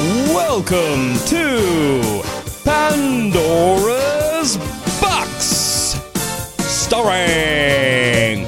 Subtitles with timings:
[0.00, 2.22] Welcome to
[2.64, 4.56] Pandora's
[4.98, 6.00] Box,
[6.58, 8.46] starring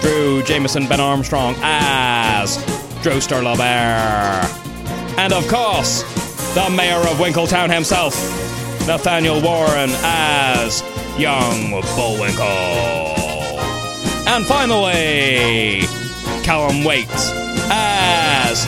[0.00, 2.56] Drew Jameson Ben Armstrong as
[3.02, 4.48] Droster LaBear,
[5.18, 6.04] and of course,
[6.54, 8.14] the mayor of Winkletown himself,
[8.86, 10.82] Nathaniel Warren as
[11.18, 12.46] Young Bullwinkle.
[14.26, 15.82] And finally,
[16.44, 17.30] Callum Waits
[17.68, 18.66] as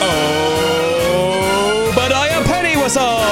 [0.00, 0.61] Obadiah
[2.92, 3.22] Pennywhistle.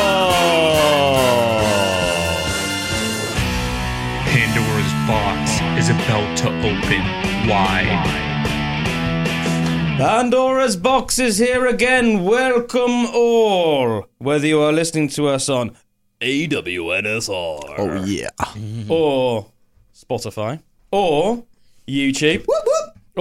[4.32, 8.26] Pandora's box is about to open wide.
[9.98, 12.24] Pandora's box is here again.
[12.24, 14.06] Welcome all.
[14.18, 15.76] Whether you are listening to us on
[16.20, 18.28] AWNSR Oh yeah.
[18.88, 19.46] or
[19.94, 21.44] Spotify or
[21.86, 22.46] YouTube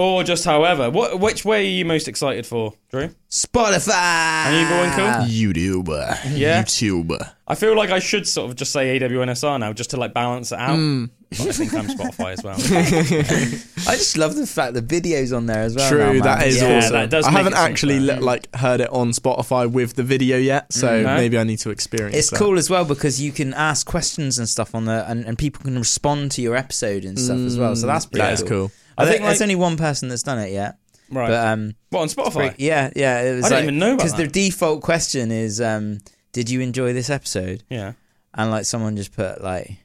[0.00, 0.90] or just however.
[0.90, 3.10] What, which way are you most excited for, Drew?
[3.28, 4.46] Spotify.
[4.46, 5.28] Are you going cool?
[5.28, 5.88] YouTube.
[6.36, 6.62] Yeah.
[6.62, 7.30] YouTube.
[7.46, 10.52] I feel like I should sort of just say AWNSR now just to like balance
[10.52, 10.76] it out.
[10.76, 11.06] Hmm.
[11.30, 12.54] But I think I'm Spotify as well.
[13.88, 15.88] I just love the fact the videos on there as well.
[15.88, 16.92] True, now, that is Yeah, awesome.
[16.92, 18.16] that does I haven't actually fair.
[18.16, 21.04] li- like heard it on Spotify with the video yet, so mm-hmm.
[21.04, 21.16] No?
[21.16, 22.16] maybe I need to experience.
[22.16, 22.18] It.
[22.20, 22.38] It's that.
[22.38, 25.62] cool as well because you can ask questions and stuff on there, and, and people
[25.62, 27.76] can respond to your episode and stuff as well.
[27.76, 27.92] So mm.
[27.92, 28.72] that's pretty That is cool.
[29.00, 30.76] I, I think think, there's like- only one person that's done it yet.
[31.10, 31.28] Right.
[31.28, 32.32] But um what on Spotify?
[32.32, 35.60] pretty- yeah, yeah, it was I didn't even know about because the default question is
[35.60, 35.98] um
[36.32, 37.64] did you enjoy this episode?
[37.68, 37.94] Yeah.
[38.34, 39.76] And like someone just put like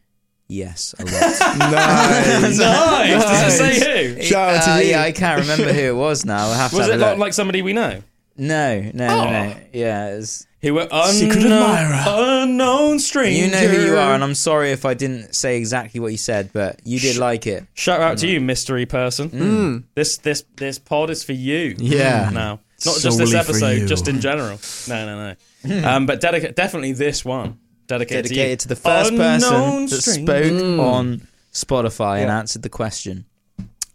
[0.48, 1.12] yes a lot.
[1.58, 2.58] nice.
[2.60, 3.24] nice.
[3.24, 4.22] Does it say who?
[4.22, 4.90] Shout out to Uh, you.
[4.92, 6.48] Yeah, I can't remember who it was now.
[6.48, 8.02] I have to Was have it a like somebody we know?
[8.38, 9.24] No, no, Oh.
[9.26, 9.56] no, no.
[9.74, 12.44] Yeah, it was, Who were Secret unknown, admirer.
[12.44, 13.46] unknown stranger.
[13.46, 16.18] you know who you are, and I'm sorry if I didn't say exactly what you
[16.18, 17.66] said, but you did like it.
[17.76, 18.32] Shout out to mm.
[18.32, 19.30] you, mystery person.
[19.30, 19.40] Mm.
[19.40, 19.84] Mm.
[19.94, 21.76] This this this pod is for you.
[21.78, 22.32] Yeah.
[22.34, 24.60] Now, not just this Solely for episode, just in general.
[24.90, 25.88] No, no, no.
[25.88, 30.02] um, but dedica- definitely this one dedicated, Dedicated to, to the first Unknown person that
[30.02, 30.60] stranger.
[30.60, 32.40] spoke on Spotify and Yeah.
[32.40, 33.26] answered the question.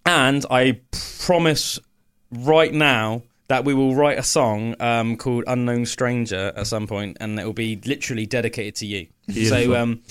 [0.06, 0.80] And I
[1.18, 1.80] promise
[2.30, 7.16] right now that we will write a song um, called Unknown Stranger at some point,
[7.18, 9.08] and it will be literally dedicated to you.
[9.26, 9.58] Beautiful.
[9.58, 10.02] So um,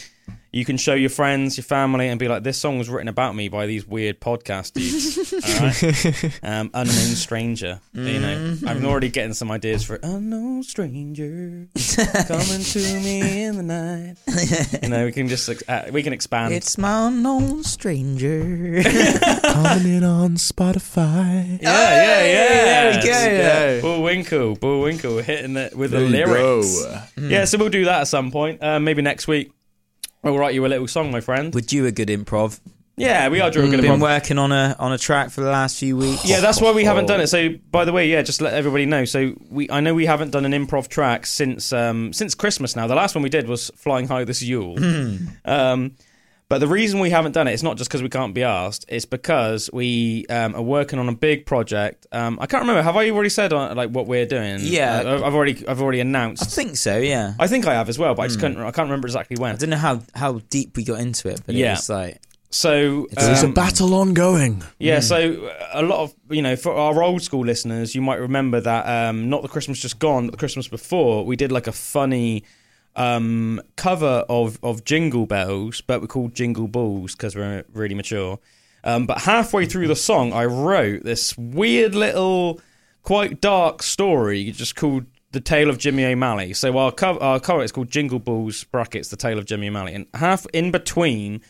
[0.52, 3.36] you can show your friends, your family, and be like, "This song was written about
[3.36, 7.80] me by these weird podcast dudes." All right, um, Unknown Stranger.
[7.94, 11.68] You know, I'm already getting some ideas for Unknown Stranger
[12.28, 14.16] coming to me in the night.
[14.84, 16.54] You know, we can just ex- uh, we can expand.
[16.54, 18.40] It's my unknown stranger.
[19.44, 21.62] Coming in on Spotify.
[21.62, 22.64] Yeah, yeah, yeah.
[22.64, 23.10] there we go.
[23.10, 23.82] Yeah.
[23.82, 26.84] Bullwinkle, Bullwinkle, hitting it with There the you lyrics.
[26.84, 27.02] go.
[27.18, 28.64] Yeah, so we'll do that at some point.
[28.64, 29.52] Uh, maybe next week.
[30.24, 31.54] I'll write you a little song, my friend.
[31.54, 32.60] Would you a good improv?
[32.98, 34.02] Yeah, we are doing a good Been improv.
[34.02, 36.28] working on a on a track for the last few weeks.
[36.28, 37.28] Yeah, that's why we haven't done it.
[37.28, 39.06] So, by the way, yeah, just let everybody know.
[39.06, 42.76] So, we I know we haven't done an improv track since um, since Christmas.
[42.76, 44.78] Now, the last one we did was "Flying High This Yule."
[45.46, 45.96] um,
[46.50, 48.84] but the reason we haven't done it, it's not just because we can't be asked.
[48.90, 52.08] It's because we um, are working on a big project.
[52.12, 52.82] Um, I can't remember.
[52.82, 54.58] Have I already said on, like what we're doing?
[54.62, 55.02] Yeah.
[55.06, 56.42] Uh, I've already I've already announced.
[56.44, 56.98] I think so.
[56.98, 57.36] Yeah.
[57.40, 58.58] I think I have as well, but I just couldn't.
[58.58, 59.54] I can't remember exactly when.
[59.54, 61.78] I don't know how how deep we got into it, but Yeah.
[61.78, 64.64] it like So There's um, a battle ongoing.
[64.80, 68.20] Yeah, so uh, a lot of you know for our old school listeners, you might
[68.20, 71.68] remember that um, not the Christmas just gone, but the Christmas before, we did like
[71.68, 72.44] a funny
[73.00, 78.38] um, cover of of Jingle Bells, but we're called Jingle Balls because we're really mature.
[78.84, 82.62] Um, but halfway through the song, I wrote this weird little,
[83.02, 87.64] quite dark story just called "The Tale of Jimmy O'Malley." So our cover, our cover
[87.64, 91.42] is called Jingle Balls brackets The Tale of Jimmy O'Malley, and half in between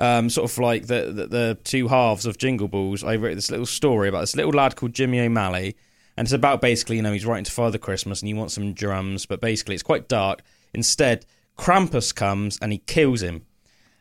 [0.00, 3.52] um, sort of like the, the the two halves of Jingle Balls, I wrote this
[3.52, 5.76] little story about this little lad called Jimmy O'Malley,
[6.16, 8.72] and it's about basically you know he's writing to Father Christmas and he wants some
[8.72, 10.42] drums, but basically it's quite dark.
[10.78, 11.26] Instead,
[11.58, 13.44] Krampus comes and he kills him.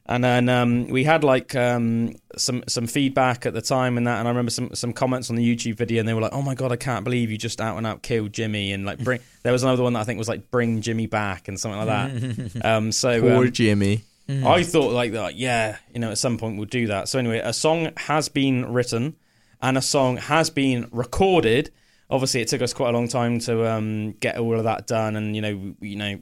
[0.09, 4.19] And then um, we had like um, some some feedback at the time and that,
[4.19, 6.41] and I remember some some comments on the YouTube video, and they were like, "Oh
[6.41, 9.19] my god, I can't believe you just out and out killed Jimmy!" And like, bring
[9.43, 11.87] there was another one that I think was like, "Bring Jimmy back" and something like
[12.11, 12.65] that.
[12.65, 14.03] um, so Poor um, Jimmy.
[14.29, 17.09] I thought like that, yeah, you know, at some point we'll do that.
[17.09, 19.15] So anyway, a song has been written
[19.61, 21.71] and a song has been recorded.
[22.09, 25.15] Obviously, it took us quite a long time to um, get all of that done,
[25.15, 26.19] and you know, you know,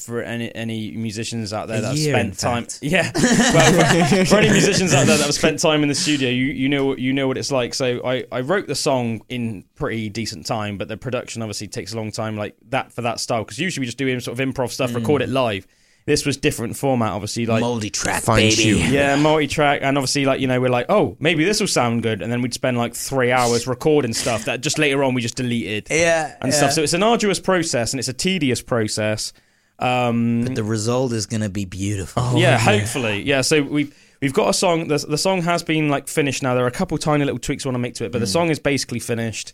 [0.00, 4.36] for any any musicians out there A that have spent time, yeah, well, for, for
[4.36, 6.98] any musicians out there that have spent time in the studio, you you know what
[6.98, 7.74] you know what it's like.
[7.74, 11.92] So I I wrote the song in pretty decent time, but the production obviously takes
[11.92, 14.46] a long time, like that for that style, because usually we just do sort of
[14.46, 15.34] improv stuff, record it mm.
[15.34, 15.66] live.
[16.06, 18.54] this was different format, obviously, like Multi track, baby.
[18.54, 18.92] tune.
[18.92, 22.22] yeah, multi-track, and obviously, like you know, we're like, oh, maybe this will sound good,
[22.22, 25.36] and then we'd spend like three hours recording stuff that just later on we just
[25.36, 26.58] deleted Yeah, and yeah.
[26.58, 26.72] stuff.
[26.72, 29.32] So it's an arduous process and it's a tedious process.
[29.80, 32.22] Um, But the result is going to be beautiful.
[32.24, 33.40] Oh, yeah, hopefully, yeah.
[33.40, 34.88] So we've we've got a song.
[34.88, 36.54] The, the song has been like finished now.
[36.54, 38.26] There are a couple tiny little tweaks we want to make to it, but the
[38.26, 38.32] Hmm.
[38.32, 39.52] song is basically finished.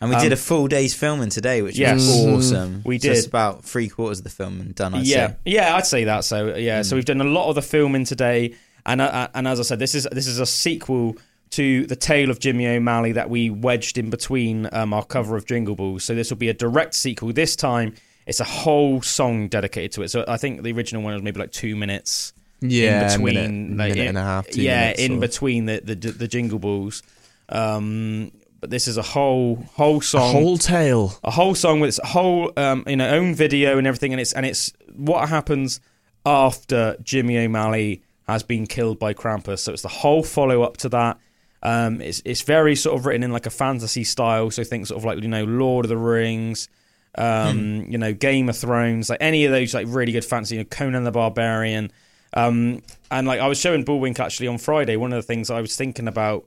[0.00, 1.94] And we Um, did a full day's filming today, which Yes.
[2.06, 2.82] was awesome.
[2.84, 3.28] We So it's did.
[3.28, 4.94] about three quarters of the film done.
[4.94, 5.34] I'd yeah, say.
[5.44, 6.24] yeah, I'd say that.
[6.24, 8.54] So yeah, so we've done a lot of the filming today,
[8.86, 11.16] and uh, and as I said, this is this is a sequel
[11.50, 15.46] to the tale of Jimmy O'Malley that we wedged in between um, our cover of
[15.46, 16.04] Jingle Balls.
[16.04, 17.32] So this will be a direct sequel.
[17.32, 17.94] This time,
[18.28, 20.08] it's a whole song dedicated to it.
[20.10, 22.32] So I think the original one was maybe like two minutes.
[22.60, 24.46] Yeah, in between, minute, like, minute in- and a half.
[24.48, 27.02] Two yeah, in or- between the, the the Jingle Balls.
[27.48, 31.16] Um, but this is a whole whole song, a whole tale.
[31.22, 34.32] a whole song with its whole um, you know own video and everything, and it's
[34.32, 35.80] and it's what happens
[36.26, 39.60] after Jimmy O'Malley has been killed by Krampus.
[39.60, 41.18] So it's the whole follow up to that.
[41.62, 44.50] Um, it's it's very sort of written in like a fantasy style.
[44.50, 46.68] So think sort of like you know Lord of the Rings,
[47.18, 50.54] um, you know Game of Thrones, like any of those like really good fantasy.
[50.54, 51.90] You know, Conan the Barbarian.
[52.34, 54.96] Um, and like I was showing Bullwink actually on Friday.
[54.96, 56.46] One of the things I was thinking about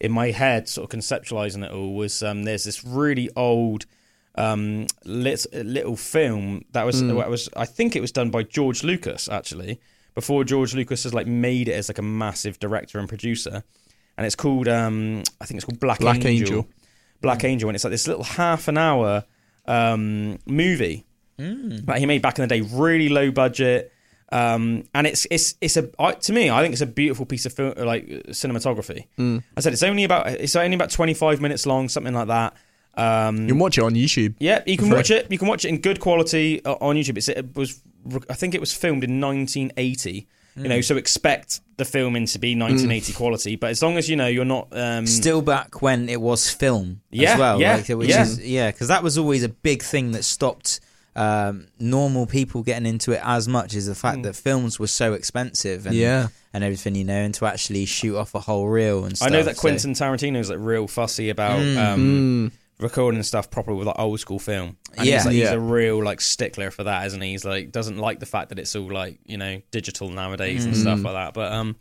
[0.00, 3.86] in my head, sort of conceptualizing it all, was um, there's this really old
[4.36, 8.84] um, lit, little film that was that was I think it was done by George
[8.84, 9.80] Lucas actually
[10.14, 13.64] before George Lucas has like made it as like a massive director and producer,
[14.16, 16.58] and it's called um, I think it's called Black, Black Angel.
[16.58, 16.68] Angel.
[17.20, 19.24] Black Angel, and it's like this little half an hour
[19.66, 21.04] um, movie
[21.38, 23.92] that he made back in the day, really low budget.
[24.30, 27.44] Um, and it's it's it's a I, to me, I think it's a beautiful piece
[27.46, 29.06] of film, like cinematography.
[29.18, 32.54] I said it's only about it's only about twenty five minutes long, something like that.
[32.94, 34.34] Um, You can watch it on YouTube.
[34.38, 35.30] yeah, you can watch it.
[35.30, 37.16] You can watch it in good quality uh, on YouTube.
[37.18, 37.82] It's, it was,
[38.28, 39.18] I think it was filmed in
[40.54, 40.62] 1980.
[40.62, 43.56] You know, so expect the filming to be 1980 quality.
[43.56, 47.00] But as long as you know you're not, um, Still back when it was film
[47.10, 47.60] Yeah, as well.
[47.60, 48.22] yeah, like, which yeah.
[48.22, 50.80] is yeah, because that was always a big thing that stopped
[51.14, 54.22] um, normal people getting into it as much is the fact Mm.
[54.22, 56.28] that films were so expensive and Yeah.
[56.54, 59.42] and everything, you know, and to actually shoot off a whole reel and I know
[59.42, 61.76] that so- Quentin Tarantino is like real fussy about Mm.
[61.76, 62.52] um,
[62.82, 64.76] recording stuff properly with like old school film.
[64.96, 65.16] And Yeah.
[65.16, 67.30] he's, like, he's a real like stickler for that, isn't he?
[67.30, 70.74] He's like doesn't like the fact that it's all like you know digital nowadays and
[70.74, 70.80] Mm.
[70.80, 71.34] stuff like that.
[71.34, 71.76] But um,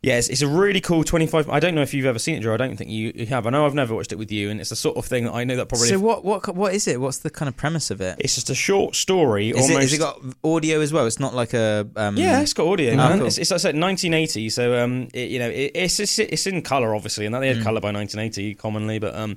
[0.00, 1.50] yeah, it's, it's a really cool 25.
[1.50, 2.54] I don't know if you've ever seen it, Joe.
[2.54, 3.48] I don't think you, you have.
[3.48, 5.32] I know I've never watched it with you, and it's the sort of thing that
[5.34, 5.88] I know that probably.
[5.88, 7.00] So what what what is it?
[7.00, 8.14] What's the kind of premise of it?
[8.20, 9.50] it's just a short story.
[9.50, 11.04] Is It, has it got audio as well?
[11.08, 13.18] It's not like a um, Yeah, it's got audio, Oh, man.
[13.18, 13.26] cool.
[13.26, 14.50] It's, it's like I said, 1980.
[14.50, 17.64] So um, it, you know, it, it's, it's it's in color, obviously, and they had
[17.64, 19.00] color by 1980 commonly.
[19.00, 19.36] But um,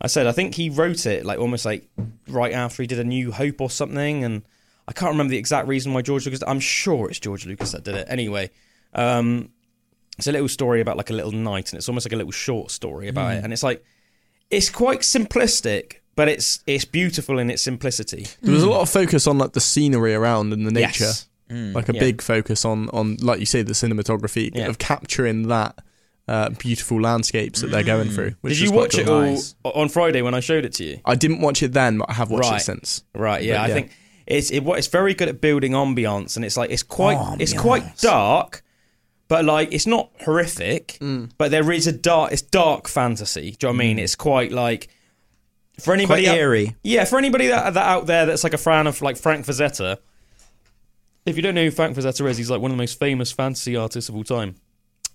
[0.00, 1.88] I said I think he wrote it like almost like
[2.28, 4.42] right after he did a New Hope or something, and
[4.86, 6.42] I can't remember the exact reason why George Lucas.
[6.46, 8.06] I'm sure it's George Lucas that did it.
[8.10, 8.50] Anyway,
[8.94, 9.50] um,
[10.18, 12.32] it's a little story about like a little knight, and it's almost like a little
[12.32, 13.44] short story about it, mm.
[13.44, 13.84] and it's like
[14.50, 18.26] it's quite simplistic, but it's it's beautiful in its simplicity.
[18.42, 18.70] There was a mm.
[18.70, 21.04] lot of focus on like the scenery around and the nature.
[21.04, 21.28] Yes.
[21.50, 21.74] Mm.
[21.74, 22.00] Like a Yeah.
[22.00, 24.66] big focus on on like you say the cinematography Yeah.
[24.66, 25.78] of capturing that
[26.28, 28.34] uh, beautiful landscapes that they're going through.
[28.40, 29.54] Which Did you quite watch it all Nice.
[29.64, 31.00] on Friday when I showed it to you?
[31.04, 32.60] I didn't watch it then, but I have watched Right.
[32.60, 33.04] it since.
[33.14, 33.42] Right.
[33.44, 33.62] Yeah.
[33.62, 33.90] But, I think
[34.26, 37.96] it's it, it's very good at building ambiance, and it's like it's quite it's quite
[37.98, 38.64] dark,
[39.28, 40.98] but like it's not horrific.
[41.00, 41.30] Mm.
[41.38, 42.32] But there is a dark.
[42.32, 43.52] It's dark fantasy.
[43.52, 43.98] Do you know what I mean?
[44.00, 44.88] It's quite like
[45.78, 46.28] for quite anybody.
[46.28, 46.74] out- eerie.
[46.82, 49.98] yeah, for anybody that, that out there that's like a fan of like Frank Frazetta.
[51.24, 53.30] If you don't know who Frank Frazetta is, he's like one of the most famous
[53.32, 54.54] fantasy artists of all time.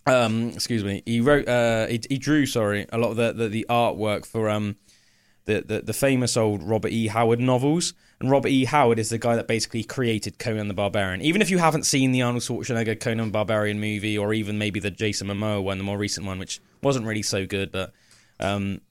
[0.07, 1.03] Um, excuse me.
[1.05, 4.49] He wrote, uh, he, he drew, sorry, a lot of the, the, the artwork for
[4.49, 4.77] um,
[5.45, 7.07] the, the the famous old Robert E.
[7.07, 7.93] Howard novels.
[8.19, 8.65] And Robert E.
[8.65, 11.21] Howard is the guy that basically created Conan the Barbarian.
[11.21, 14.79] Even if you haven't seen the Arnold Schwarzenegger Conan the Barbarian movie, or even maybe
[14.79, 17.91] the Jason Momoa one, the more recent one, which wasn't really so good, but
[18.39, 18.81] um,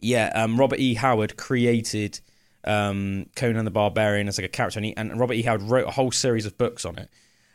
[0.00, 0.94] yeah, um, Robert E.
[0.94, 2.20] Howard created
[2.64, 5.42] um, Conan the Barbarian as like a character, and, he, and Robert E.
[5.42, 7.08] Howard wrote a whole series of books on it,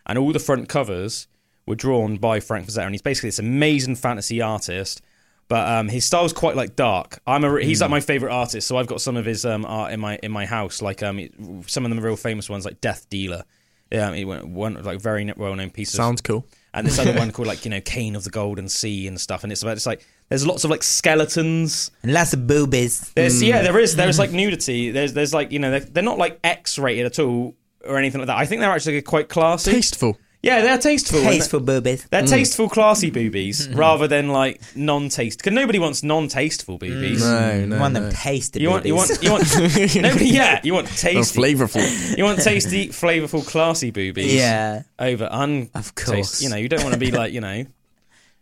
[0.05, 1.27] and all the front covers
[1.65, 5.01] were drawn by Frank Frazetta, and he's basically this amazing fantasy artist.
[5.48, 7.19] But um, his is quite like dark.
[7.27, 9.93] I'm a, he's like my favorite artist, so I've got some of his um, art
[9.93, 10.81] in my in my house.
[10.81, 13.43] Like um, some of them are real famous ones, like Death Dealer.
[13.91, 16.48] Yeah, he went one like very well known piece Sounds cool.
[16.74, 19.43] and this other one called like you know Kane of the Golden Sea and stuff.
[19.43, 21.91] And it's about it's like there's lots of like skeletons.
[22.01, 23.12] And lots of boobies.
[23.13, 24.89] There's yeah, there is there's like nudity.
[24.89, 27.55] There's there's like you know they're, they're not like X rated at all
[27.86, 28.38] or anything like that.
[28.38, 29.72] I think they're actually quite classy.
[29.72, 30.17] Tasteful.
[30.46, 31.22] Yeah, they're tasteful.
[31.22, 32.06] Tasteful boobies.
[32.06, 32.30] They're mm.
[32.30, 35.40] tasteful, classy boobies rather than like non-taste.
[35.40, 36.82] Because nobody wants non-tasteful mm.
[36.82, 37.22] boobies.
[37.22, 38.02] No, no, One no.
[38.02, 39.44] of them tasted You want, you want, you want.
[39.96, 42.16] nobody, yeah, you want Oh, tasty, flavorful.
[42.16, 44.36] you want tasty, flavorful, classy boobies.
[44.36, 45.72] Yeah, over un.
[45.74, 46.44] Of course.
[46.44, 47.66] You know, you don't want to be like you know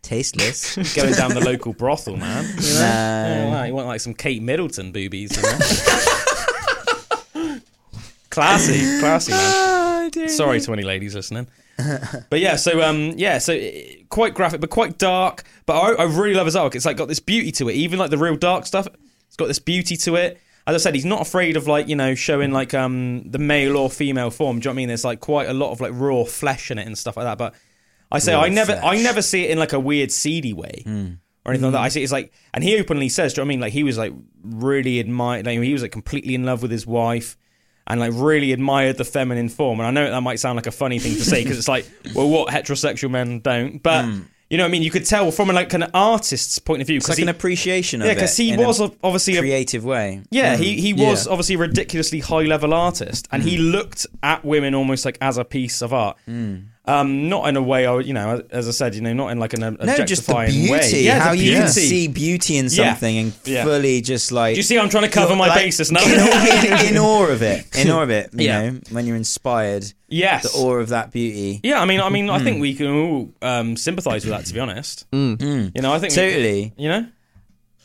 [0.02, 0.76] tasteless.
[0.94, 2.44] going down the local brothel, man.
[2.44, 2.80] You, know?
[2.80, 2.80] No.
[2.80, 5.34] Yeah, wow, you want like some Kate Middleton boobies.
[5.34, 5.58] You know?
[8.28, 9.83] classy, classy, man.
[10.28, 11.46] Sorry to any ladies listening.
[12.30, 15.44] but yeah, so um, yeah, so eh, quite graphic, but quite dark.
[15.66, 16.74] But I, I really love his arc.
[16.76, 17.74] It's like got this beauty to it.
[17.74, 18.86] Even like the real dark stuff,
[19.26, 20.40] it's got this beauty to it.
[20.66, 23.76] As I said, he's not afraid of like you know showing like um the male
[23.76, 24.60] or female form.
[24.60, 24.88] Do you know what I mean?
[24.88, 27.38] There's like quite a lot of like raw flesh in it and stuff like that.
[27.38, 27.54] But
[28.12, 28.84] I say Raw I never flesh.
[28.84, 30.84] I never see it in like a weird seedy way.
[31.46, 31.82] Or anything like that.
[31.82, 33.60] I see it's like, and he openly says, do you know what I mean?
[33.60, 36.86] Like he was like really admired, like, he was like completely in love with his
[36.86, 37.36] wife,
[37.86, 39.80] and like really admired the feminine form.
[39.80, 41.86] And I know that might sound like a funny thing to say because it's like,
[42.14, 44.20] well, what heterosexual men don't, but hmm.
[44.48, 44.82] you know what I mean?
[44.82, 48.00] You could tell from like an artist's point of view It's like he, an appreciation
[48.00, 48.16] of yeah, it.
[48.16, 50.22] because he in a was obviously a creative way.
[50.30, 50.62] yeah, hmm.
[50.62, 51.32] he, he was Yeah.
[51.32, 53.62] obviously a ridiculously high level artist, and he hmm.
[53.64, 56.16] looked at women almost like as a piece of art.
[56.86, 59.38] Um, not in a way, I you know, as I said, you know, not in
[59.38, 60.70] like an No, just the beauty.
[60.70, 60.90] way.
[61.02, 61.58] Yeah, how the you beauty.
[61.60, 62.90] can see beauty in Yeah.
[62.92, 63.64] something and Yeah.
[63.64, 64.52] fully just like.
[64.54, 64.78] Do you see?
[64.78, 66.02] I'm trying to cover my like- basis now.
[66.04, 67.64] in, awe, in, in awe of it.
[67.74, 68.30] In awe of it.
[68.34, 68.68] You Yeah.
[68.70, 70.42] know, when you're inspired, yes.
[70.52, 71.60] the awe of that beauty.
[71.62, 74.44] Yeah, I mean, I mean, I think we can all um, sympathise with that.
[74.44, 76.72] To be honest, you know, I think we- Totally.
[76.76, 77.06] you know,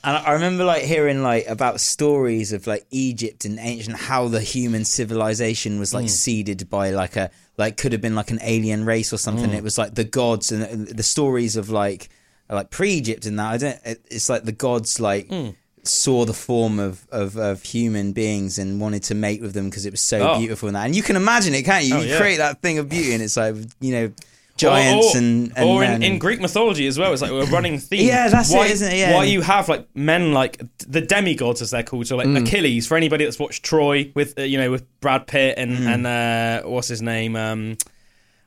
[0.04, 4.42] And I remember like hearing like about stories of like Egypt and ancient how the
[4.42, 8.86] human civilization was like seeded by like a like could have been like an alien
[8.86, 9.52] race or something.
[9.52, 12.10] It was like the gods and the, the stories of like
[12.50, 13.48] like pre-Egypt and that.
[13.52, 13.80] I don't.
[14.10, 15.28] It's like the gods like.
[15.28, 15.50] Hmm.
[15.84, 19.86] Saw the form of, of, of human beings and wanted to mate with them because
[19.86, 20.38] it was so Oh.
[20.38, 20.86] beautiful and that.
[20.86, 21.96] And you can imagine it, can't you?
[21.96, 22.18] Oh, you yeah.
[22.20, 24.12] create that thing of beauty, and it's like you know,
[24.60, 26.04] giants or, or, and, and or men.
[26.04, 27.12] in, in Greek mythology as well.
[27.14, 28.08] It's like a running theme.
[28.08, 28.98] Yeah, that's it, why, isn't it?
[28.98, 29.16] Yeah.
[29.16, 32.08] Why you have like men like the demigods as they're called.
[32.08, 35.56] So like Achilles for anybody that's watched Troy with uh, you know with Brad Pitt
[35.58, 35.94] and Mm.
[35.94, 37.36] and uh, what's his name.
[37.36, 37.78] Um,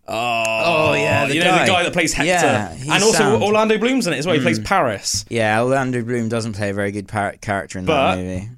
[0.09, 1.64] Oh, Oh, yeah, the you know guy.
[1.64, 3.40] the guy that plays Hector, Yeah, and also sound.
[3.40, 3.47] Mm.
[3.47, 4.35] Orlando Bloom's in it as well.
[4.35, 5.25] He plays Paris.
[5.28, 8.49] yeah, Orlando Bloom doesn't play a very good par- character in But- that movie.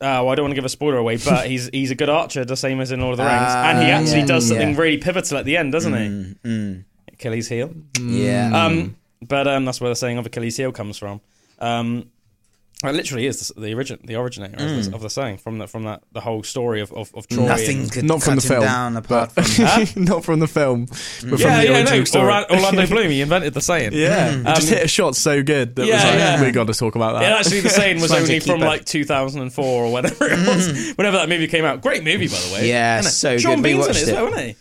[0.00, 2.44] Oh, I don't want to give a spoiler away, but he's he's a good archer,
[2.44, 4.70] the same as in Lord of the Rings, Ah, and he actually yeah, does something
[4.70, 4.80] yeah.
[4.80, 5.98] really pivotal at the end, doesn't he?
[5.98, 6.84] Mm, mm.
[7.12, 7.72] Achilles heel.
[8.00, 8.50] Yeah.
[8.52, 11.20] Um, but um, that's where the saying of Achilles heel comes from.
[11.58, 12.10] Um,
[12.90, 14.94] it literally is the, the origin, the originator of, the, mm.
[14.94, 17.46] of the saying from the, from that the whole story of of, of Troy.
[17.46, 20.46] Nothing and- could Not from the him film, down apart but- from not from the
[20.46, 21.20] film, but mm.
[21.20, 22.04] from the yeah, no.
[22.04, 22.32] story.
[22.50, 23.92] Orlando Bloom, he invented the saying.
[23.92, 24.40] yeah, mm.
[24.40, 26.42] um, it just Um, hit a shot so good that yeah, was like, yeah.
[26.42, 27.22] we got to talk about that.
[27.22, 28.66] Yeah, actually, the saying was Might as well only from it.
[28.66, 30.94] like 2004 or whatever it was.
[30.96, 32.68] Whenever that movie came out, great movie by the way.
[32.68, 33.64] Yeah, so Sean good.
[33.64, 34.14] We Bean's in watched it as it.
[34.14, 34.56] well, isn't he?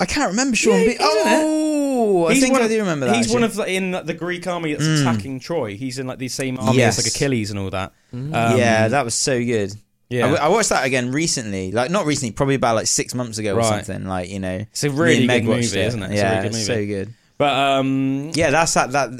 [0.00, 0.90] I can't remember Sean Yeah, Bean.
[0.90, 1.42] he's in it.
[1.44, 3.16] Oh, Oh, I He's think one I of- do remember that.
[3.16, 3.34] He's actually.
[3.34, 5.00] one of the, in the Greek army that's Mm.
[5.02, 5.76] attacking Troy.
[5.76, 6.98] He's in like the same army Yes.
[6.98, 7.92] as like Achilles and all that.
[8.12, 9.72] Um, yeah, that was so good.
[10.10, 10.26] yeah.
[10.34, 13.62] I watched that again recently, like not recently, probably about like six months ago or
[13.64, 14.06] something.
[14.06, 15.86] Like you know, It's a really and good Meg watched movie, it.
[15.88, 16.06] isn't it?
[16.12, 16.82] It's a yeah, really good it's movie.
[16.82, 17.14] so good.
[17.36, 18.92] but um, Yeah, that's that.
[18.92, 19.10] That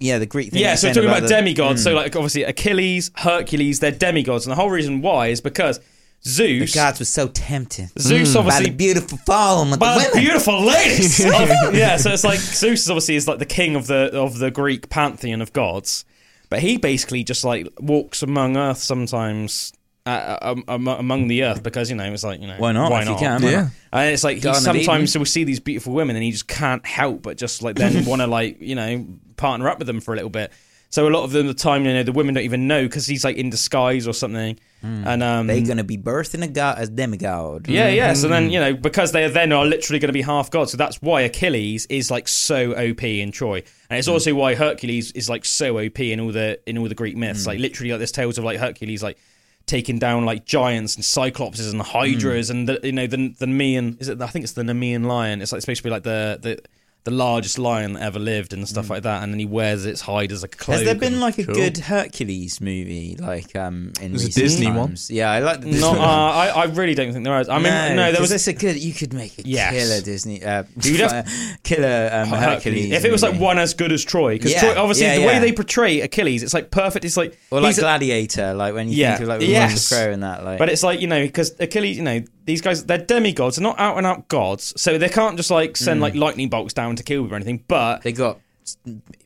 [0.00, 0.60] yeah, the Greek thing.
[0.60, 1.80] yeah, so we're saying talking about, the- demigods.
[1.80, 1.84] Mm.
[1.84, 5.80] So like obviously Achilles, Hercules, they're demigods, and the whole reason why is because
[6.24, 7.90] the Zeus, gods were so tempting.
[7.98, 10.22] Zeus by obviously the beautiful of the By the women.
[10.24, 11.20] beautiful ladies.
[11.24, 14.38] Of- yeah, so it's like Zeus is obviously is like the king of the of
[14.38, 16.04] the Greek pantheon of gods,
[16.50, 19.72] but he basically just like walks among Earth sometimes.
[20.06, 22.90] Uh, um, um, among the earth because you know it's like you know Why not?
[22.90, 23.68] why not can, Yeah.
[23.90, 26.46] and it's like he Garden of sometimes will see these beautiful women and he just
[26.46, 29.06] can't help but just like then want to like you know
[29.38, 30.52] partner up with them for a little bit
[30.94, 33.04] so a lot of them the time you know the women don't even know because
[33.04, 35.02] he's like in disguise or something hmm.
[35.04, 37.66] and um They're gonna be birthing a god, a demigod.
[37.66, 38.12] yeah, yeah.
[38.12, 38.50] So then, hmm.
[38.50, 40.70] you know, because they then are literally going to be half gods.
[40.70, 44.12] So that's why Achilles is like so OP in Troy, and it's hmm.
[44.12, 47.44] also why Hercules is like so OP in all the in all the Greek myths.
[47.44, 49.18] Like literally, like there's tales of like Hercules like
[49.66, 54.00] taking down like giants and cyclopses and hydras and the, you know the the Nemean
[54.00, 54.22] is it?
[54.22, 55.42] I think it's the Nemean lion.
[55.42, 56.62] It's like supposed to be like the the
[57.04, 59.22] the largest lion that ever lived and stuff like that.
[59.22, 60.76] And then he wears its hide as a cloak.
[60.78, 61.54] Has there been like a Cool.
[61.54, 64.96] good Hercules movie, like um in There's a recent Disney one.
[65.08, 66.00] Yeah, I like the Disney Not, uh.
[66.02, 67.48] I, I really don't think there is.
[67.50, 68.76] I mean, no, there was this a good.
[68.82, 69.72] You could make a Yes.
[69.74, 70.42] killer Disney.
[70.42, 71.28] Uh, You'd have-
[71.62, 72.90] killer um, Hercules.
[72.92, 75.26] If it was like one as good as Troy, because Yeah, Troy, obviously yeah, the
[75.26, 77.04] way they portray Achilles, it's like perfect.
[77.04, 79.48] It's like, or like he's a- Gladiator, like when you Yeah, think of like with
[79.50, 79.72] yes.
[79.72, 80.58] Russell Crowe and that, like.
[80.58, 83.78] but it's like you know because Achilles, you know these guys, they're demigods, they're not
[83.78, 87.02] out and out gods, so they can't just like send like lightning bolts down to
[87.02, 87.64] kill people or anything.
[87.68, 88.02] But Mm.
[88.02, 88.40] they got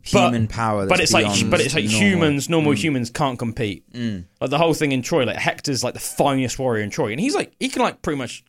[0.02, 0.86] human power.
[0.86, 2.00] That's but it's like but it's like normal.
[2.00, 2.10] Mm.
[2.12, 3.84] humans, normal humans can't compete.
[4.40, 7.20] Like the whole thing in Troy, like Hector's like the finest warrior in Troy, and
[7.20, 8.44] he's like he can like pretty much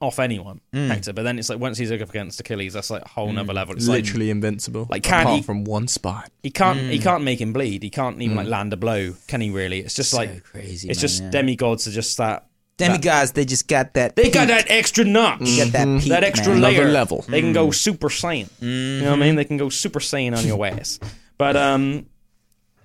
[0.00, 0.88] off anyone, Mm.
[0.88, 1.12] Hector.
[1.12, 3.76] But then it's like once he's up against Achilles, that's like a whole nother level.
[3.76, 4.88] It's like Literally invincible.
[4.90, 6.28] like, can apart he- from one spot.
[6.42, 6.90] he can't Mm.
[6.90, 7.82] he can't make him bleed.
[7.84, 9.14] He can't even like land a blow.
[9.28, 9.78] Can he really?
[9.80, 10.88] It's just So like crazy.
[10.90, 11.30] it's man, just yeah.
[11.30, 12.46] demigods are just that.
[12.84, 13.32] Demigods.
[13.32, 14.16] They just got that.
[14.16, 15.40] They got that extra notch.
[15.40, 16.62] They got that peak, that extra man.
[16.62, 16.80] layer.
[16.82, 17.24] Another level.
[17.28, 18.48] They can go Super Saiyan.
[18.60, 19.34] You know what I mean?
[19.36, 20.98] They can go Super Saiyan on your ass.
[21.38, 22.06] But um,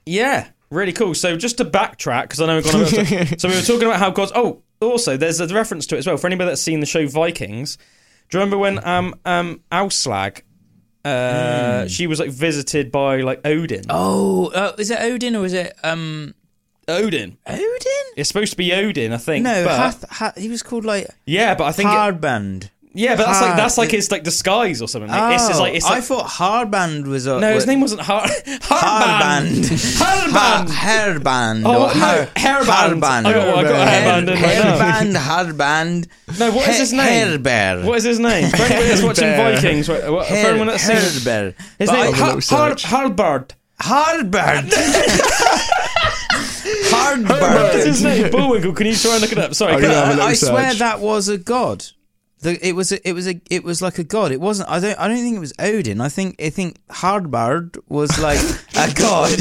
[0.06, 1.14] yeah, really cool.
[1.14, 2.82] So just to backtrack, because I know we've gone.
[2.82, 2.86] A
[3.30, 4.32] bit, so we were talking about how gods.
[4.36, 7.08] Oh, also there's a reference to it as well for anybody that's seen the show
[7.08, 7.78] Vikings.
[8.30, 10.42] Do you remember when um um Aslaug,
[11.06, 13.86] uh, she was like visited by like Odin?
[13.90, 16.34] Oh, uh, is it Odin or is it um
[16.88, 17.38] Odin.
[17.46, 18.06] Odin?
[18.16, 19.44] It's supposed to be Odin, I think.
[19.44, 22.70] No, but, Hath, Hath, he was called like yeah, but I think it- Hardband.
[22.94, 25.12] yeah, but that's like that's like his like disguise or something.
[25.12, 28.02] Like, it's just like it's Oh, I thought Hardband was a no, his name wasn't
[28.02, 29.66] Har Harband.
[30.00, 30.24] Harband.
[30.38, 31.64] Ha- hairband.
[31.66, 33.26] Oh, no, har- hairband.
[33.26, 34.38] I got- I got hairband right.
[34.58, 36.40] Hairband, harband.
[36.40, 37.40] No, what is his name?
[37.40, 37.84] Hairbear.
[37.86, 38.50] What is his name?
[38.50, 41.54] For that's watching Vikings, what, what, for anyone that's seen Hairbear.
[41.80, 42.84] his name, I- Have a Har- little Har- search.
[42.84, 43.54] Harbard.
[47.16, 47.30] Hardband.
[47.30, 47.86] What's Hardband.
[47.86, 48.32] his name?
[48.32, 48.74] Bullwinkle.
[48.74, 49.54] Can you try and look it up?
[49.54, 51.86] Sorry, I'm I- have a little I swear that was a god.
[52.40, 54.32] The, it was a, it was a it was like a god.
[54.32, 54.70] It wasn't.
[54.70, 55.00] I don't.
[55.00, 56.00] I don't think it was Odin.
[56.02, 58.40] I think I think Hardbard was like
[58.76, 59.40] a god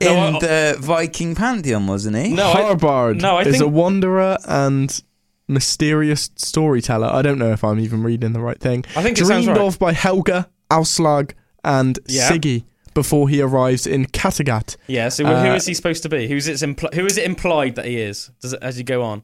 [0.00, 2.34] in No, I- the Viking pantheon, wasn't he?
[2.34, 5.02] No, I- Harbard no, I is think- a wanderer and
[5.48, 7.08] mysterious storyteller.
[7.08, 8.84] I don't know if I'm even reading the right thing.
[8.94, 9.66] I think it sounds Dreamed right.
[9.66, 11.32] of by Helga, Aslaug,
[11.64, 12.30] and Yeah.
[12.30, 12.64] Siggy
[13.02, 14.76] before he arrives in Kattegat.
[14.88, 15.08] Yeah.
[15.08, 16.26] So Uh, is he supposed to be?
[16.28, 18.30] Who's it's impl- Who is it implied that he is?
[18.42, 19.22] Does it as you go on?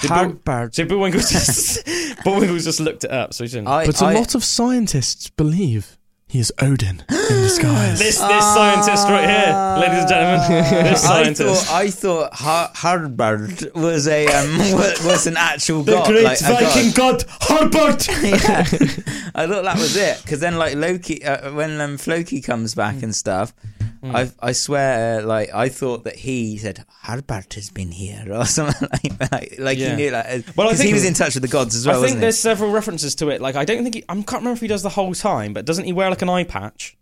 [0.00, 0.74] Did Bull- Hardbard.
[0.74, 1.86] so Bullwinkle just
[2.24, 3.68] Bullwinkle's just looked it up, so he didn't.
[3.68, 5.96] I, But a I- lot of scientists believe
[6.34, 7.96] he is Odin in disguise.
[8.00, 11.66] this this scientist right here, ladies and gentlemen, this I scientist.
[11.66, 16.24] thought I thought Har- Hardbard was a um, wa- was an actual the god, great
[16.24, 16.62] like a god.
[16.64, 18.04] Viking god, Harbard.
[18.24, 18.64] yeah,
[19.32, 20.22] I thought that was it.
[20.22, 23.54] Because then, like Loki, uh, when um, Floki comes back and stuff,
[24.04, 24.14] Hmm.
[24.14, 28.44] I I swear, uh, like I thought that he said Harbart has been here or
[28.44, 29.58] something like that.
[29.58, 29.90] Like Yeah.
[29.90, 32.02] he knew, like, Well, I because he was in touch with the gods as well.
[32.04, 33.40] I think there's several references to it.
[33.40, 35.64] Like I don't think he, I can't remember if he does the whole time, but
[35.64, 36.98] doesn't he wear like an eye patch,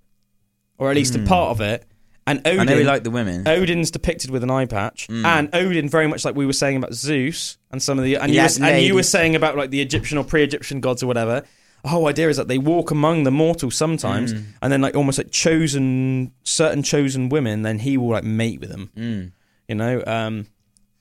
[0.78, 1.85] or at least a part of it?
[2.25, 2.38] And?
[2.47, 3.49] Odin, I know he liked the women.
[3.49, 6.94] Odin's depicted with an eye patch, and Odin very much like we were saying about
[6.94, 9.80] Zeus and some of the and you, were, and you were saying about like the
[9.80, 11.42] Egyptian or pre-Egyptian gods or whatever.
[11.82, 14.44] The whole idea is that they walk among the mortals sometimes, Mm.
[14.62, 18.70] and then like almost like chosen certain chosen women, then he will like mate with
[18.70, 18.90] them.
[18.96, 19.33] Mm.
[19.68, 20.46] You know, um,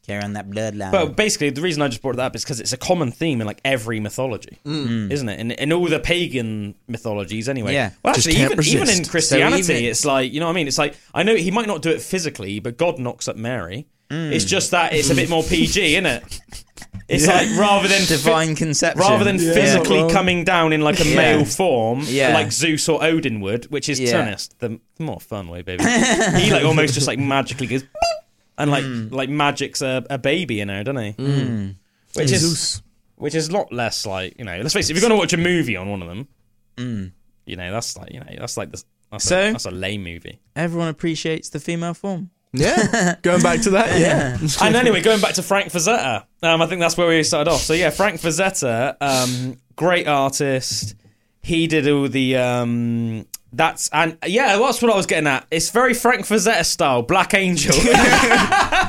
[0.07, 0.91] Carry on that bloodline.
[0.91, 3.39] but basically, the reason I just brought it up is because it's a common theme
[3.41, 5.39] in like every mythology, isn't it?
[5.39, 7.73] In, in all the pagan mythologies, anyway.
[7.73, 7.91] Yeah.
[8.03, 9.05] Well, actually, can't even, even in.
[9.05, 10.67] Christianity, So even- it's like you know what I mean.
[10.67, 13.85] It's like I know he might not do it physically, but God knocks up Mary.
[14.09, 14.31] Mm.
[14.31, 16.41] It's just that it's a bit more PG, isn't it?
[17.15, 18.99] It's like rather than phy- divine conception.
[19.01, 19.53] rather than Yeah.
[19.53, 21.15] physically Well- coming down in like a Yeah.
[21.15, 22.33] male form, Yeah.
[22.33, 24.11] like Zeus or Odin would, which is Yeah.
[24.13, 25.83] to honest, the more fun way, baby.
[25.83, 27.83] he like almost just like magically goes
[28.57, 29.11] and like Mm.
[29.11, 31.13] like magic's a, a baby in there, doesn't he?
[31.13, 31.75] Mm.
[32.13, 32.81] Which is Zeus.
[33.17, 34.57] which is a lot less like you know.
[34.61, 36.27] Let's face it, if you're going to watch a movie on one of them,
[36.77, 37.11] Mm.
[37.45, 39.49] you know that's like you know that's like the, that's, So?
[39.49, 40.39] a, that's a lame movie.
[40.55, 42.29] Everyone appreciates the female form.
[42.53, 43.15] Yeah.
[43.21, 44.37] Going back to that, yeah.
[44.61, 47.61] and anyway, going back to Frank Frazetta, um, I think that's where we started off.
[47.61, 50.95] So yeah, Frank Frazetta, um, great artist.
[51.41, 55.47] He did all the um, that's and yeah, that's what I was getting at.
[55.49, 57.75] It's very Frank Frazetta style, Black Angel.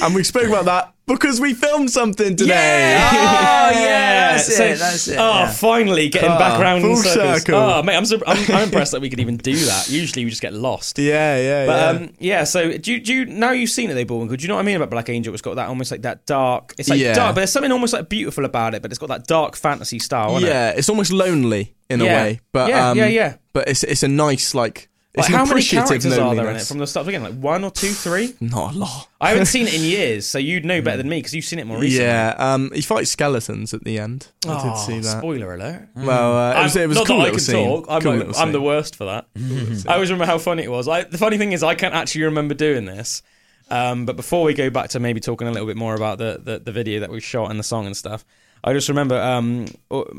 [0.00, 2.92] And we spoke about that because we filmed something today.
[2.92, 3.48] Yeah.
[3.68, 5.50] Oh, yeah, that's it, that's it, Oh, yeah.
[5.50, 7.42] finally getting Ah, back around in full circles.
[7.42, 7.54] circle.
[7.60, 9.90] Oh, mate, I'm, sur- I'm, I'm impressed that we could even do that.
[9.90, 10.98] Usually we just get lost.
[11.10, 12.00] yeah, yeah, But yeah.
[12.06, 14.36] um, yeah, so do you, do you now you've seen it, they Bullwinkle?
[14.38, 15.34] Do you know what I mean about Black Angel?
[15.34, 16.74] It's got that almost like that dark.
[16.78, 17.12] It's like Yeah.
[17.12, 18.80] dark, but there's something almost like beautiful about it.
[18.80, 20.36] But it's got that dark fantasy style.
[20.38, 20.52] isn't it?
[20.52, 22.06] yeah, it's almost lonely in Yeah.
[22.06, 23.34] a way, but Yeah, um, yeah, yeah.
[23.52, 26.56] But it's it's a nice like Like, an how many appreciative characters are there in
[26.56, 27.22] it from the start again?
[27.22, 28.34] Like one or two, three?
[28.40, 29.08] Not a lot.
[29.20, 31.58] I haven't seen it in years, so you'd know better than me because you've seen
[31.58, 32.04] it more recently.
[32.06, 34.28] Yeah, um, he fights skeletons at the end.
[34.46, 35.18] I Oh, did see that.
[35.18, 35.88] Spoiler alert.
[35.96, 37.66] Well, uh, it was, it was not cool that I can scene.
[37.66, 37.86] talk.
[37.88, 39.26] I'm, Cool like- I'm the worst for that.
[39.88, 40.86] I always remember how funny it was.
[40.86, 43.22] I, the funny thing is, I can't actually remember doing this.
[43.70, 46.40] Um, but before we go back to maybe talking a little bit more about the,
[46.42, 48.24] the, the video that we shot and the song and stuff,
[48.64, 49.66] I just remember um,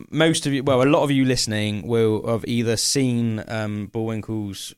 [0.10, 4.74] most of you, well, a lot of you listening will have either seen um, Bullwinkle's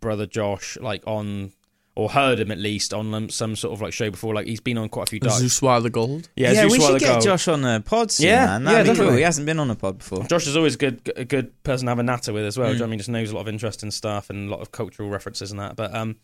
[0.00, 1.52] brother Josh, like on,
[1.94, 4.34] or heard him at least on um, some sort of like show before.
[4.34, 5.38] Like he's been on quite a few dark.
[5.40, 6.28] Zeus Swallow the Gold.
[6.36, 7.22] Yeah, Yeah, Zeus we should get Gold.
[7.24, 8.64] Josh on a pod soon, Yeah, man.
[8.64, 9.12] yeah, That'd be cool.
[9.16, 10.24] He hasn't been on a pod before.
[10.24, 12.68] Josh is always good, a good person to have a natter with as well.
[12.68, 12.70] Mm.
[12.70, 12.98] Do you know what I mean?
[12.98, 15.76] Just knows a lot of interesting stuff and a lot of cultural references and that.
[15.76, 16.16] But um,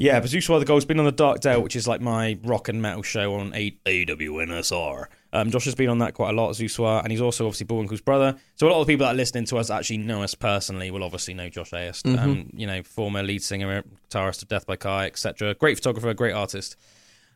[0.00, 2.70] Yeah, but Zeus the Gold's been on the Dark Dale, which is like my rock
[2.70, 5.04] and metal show on A- AWNSR.
[5.34, 8.00] Um, Josh has been on that quite a lot, Zuswa, and he's also obviously Bullwinkle's
[8.00, 8.34] brother.
[8.56, 10.90] So a lot of the people that are listening to us actually know us personally
[10.90, 12.06] will obviously know Josh Ayest.
[12.06, 15.54] Um, you know, former lead singer, guitarist of Death by Kai, etc.
[15.56, 16.76] Great photographer, great artist,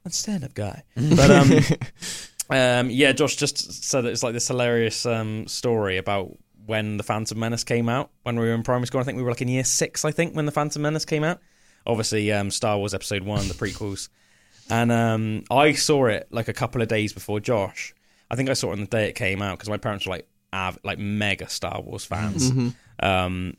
[0.03, 0.85] and stand-up guy.
[0.97, 1.51] But um,
[2.49, 7.03] um, yeah, Josh just said that it's like this hilarious um, story about when the
[7.03, 9.03] Phantom Menace came out when we were in primary school.
[9.03, 11.25] I think we were like in year six, I think, when the Phantom Menace came
[11.25, 11.41] out.
[11.87, 14.09] Obviously, um, Star Wars Episode One, the prequels,
[14.71, 17.95] and um, I saw it like a couple of days before Josh.
[18.31, 20.13] I think I saw it on the day it came out because my parents were
[20.13, 22.51] like av- like mega Star Wars fans.
[23.01, 23.57] Um,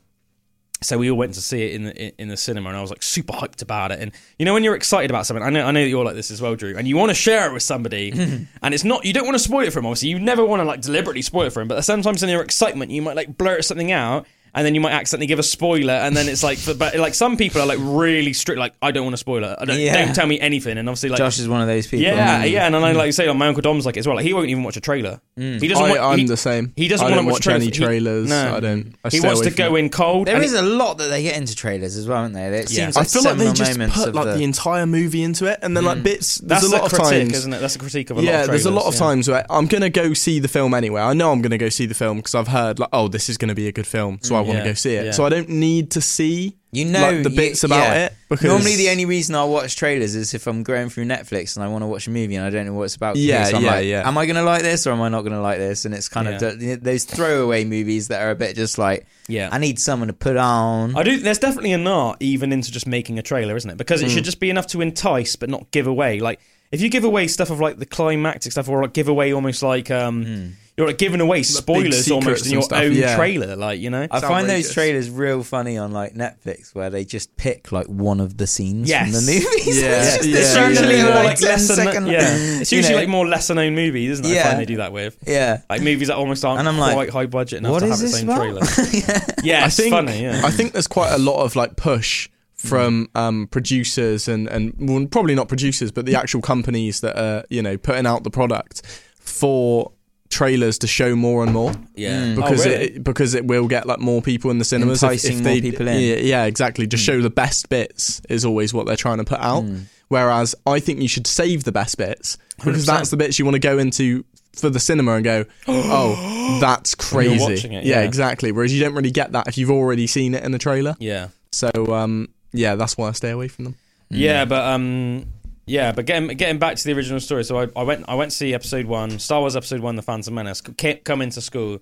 [0.82, 2.90] so we all went to see it in the in the cinema, and I was
[2.90, 4.00] like super hyped about it.
[4.00, 6.16] And you know, when you're excited about something, I know I know that you're like
[6.16, 8.10] this as well, Drew, and you want to share it with somebody,
[8.62, 9.86] and it's not you don't want to spoil it for him.
[9.86, 12.42] Obviously, you never want to like deliberately spoil it for him, but sometimes in your
[12.42, 14.26] excitement, you might like blurt something out.
[14.56, 17.36] And then you might accidentally give a spoiler, and then it's like, but like some
[17.36, 19.56] people are like really strict, like I don't want to spoil it.
[19.60, 20.04] I don't, Yeah.
[20.04, 20.78] don't tell me anything.
[20.78, 22.04] And obviously, like Josh is one of those people.
[22.04, 22.96] yeah, yeah, and then I mm.
[22.96, 24.16] like you say, like, my uncle Dom's like it as well.
[24.16, 25.20] Like he won't even watch a trailer.
[25.38, 25.60] Mm.
[25.60, 25.84] He doesn't.
[25.84, 26.72] I, want, I'm he, the same.
[26.74, 28.24] he doesn't wanna watch watch any trailers.
[28.24, 28.56] He- no.
[28.56, 28.94] I don't.
[29.04, 29.80] I he wants to go it.
[29.80, 30.26] in cold.
[30.26, 32.52] There and a lot that they get into trailers as well, aren't there?
[32.54, 32.84] It Yeah.
[32.86, 35.58] seems I like feel like they just put like the, the entire movie into it,
[35.62, 36.04] and then like mm.
[36.04, 36.36] bits.
[36.36, 37.60] that's there's a lot a of critique, times, isn't it?
[37.60, 39.00] That's a critique of a lot yeah, of there's a lot of yeah.
[39.00, 41.02] times where I'm gonna go see the film anyway.
[41.02, 43.36] I know I'm gonna go see the film because I've heard like, oh, this is
[43.36, 45.04] gonna be a good film, so I want to yeah, go see it.
[45.06, 45.10] yeah.
[45.12, 48.06] So I don't need to see You know like, the you- bits about yeah.
[48.06, 51.54] it because Normally, the only reason I watch trailers is if I'm going through Netflix
[51.56, 53.14] and I want to watch a movie and I don't know what it's about.
[53.16, 54.08] Yeah, so I'm yeah, like, yeah.
[54.08, 55.84] Am I going to like this or am I not going to like this?
[55.84, 56.74] And it's kind Yeah.
[56.74, 59.48] of those throwaway movies that are a bit just like, Yeah.
[59.52, 60.96] I need someone to put on.
[60.96, 61.18] I do.
[61.18, 63.76] There's definitely an art even into just making a trailer, isn't it?
[63.78, 66.18] Because it should just be enough to entice, but not give away.
[66.20, 66.40] Like
[66.72, 69.62] if you give away stuff of like the climactic stuff, or like give away almost
[69.62, 73.16] like um, you're like giving away spoilers almost in your own yeah.
[73.16, 73.56] trailer.
[73.56, 77.04] Like you know, I It's find those trailers real funny on like Netflix where they
[77.04, 79.04] just pick like one of the scenes Yes.
[79.06, 79.66] from the movies.
[79.82, 81.22] Yeah, It's yeah, it's yeah, usually yeah, more yeah.
[81.22, 81.74] like lesser.
[81.76, 82.20] second- yeah,
[82.60, 83.00] it's you usually know.
[83.00, 84.28] like more lesser known movies, isn't it?
[84.28, 84.48] I Yeah.
[84.48, 85.62] find they do that with Yeah.
[85.70, 87.90] like movies that almost aren't And I'm like, quite high budget enough What to is
[87.92, 88.36] have this its own about?
[89.08, 89.22] trailer.
[89.42, 90.22] yeah, I it's think funny.
[90.22, 94.74] Yeah, I think there's quite a lot of like push from um, producers and and
[94.78, 98.30] well, probably not producers, but the actual companies that are you know putting out the
[98.30, 98.82] product
[99.20, 99.92] for
[100.28, 102.36] trailers to show more and more yeah, Mm.
[102.36, 102.84] because oh, really?
[102.84, 105.60] it because it will get like more people in the cinemas Enticing if, more they
[105.60, 106.00] people in.
[106.00, 106.86] Yeah, yeah, exactly.
[106.86, 109.64] Just show the best bits is always what they're trying to put out.
[109.64, 109.84] Mm.
[110.08, 112.86] Whereas I think you should save the best bits because 100%.
[112.86, 114.24] that's the bits you want to go into
[114.56, 117.66] for the cinema and go, oh, that's When you're crazy.
[117.68, 117.80] it, yeah.
[117.82, 118.02] yeah.
[118.02, 118.52] exactly.
[118.52, 120.94] Whereas you don't really get that if you've already seen it in the trailer.
[120.98, 121.28] yeah.
[121.52, 123.76] So um, yeah, that's why I stay away from them.
[124.10, 125.26] Yeah, but um,
[125.66, 127.44] yeah, but getting getting back to the original story.
[127.44, 130.02] So I, I went I went to see episode one, Star Wars episode one, The
[130.02, 130.62] Phantom Menace.
[130.80, 131.80] C- come into school,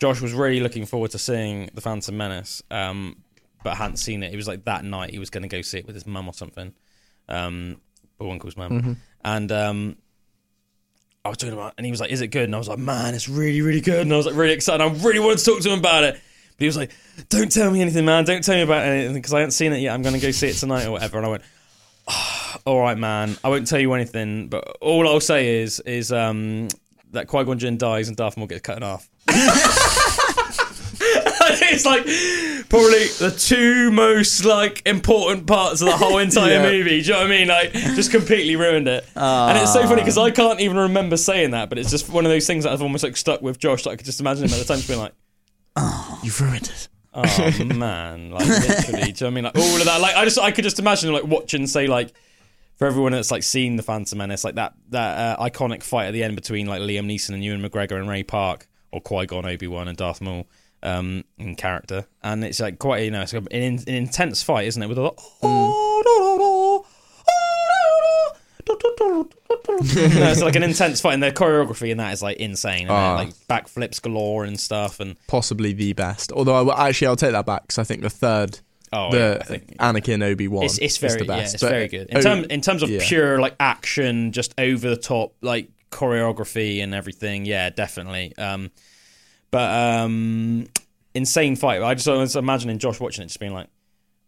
[0.00, 3.16] Josh was really looking forward to seeing The Phantom Menace, um,
[3.62, 4.32] but hadn't seen it.
[4.32, 6.26] It was like that night he was going to go see it with his mum
[6.26, 6.74] or something,
[7.28, 7.80] um,
[8.18, 9.96] Bullwinkle's mum, and um.
[11.22, 12.78] I was talking about, and he was like, "Is it good?" And I was like,
[12.78, 14.82] "Man, it's really, really good." And I was like, really excited.
[14.82, 16.14] I really wanted to talk to him about it.
[16.14, 16.92] But he was like,
[17.28, 18.24] "Don't tell me anything, man.
[18.24, 19.92] Don't tell me about anything because I haven't seen it yet.
[19.92, 21.42] I'm going to go see it tonight or whatever." And I went,
[22.64, 23.36] all right, man.
[23.44, 26.68] I won't tell you anything, but all I'll say is is um,
[27.12, 29.08] that Qui Gon Jinn dies and Darth Maul gets cut in half.
[31.02, 32.04] it's like
[32.68, 36.62] probably the two most like important parts of the whole entire Yeah.
[36.62, 37.00] movie.
[37.02, 37.48] Do you know what I mean?
[37.48, 39.04] Like, just completely ruined it.
[39.16, 42.24] and it's so funny because I can't even remember saying that, but it's just one
[42.26, 43.84] of those things that I've almost like stuck with Josh.
[43.84, 45.12] That I could just imagine him at the time just being like.
[45.76, 46.88] "Oh, You've ruined it.
[47.12, 47.22] Oh
[47.64, 49.02] man, like literally.
[49.02, 49.44] do you know what I mean?
[49.44, 50.00] Like all of that.
[50.00, 52.12] Like I just, I could just imagine like watching, say, like
[52.80, 56.12] for everyone that's like seen the Phantom Menace, like that that uh, iconic fight at
[56.12, 59.44] the end between like Liam Neeson and Ewan McGregor and Ray Park, or Qui Gon,
[59.44, 60.48] Obi Wan, and Darth Maul,
[60.82, 64.82] um, in character, and it's like quite you know it's an, an intense fight, isn't
[64.82, 64.86] it?
[64.86, 65.22] With a lot.
[69.60, 72.86] no, it's like an intense fight, and the choreography in that is like insane.
[72.88, 73.14] Ah.
[73.14, 76.32] Like backflips galore and stuff, and Possibly the best.
[76.32, 78.60] Although I actually I'll take that back because I think the third,
[78.92, 81.54] oh, the yeah, I think Anakin Obi Wan, It's, it's is very the yeah, best.
[81.54, 83.00] it's But- very good in terms in terms of yeah.
[83.02, 87.44] pure like action, just over the top like choreography and everything.
[87.44, 88.36] Yeah, definitely.
[88.36, 88.70] Um,
[89.50, 90.66] but um,
[91.14, 91.82] insane fight.
[91.82, 93.68] I just I was imagining Josh watching it, just being like,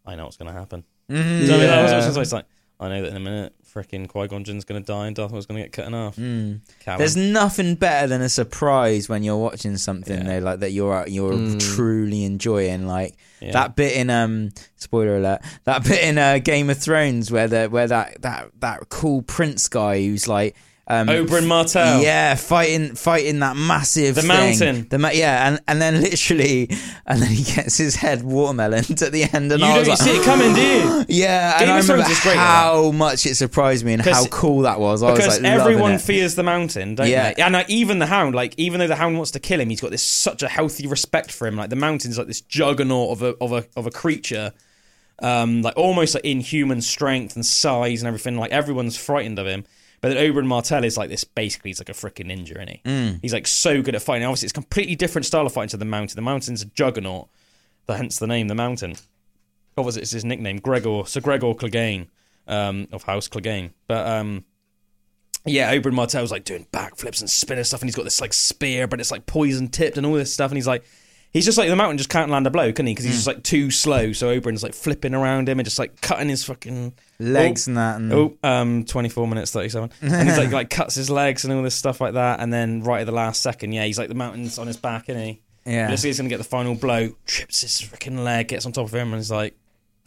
[0.05, 0.83] I know what's going to happen.
[1.09, 1.41] Mm-hmm.
[1.41, 1.69] You know what I mean?
[1.79, 2.37] I was- I was Yeah.
[2.37, 2.45] like,
[2.79, 5.31] I know that in a minute, freaking Qui Gon Jinn's going to die and Darth
[5.31, 6.15] Maul's going to get cut in half.
[6.15, 6.59] Mm.
[6.97, 10.39] There's nothing better than a surprise when you're watching something Yeah.
[10.39, 11.75] though, like that you're you're Mm.
[11.75, 12.87] truly enjoying.
[12.87, 13.51] Like Yeah.
[13.53, 17.65] that bit in um spoiler alert, that bit in uh, Game of Thrones where the
[17.67, 20.55] where that that that cool prince guy who's like
[20.85, 22.01] um, Oberyn Martell.
[22.01, 24.27] Yeah, fighting fighting that massive The thing.
[24.27, 24.87] mountain.
[24.89, 26.69] The ma- yeah, and and then literally,
[27.05, 29.97] and then he gets his head watermeloned at the end, and You I was don't
[29.99, 31.05] like, see it coming, do you?
[31.23, 33.93] yeah, Game and I of Thrones remember is great at how much it surprised me
[33.93, 35.03] and how 'Cause- cool that was.
[35.03, 36.01] I was Because like, loving everyone it.
[36.01, 37.33] fears the mountain, don't Yeah.
[37.33, 37.41] they?
[37.41, 39.79] And like, even the hound, like even though the hound wants to kill him, he's
[39.79, 41.55] got this such a healthy respect for him.
[41.55, 44.51] Like the mountain's like this juggernaut of a of a of a creature,
[45.19, 48.37] um, like almost like inhuman strength and size and everything.
[48.37, 49.63] Like everyone's frightened of him.
[50.03, 51.23] But then Oberyn Martell is like this.
[51.23, 52.81] Basically, he's like a freaking ninja, isn't he?
[52.83, 53.19] Mm.
[53.21, 54.25] He's like so good at fighting.
[54.25, 56.17] Obviously, it's a completely different style of fighting to the mountain.
[56.17, 57.29] The mountain's a juggernaut,
[57.85, 58.97] the, hence the name, the mountain.
[59.77, 62.07] Obviously, it's his nickname, Gregor, Sir Gregor Clegane,
[62.49, 63.71] um, of House Clegane.
[63.87, 64.43] But um,
[65.45, 68.89] yeah, Oberyn Martell's like doing backflips and spinning stuff, and he's got this like spear,
[68.89, 70.83] but it's like poison tipped and all this stuff, and he's like.
[71.31, 72.93] He's just like the mountain just can't land a blow, can he?
[72.93, 74.13] Because he's just like too slow.
[74.13, 77.77] So Oberyn's like flipping around him and just like cutting his fucking legs Oh, and
[77.77, 77.95] that.
[77.99, 79.89] And, Oh, um, 24 minutes 37.
[80.01, 82.39] And he's like, like cuts his legs and all this stuff like that.
[82.39, 85.09] And then right at the last second, yeah, he's like the mountain's on his back,
[85.09, 85.41] isn't he?
[85.65, 88.85] yeah, Just he's gonna get the final blow, trips his freaking leg, gets on top
[88.85, 89.55] of him, and he's like,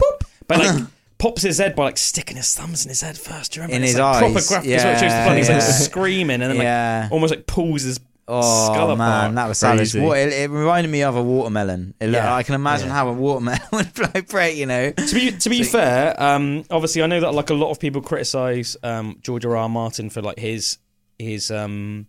[0.01, 0.21] boop.
[0.47, 0.85] But like
[1.17, 3.53] pops his head by like sticking his thumbs in his head first.
[3.53, 3.77] Do you remember?
[3.77, 4.47] In It's, his like, proper eyes.
[4.47, 4.69] graphic.
[4.69, 5.37] Yeah, what shows the blood.
[5.37, 7.09] He's Yeah, like screaming and then like yeah.
[7.11, 7.99] almost like pulls his
[8.29, 8.99] Oh skull man,
[9.31, 9.35] apart.
[9.35, 9.79] that was savage.
[9.91, 10.01] Crazy.
[10.01, 11.93] What, it, it reminded me of a watermelon.
[11.99, 12.33] It, Yeah.
[12.33, 12.93] I can imagine Yeah.
[12.93, 14.55] how a watermelon would vibrate.
[14.57, 17.71] You know, to be to be fair, um, obviously I know that like a lot
[17.71, 19.55] of people criticize um, George R.
[19.55, 19.69] R.
[19.69, 20.77] Martin for like his
[21.17, 22.07] his um,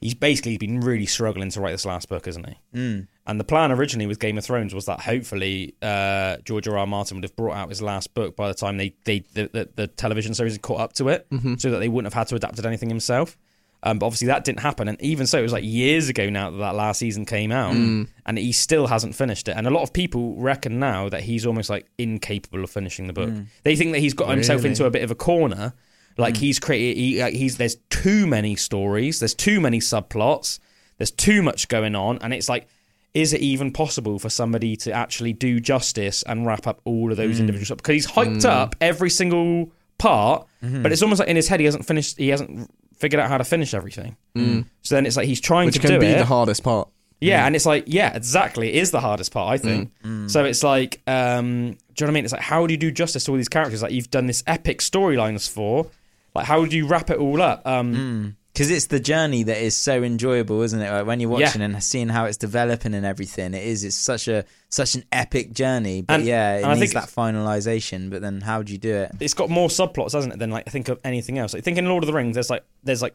[0.00, 2.56] he's basically been really struggling to write this last book, isn't he?
[2.78, 3.08] mm.
[3.26, 6.76] And the plan originally with Game of Thrones was that hopefully uh, George R.
[6.76, 6.86] R.
[6.86, 9.68] Martin would have brought out his last book by the time they they the, the,
[9.76, 11.26] the television series had caught up to it,
[11.58, 13.38] so that they wouldn't have had to adapt it anything himself.
[13.86, 16.50] Um, but obviously that didn't happen, and even so, it was like years ago now
[16.50, 18.04] that that last season came out, hmm.
[18.24, 19.56] and he still hasn't finished it.
[19.58, 23.12] And a lot of people reckon now that he's almost like incapable of finishing the
[23.12, 23.28] book.
[23.28, 23.42] Hmm.
[23.62, 24.70] They think that he's got himself Really?
[24.70, 25.74] into a bit of a corner,
[26.16, 26.40] like hmm.
[26.40, 26.98] he's created.
[26.98, 30.60] He, like, he's there's too many stories, there's too many subplots,
[30.96, 32.68] there's too much going on, and it's like
[33.12, 37.16] is it even possible for somebody to actually do justice and wrap up all of
[37.16, 37.78] those individual stuff?
[37.78, 40.48] Because he's hyped up every single part,
[40.82, 42.18] but it's almost like in his head he hasn't finished.
[42.18, 44.16] He hasn't figured out how to finish everything.
[44.36, 44.66] Mm.
[44.82, 46.18] So then it's like he's trying which to can do be it.
[46.18, 46.88] the hardest part.
[47.20, 47.46] Yeah, mm.
[47.46, 48.68] and it's like, yeah, exactly.
[48.68, 49.92] It is the hardest part, I think.
[50.04, 50.30] Mm.
[50.30, 52.24] So it's like, um, do you know what I mean?
[52.24, 53.82] It's like, how do you do justice to all these characters?
[53.82, 55.86] Like, you've done this epic storylines for.
[56.34, 57.66] Like, how do you wrap it all up?
[57.66, 60.90] Um, because it's the journey that is so enjoyable, isn't it?
[60.90, 61.46] Like when you're Yeah.
[61.48, 63.84] watching and seeing how it's developing and everything, it is.
[63.84, 66.02] It's such a such an epic journey.
[66.02, 68.08] But And- yeah, it and I needs think that finalization.
[68.10, 69.12] But then, how do you do it?
[69.20, 71.52] it's got more subplots, hasn't it, than like I think of anything else.
[71.52, 73.14] Like, think in Lord of the Rings, there's like there's like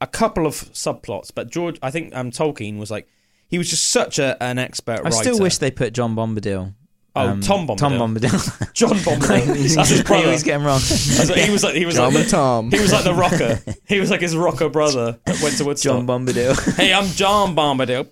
[0.00, 3.06] a couple of subplots, but George, I think um, Tolkien was like
[3.48, 5.16] he was just such a, an expert I writer.
[5.16, 6.74] still wish they put John Bombadil.
[7.20, 7.78] Oh, Tom Bombadil.
[7.78, 8.72] Tom Bombadil.
[8.74, 9.74] John Bombadil.
[9.76, 10.24] That's his brother.
[10.26, 10.80] always get him wrong.
[10.80, 12.70] That's what- he was like he was John like and Tom.
[12.70, 13.60] he was like the rocker.
[13.86, 15.96] He was like his rocker brother that went to Woodstock.
[15.98, 16.74] John Bombadil.
[16.76, 18.08] hey, I'm John Bombadil.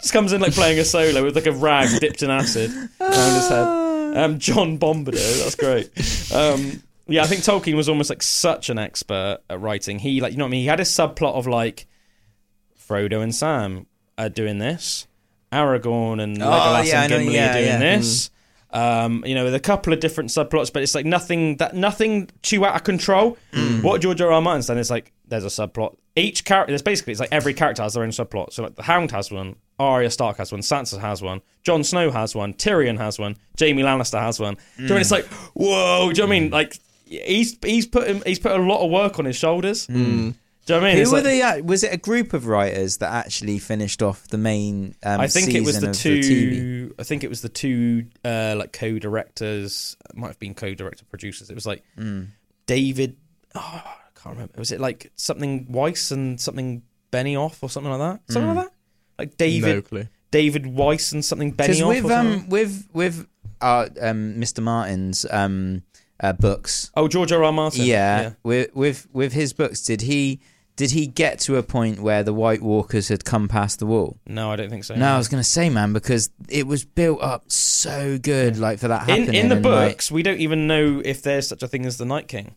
[0.00, 3.34] Just comes in like playing a solo with like a rag dipped in acid around
[3.34, 4.16] his head.
[4.16, 5.42] Um, John Bombadil.
[5.42, 5.90] That's great.
[6.34, 9.98] Um, yeah, I think Tolkien was almost like such an expert at writing.
[9.98, 10.60] He like you know what I mean.
[10.60, 11.86] He had a subplot of like
[12.88, 13.86] Frodo and Sam
[14.18, 15.06] are doing this,
[15.54, 17.78] Aragorn and Oh, Legolas yeah, and Gimli yeah, doing yeah.
[17.78, 18.28] this.
[18.28, 18.30] Mm.
[18.74, 22.28] Um, you know, with a couple of different subplots, but it's like nothing that nothing
[22.42, 23.38] too out of control.
[23.52, 23.84] Mm.
[23.84, 24.32] What George R.
[24.32, 24.40] R.
[24.42, 25.96] Martin's done is like there's a subplot.
[26.16, 28.52] Each character, there's basically it's like every character has their own subplot.
[28.52, 32.10] So like the Hound has one, Arya Stark has one, Sansa has one, Jon Snow
[32.10, 34.56] has one, Tyrion has one, Jaime Lannister has one.
[34.76, 34.98] Do you know mean?
[34.98, 35.00] Mm.
[35.02, 36.10] It's like whoa.
[36.12, 36.50] Do you know what I mean?
[36.50, 39.86] Like he's he's put him, he's put a lot of work on his shoulders.
[40.66, 40.96] Do you know what I mean?
[40.96, 41.42] Who It's were like- they?
[41.42, 41.64] At?
[41.66, 44.94] Was it a group of writers that actually finished off the main?
[45.02, 46.20] Um, I think it was the two.
[46.20, 46.92] TV?
[46.98, 49.96] I think it was the two uh, like co-directors.
[50.10, 51.50] It might have been co-director producers.
[51.50, 52.28] It was like Mm.
[52.66, 53.16] David.
[53.54, 54.54] Oh, I can't remember.
[54.58, 58.32] Was it like something Weiss and something Benioff or something like that?
[58.32, 58.56] Something Mm.
[58.56, 58.72] like that.
[59.18, 60.08] Like David No clue.
[60.30, 62.02] David Weiss and something Because Benioff.
[62.02, 63.26] with um with with
[63.60, 64.62] uh, um Mr.
[64.62, 65.82] Martin's um
[66.20, 67.42] uh, books, oh George R.
[67.44, 67.52] R.
[67.52, 67.84] Martin.
[67.84, 70.40] yeah, with with with his books, did he
[70.76, 74.18] did he get to a point where the White Walkers had come past the wall?
[74.26, 74.94] No, I don't think so.
[74.94, 78.88] No, I was gonna say, man, because it was built up so good, like for
[78.88, 79.40] that in happening.
[79.40, 81.98] in the and, like, books, we don't even know if there's such a thing as
[81.98, 82.54] the Night King.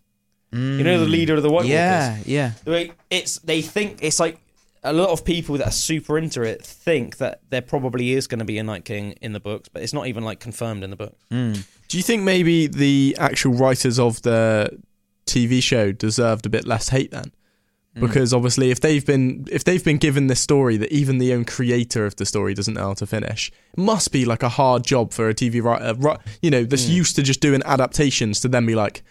[0.53, 2.25] You know, the leader of the White Walkers.
[2.25, 2.91] yeah, yeah.
[3.09, 4.39] It's they think it's like
[4.83, 8.39] a lot of people that are super into it think that there probably is going
[8.39, 10.89] to be a Night King in the books, but it's not even like confirmed in
[10.89, 11.21] the books.
[11.31, 11.67] Mm.
[11.89, 14.81] Do you think maybe the actual writers of the
[15.25, 17.31] TV show deserved a bit less hate then?
[17.97, 18.01] Mm.
[18.01, 21.45] Because obviously, if they've been if they've been given this story that even the own
[21.45, 24.83] creator of the story doesn't know how to finish, it must be like a hard
[24.83, 25.95] job for a TV writer,
[26.41, 26.93] you know, that's mm.
[26.95, 29.03] used to just doing adaptations to then be like,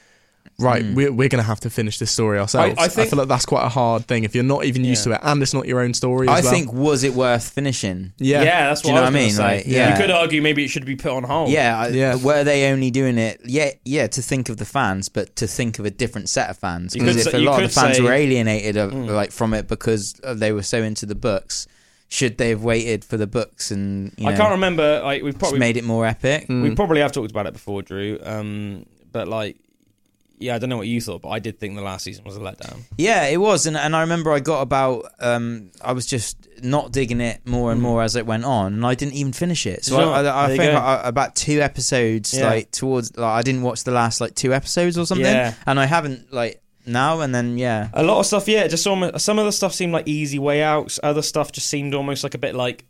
[0.58, 2.74] right, we're, we're going to have to finish this story ourselves.
[2.78, 5.16] I think- feel like that's quite a hard thing if you're not even used Yeah.
[5.18, 6.28] to it and it's not your own story.
[6.28, 6.50] I well.
[6.52, 8.12] think was it worth finishing?
[8.18, 9.30] yeah, Yeah, that's Do what you know I was I mean?
[9.32, 9.42] say.
[9.58, 9.90] Like, yeah.
[9.96, 11.50] You could argue maybe it should be put on hold.
[11.50, 12.16] Yeah, I- Yeah.
[12.16, 13.40] Were they only doing it?
[13.44, 16.56] Yeah, yeah, to think of the fans, but to think of a different set of
[16.58, 16.94] fans.
[16.94, 19.08] Because if say- a lot of the fans say- were alienated of, Mm.
[19.10, 21.66] like from it because they were so into the books,
[22.08, 25.02] should they have waited for the books and you know, I can't remember.
[25.02, 26.46] Like we've probably made it more epic?
[26.48, 26.62] Mm.
[26.62, 28.18] we probably have talked about it before, Drew.
[28.22, 29.56] Um, but like,
[30.38, 32.36] yeah, I don't know what you thought, but I did think the last season was
[32.36, 32.82] a letdown.
[32.98, 36.92] Yeah, it was, and and I remember I got about um I was just not
[36.92, 37.84] digging it more and Mm.
[37.84, 39.84] more as it went on, and I didn't even finish it.
[39.84, 40.22] So know I.
[40.22, 40.78] I, I There you think go.
[40.78, 42.48] I, about two episodes, Yeah.
[42.48, 45.54] like towards, like I didn't watch the last like two episodes or something, Yeah.
[45.66, 47.58] and I haven't like now and then.
[47.58, 50.38] Yeah, A lot of stuff, yeah, just almost some of the stuff seemed like easy
[50.38, 51.00] way outs.
[51.02, 52.84] Other stuff just seemed almost like a bit like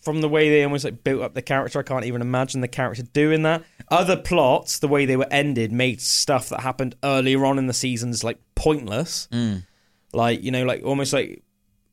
[0.00, 1.78] from the way they almost like built up the character.
[1.78, 3.62] I can't even imagine the character doing that.
[3.92, 7.72] Other plots, the way they were ended, made stuff that happened earlier on in the
[7.74, 9.28] seasons like pointless.
[9.32, 9.64] Mm.
[10.12, 11.42] Like you know, like almost like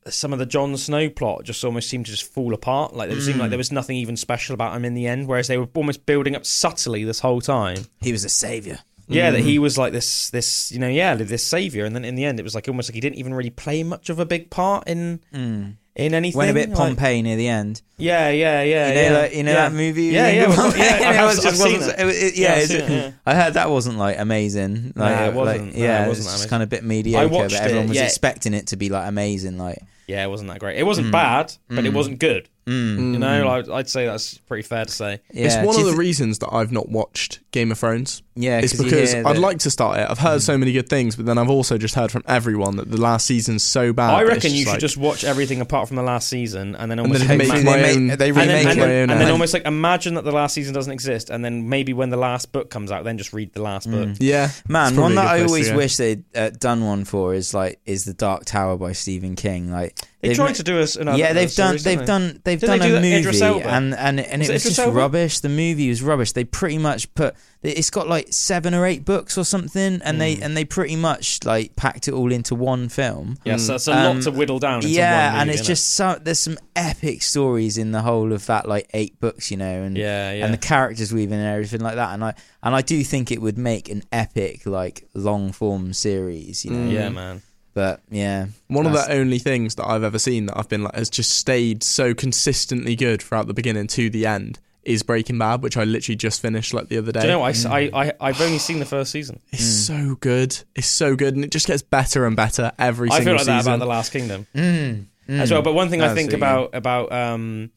[0.08, 2.94] some of the Jon Snow plot just almost seemed to just fall apart.
[2.94, 5.48] Like it seemed like there was nothing even special about him in the end, whereas
[5.48, 7.86] they were almost building up subtly this whole time.
[8.00, 8.78] he was a savior.
[9.08, 12.14] Yeah, that he was like this, this, you know, yeah, this savior, and then in
[12.14, 14.24] the end, it was like almost like he didn't even really play much of a
[14.24, 15.76] big part in Mm.
[15.96, 16.38] In anything.
[16.38, 17.82] Went a bit like- Pompeii near the end.
[17.98, 19.18] yeah, yeah, yeah, you know, yeah.
[19.20, 19.68] like, you know yeah.
[19.68, 20.02] that movie?
[20.04, 21.82] Yeah, yeah, yeah, I've, I've seen it.
[21.98, 23.12] it- Yeah, yeah, I've it's- seen it, yeah.
[23.26, 24.92] I heard that wasn't like amazing.
[24.96, 25.74] Like, Nah, it wasn't.
[25.76, 27.22] Nah, yeah, it it wasn't was just kind of a bit mediocre.
[27.22, 29.58] I watched but everyone it, was expecting it to be like amazing.
[29.58, 29.78] Like,
[30.10, 30.78] Yeah, it wasn't that great.
[30.78, 31.12] It wasn't Mm.
[31.12, 32.48] bad, but it wasn't good.
[32.66, 33.12] mm.
[33.14, 35.20] You know, like, I'd say that's pretty fair to say.
[35.32, 35.46] yeah.
[35.46, 38.22] it's one Do of you the reasons that I've not watched Game of Thrones.
[38.36, 40.06] yeah, It's 'cause you because hear I'd that- like to start it.
[40.08, 42.88] I've heard so many good things, but then I've also just heard from everyone that
[42.90, 44.14] the last season's so bad.
[44.14, 46.76] I that reckon it's you should like- just watch everything apart from the last season,
[46.76, 48.06] and then and almost then like make ima- my they own.
[48.08, 50.24] make- they and then, remake and, my then, own, and then almost like imagine that
[50.24, 53.18] the last season doesn't exist, and then maybe when the last book comes out, then
[53.18, 54.10] just read the last book.
[54.20, 55.76] yeah, Man, it's one a that good I place to always go.
[55.76, 59.72] wish they'd uh, done one for is like is the Dark Tower by Stephen King.
[59.72, 61.16] Like They they've tried ma- to do us another.
[61.18, 63.62] yeah, they've done series, they've didn't done they've Did done they a that Idris movie
[63.62, 63.68] Elba?
[63.70, 64.96] and and and Was it it was Idris just Elba?
[64.98, 65.40] rubbish.
[65.40, 66.32] The movie was rubbish.
[66.32, 70.36] They pretty much put it's got like seven or eight books or something, and they
[70.36, 70.42] Mm.
[70.42, 73.38] and they pretty much like packed it all into one film.
[73.44, 74.76] Yes, that's a Um, lot to whittle down.
[74.76, 75.66] Into yeah, one and movie, it's innit?
[75.72, 79.56] just so there's some epic stories in the whole of that like eight books, you
[79.56, 80.44] know, and yeah, yeah.
[80.44, 82.12] and the characters weaving and everything like that.
[82.12, 86.64] And I and I do think it would make an epic like long form series,
[86.66, 86.90] you know.
[86.90, 86.92] Mm.
[86.92, 87.42] yeah, man.
[87.72, 90.94] But yeah, One of the only things that I've ever seen that I've been like
[90.96, 95.62] has just stayed so consistently good throughout the beginning to the end is Breaking Bad,
[95.62, 97.20] which I literally just finished like the other day.
[97.20, 97.40] Do you know?
[97.40, 97.66] what?
[97.66, 99.38] I, I, I, have only seen the first season.
[99.52, 99.86] It's Mm.
[100.08, 100.58] so good.
[100.74, 103.54] It's so good, and it just gets better and better every I single season.
[103.54, 105.62] I feel like that about the Last Kingdom mm, as well.
[105.62, 106.36] But one thing I think Absolutely.
[106.36, 107.70] about about um,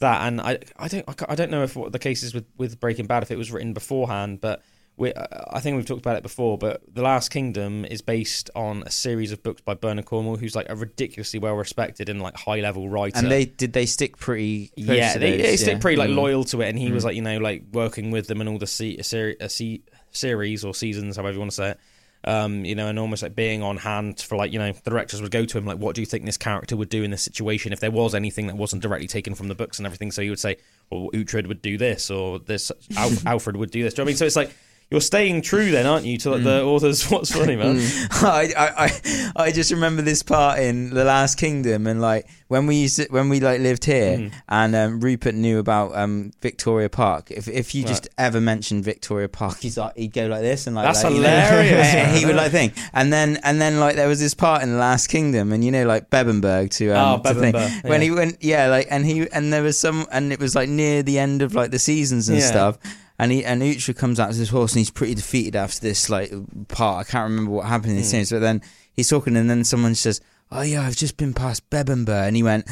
[0.00, 2.80] that, and I, I don't, I don't know if what the case is with with
[2.80, 4.62] Breaking Bad if it was written beforehand, but
[4.98, 6.58] we, uh, I think we've talked about it before.
[6.58, 10.54] But the Last Kingdom is based on a series of books by Bernard Cornwell, who's
[10.56, 13.18] like a ridiculously well respected and like high level writer.
[13.18, 16.16] and they did they stick pretty yeah, to they, they stick pretty like Mm.
[16.16, 17.06] loyal to it, and he was Mm.
[17.06, 19.82] like you know like working with them and all the se- a seri- a se-
[20.10, 21.78] series or seasons, however you want to say it.
[22.24, 25.22] Um, you know, and almost like being on hand for like you know the directors
[25.22, 27.22] would go to him like, what do you think this character would do in this
[27.22, 30.10] situation if there was anything that wasn't directly taken from the books and everything?
[30.10, 30.56] So he would say,
[30.90, 33.94] well, Uhtred would do this, or this Al- Alfred would do this.
[33.94, 34.16] Do you know what I mean?
[34.16, 34.52] So it's like
[34.90, 36.44] you're staying true then, aren't you, to like, Mm.
[36.44, 37.76] the author's what's funny, man?
[38.10, 42.66] I, I, I, I just remember this part in The Last Kingdom, and like when
[42.66, 44.32] we used to, when we like lived here, Mm.
[44.48, 47.30] and um, Rupert knew about um, Victoria Park.
[47.30, 47.88] If if you Right.
[47.88, 51.12] just ever mentioned Victoria Park, he's like he'd go like this and like That's like,
[51.12, 54.20] you know, hilarious, and he would like think, and then and then like there was
[54.20, 57.80] this part in The Last Kingdom, and you know like Bebbanburg to um, Oh, to
[57.82, 58.04] when yeah.
[58.04, 61.02] he went yeah like and he and there was some and it was like near
[61.02, 62.46] the end of like the seasons and Yeah.
[62.46, 62.78] stuff.
[63.18, 66.08] And he and Uhtred comes out to his horse and he's pretty defeated after this
[66.08, 66.32] like
[66.68, 67.06] part.
[67.06, 68.08] I can't remember what happened in the Hmm.
[68.08, 70.20] scenes, but then he's talking and then someone says,
[70.52, 72.66] "Oh yeah, I've just been past Bebember," and he went.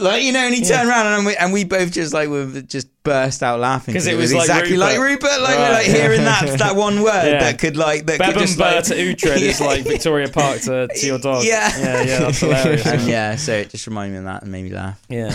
[0.00, 0.76] Like you know, and he Yeah.
[0.76, 4.06] turned around and we and we both just like were just burst out laughing because
[4.06, 4.88] it was like exactly Rupert.
[4.90, 5.72] like Rupert, like Right.
[5.72, 7.40] like hearing that that one word Yeah.
[7.40, 10.86] that could like that could just Bebember like to Uhtred is like Victoria Park to,
[10.86, 11.44] to your dog.
[11.44, 11.76] Yeah.
[11.76, 12.84] yeah, yeah, that's hilarious.
[13.06, 15.00] yeah, so it just reminded me of that and made me laugh.
[15.08, 15.34] Yeah,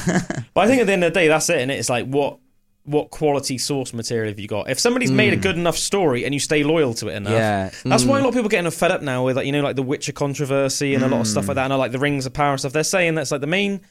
[0.54, 1.60] but I think at the end of the day, that's it.
[1.60, 2.38] And it's like what
[2.86, 4.70] what quality source material have you got?
[4.70, 5.42] If somebody's made a hmm.
[5.42, 8.26] good enough story and you stay loyal to it enough, Yeah, that's why a hmm.
[8.26, 10.12] lot of people are getting fed up now with like you know like the Witcher
[10.12, 11.60] controversy and a lot of stuff like hmm.
[11.60, 12.74] that, and like the Rings of Power stuff.
[12.74, 13.82] They're saying that's like the main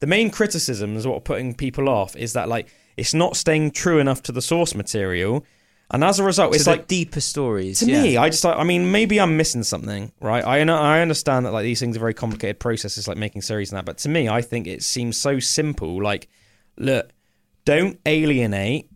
[0.00, 3.98] the main criticism is what putting people off is that like it's not staying true
[3.98, 5.46] enough to the source material,
[5.92, 7.80] and as a result, it's like deeper stories.
[7.80, 8.02] to yeah.
[8.02, 10.44] me, I just, I mean, maybe I'm missing something, right?
[10.44, 13.70] I know, I understand that like these things are very complicated processes, like making series
[13.70, 13.84] and that.
[13.84, 16.02] But to me, I think it seems so simple.
[16.02, 16.28] Like,
[16.78, 17.10] look,
[17.64, 18.88] don't alienate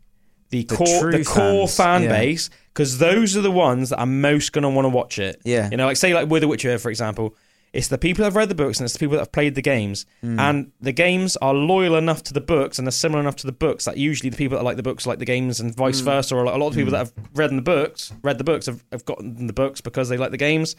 [0.50, 2.08] the, The core, the core fans, fan yeah.
[2.08, 2.50] base.
[2.72, 5.40] because those are the ones that are most going to want to watch it.
[5.44, 5.68] Yeah.
[5.70, 7.34] You know, like say like with The Witcher, for example,
[7.72, 9.54] it's the people that have read the books and it's the people that have played
[9.54, 10.38] the games, Mm.
[10.40, 13.52] and the games are loyal enough to the books and they're similar enough to the
[13.52, 15.76] books that usually the people that like the books like the games and Mm.
[15.76, 18.66] vice versa, or a lot of people that have read the books, read the books,
[18.66, 20.74] have, have gotten the books because they like the games,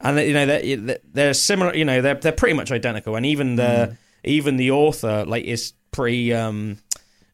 [0.00, 1.74] and you know they're, they're similar.
[1.74, 3.96] You know, they're they're pretty much identical, and even the Mm.
[4.24, 6.32] even the author like is pretty.
[6.34, 6.78] um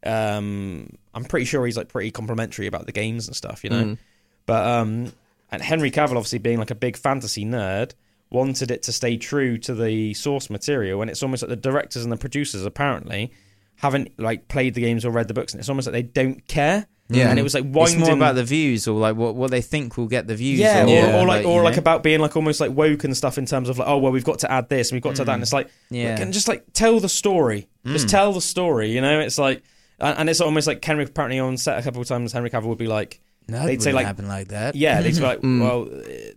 [0.04, 3.84] um I'm pretty sure he's like pretty complimentary about the games and stuff, you know.
[3.84, 3.98] Mm.
[4.46, 5.12] But um,
[5.50, 7.92] and Henry Cavill, obviously being like a big fantasy nerd,
[8.30, 12.02] wanted it to stay true to the source material, and it's almost like the directors
[12.02, 13.32] and the producers apparently
[13.76, 16.46] haven't like played the games or read the books, and it's almost like they don't
[16.48, 16.86] care.
[17.08, 17.28] Yeah.
[17.28, 19.98] and it was like It's more about the views or like what, what they think
[19.98, 20.60] will get the views.
[20.60, 23.14] yeah, or, or, or like, you or like about being like almost like woke and
[23.14, 25.16] stuff in terms of like, oh well, we've got to add this and we've got
[25.16, 26.18] to add that, and it's like, Yeah.
[26.18, 29.20] and just like tell the story, just tell the story, you know.
[29.20, 29.62] It's like,
[30.02, 32.32] and and it's almost like Henry apparently on set a couple of times.
[32.32, 34.74] Henry Cavill would be like, no, they'd say, like- happen like that.
[34.74, 35.60] Yeah, they'd be like, Mm.
[35.60, 35.84] well,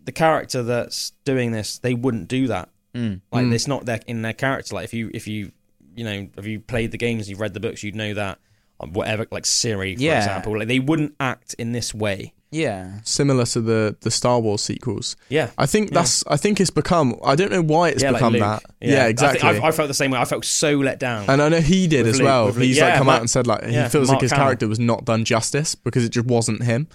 [0.03, 2.69] the character that's doing this, they wouldn't do that.
[2.93, 3.21] Mm.
[3.31, 3.53] Like, Mm.
[3.53, 4.75] it's not their in their character.
[4.75, 5.51] Like, if you, if you,
[5.95, 8.39] you know, if you played the games, you've read the books, you'd know that.
[8.79, 10.17] um, Whatever, like Ciri, for Yeah.
[10.19, 12.33] example, like they wouldn't act in this way.
[12.55, 12.91] Yeah.
[13.03, 15.15] Similar to the the Star Wars sequels.
[15.29, 15.95] Yeah, I think Yeah.
[15.99, 16.23] that's.
[16.27, 17.15] I think it's become.
[17.23, 18.63] I don't know why it's yeah, become like that.
[18.81, 19.39] Yeah, I exactly.
[19.41, 20.19] think I, I felt the same way.
[20.19, 21.25] I felt so let down.
[21.29, 22.51] and I know he did as Luke- well.
[22.53, 24.67] He's like come Mark- out and said like yeah, he feels Mark like his character
[24.67, 26.87] was not done justice because it just wasn't him.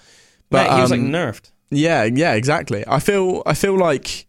[0.49, 1.51] But he was like um, nerfed.
[1.69, 2.83] Yeah, yeah, exactly.
[2.87, 4.27] I feel I feel like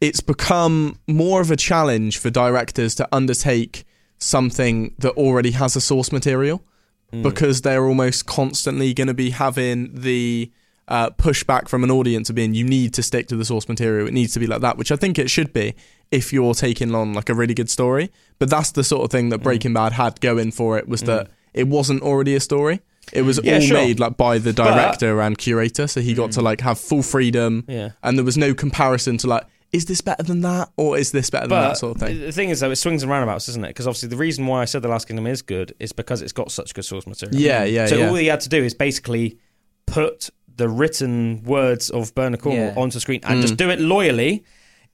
[0.00, 3.84] it's become more of a challenge for directors to undertake
[4.18, 6.64] something that already has a source material
[7.12, 7.22] Mm.
[7.22, 10.50] because they're almost constantly going to be having the
[10.88, 14.06] uh, pushback from an audience of being you need to stick to the source material.
[14.08, 15.74] It needs to be like that, which I think it should be
[16.10, 18.10] if you're taking on like a really good story.
[18.38, 19.30] But that's the sort of thing Mm.
[19.30, 22.80] that Breaking Bad had going for it was that it wasn't already a story.
[23.12, 23.76] It was Yeah, all sure.
[23.76, 27.64] made like by the director and curator, so he got to like have full freedom,
[27.68, 27.90] Yeah.
[28.02, 31.30] and there was no comparison to like, is this better than that, or is this
[31.30, 32.20] better than But that sort of thing?
[32.20, 33.68] the thing is, though, it swings and roundabouts, isn't it?
[33.68, 36.32] Because obviously, the reason why I said The Last Kingdom is good is because it's
[36.32, 37.40] got such good source material.
[37.40, 38.08] Yeah, yeah, So yeah.
[38.08, 39.38] all he had to do is basically
[39.86, 42.80] put the written words of Bernard Cornwell Yeah.
[42.80, 43.42] onto screen and Mm.
[43.42, 44.44] just do it loyally.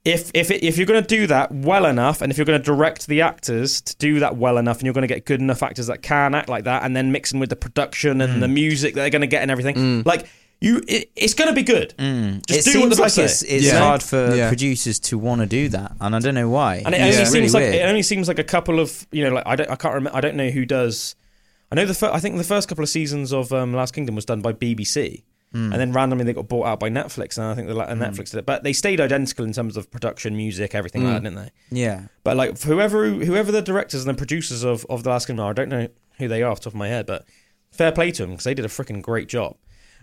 [0.05, 2.57] If if it, if you're going to do that well enough, and if you're going
[2.59, 5.41] to direct the actors to do that well enough, and you're going to get good
[5.41, 8.47] enough actors that can act like that, and then mixing with the production and the
[8.47, 10.05] music that they're going to get and everything, Mm.
[10.05, 10.25] like
[10.61, 11.93] you, it, it's going to be good.
[11.97, 12.45] Mm.
[12.45, 13.79] Just it do what the like it's, it's Yeah.
[13.79, 14.49] hard for Yeah.
[14.49, 16.81] producers to want to do that, and I don't know why.
[16.85, 17.05] And it Yeah.
[17.05, 17.75] only It's seems really like weird.
[17.75, 20.17] it only seems like a couple of you know like I don't I can't remember
[20.17, 21.15] I don't know who does.
[21.71, 24.15] I know the fir- I think the first couple of seasons of um, Last Kingdom
[24.15, 25.71] was done by BBC, Hmm.
[25.71, 28.01] and then randomly they got bought out by Netflix, and I think the la- and
[28.01, 28.45] Netflix did it.
[28.45, 31.51] But they stayed identical in terms of production, music, everything like that, didn't they?
[31.71, 35.45] yeah, But like whoever whoever the directors and the producers of of the Last Kingdom
[35.45, 35.87] are, I don't know
[36.17, 37.25] who they are off the top of my head, but
[37.71, 39.55] fair play to them because they did a freaking great job.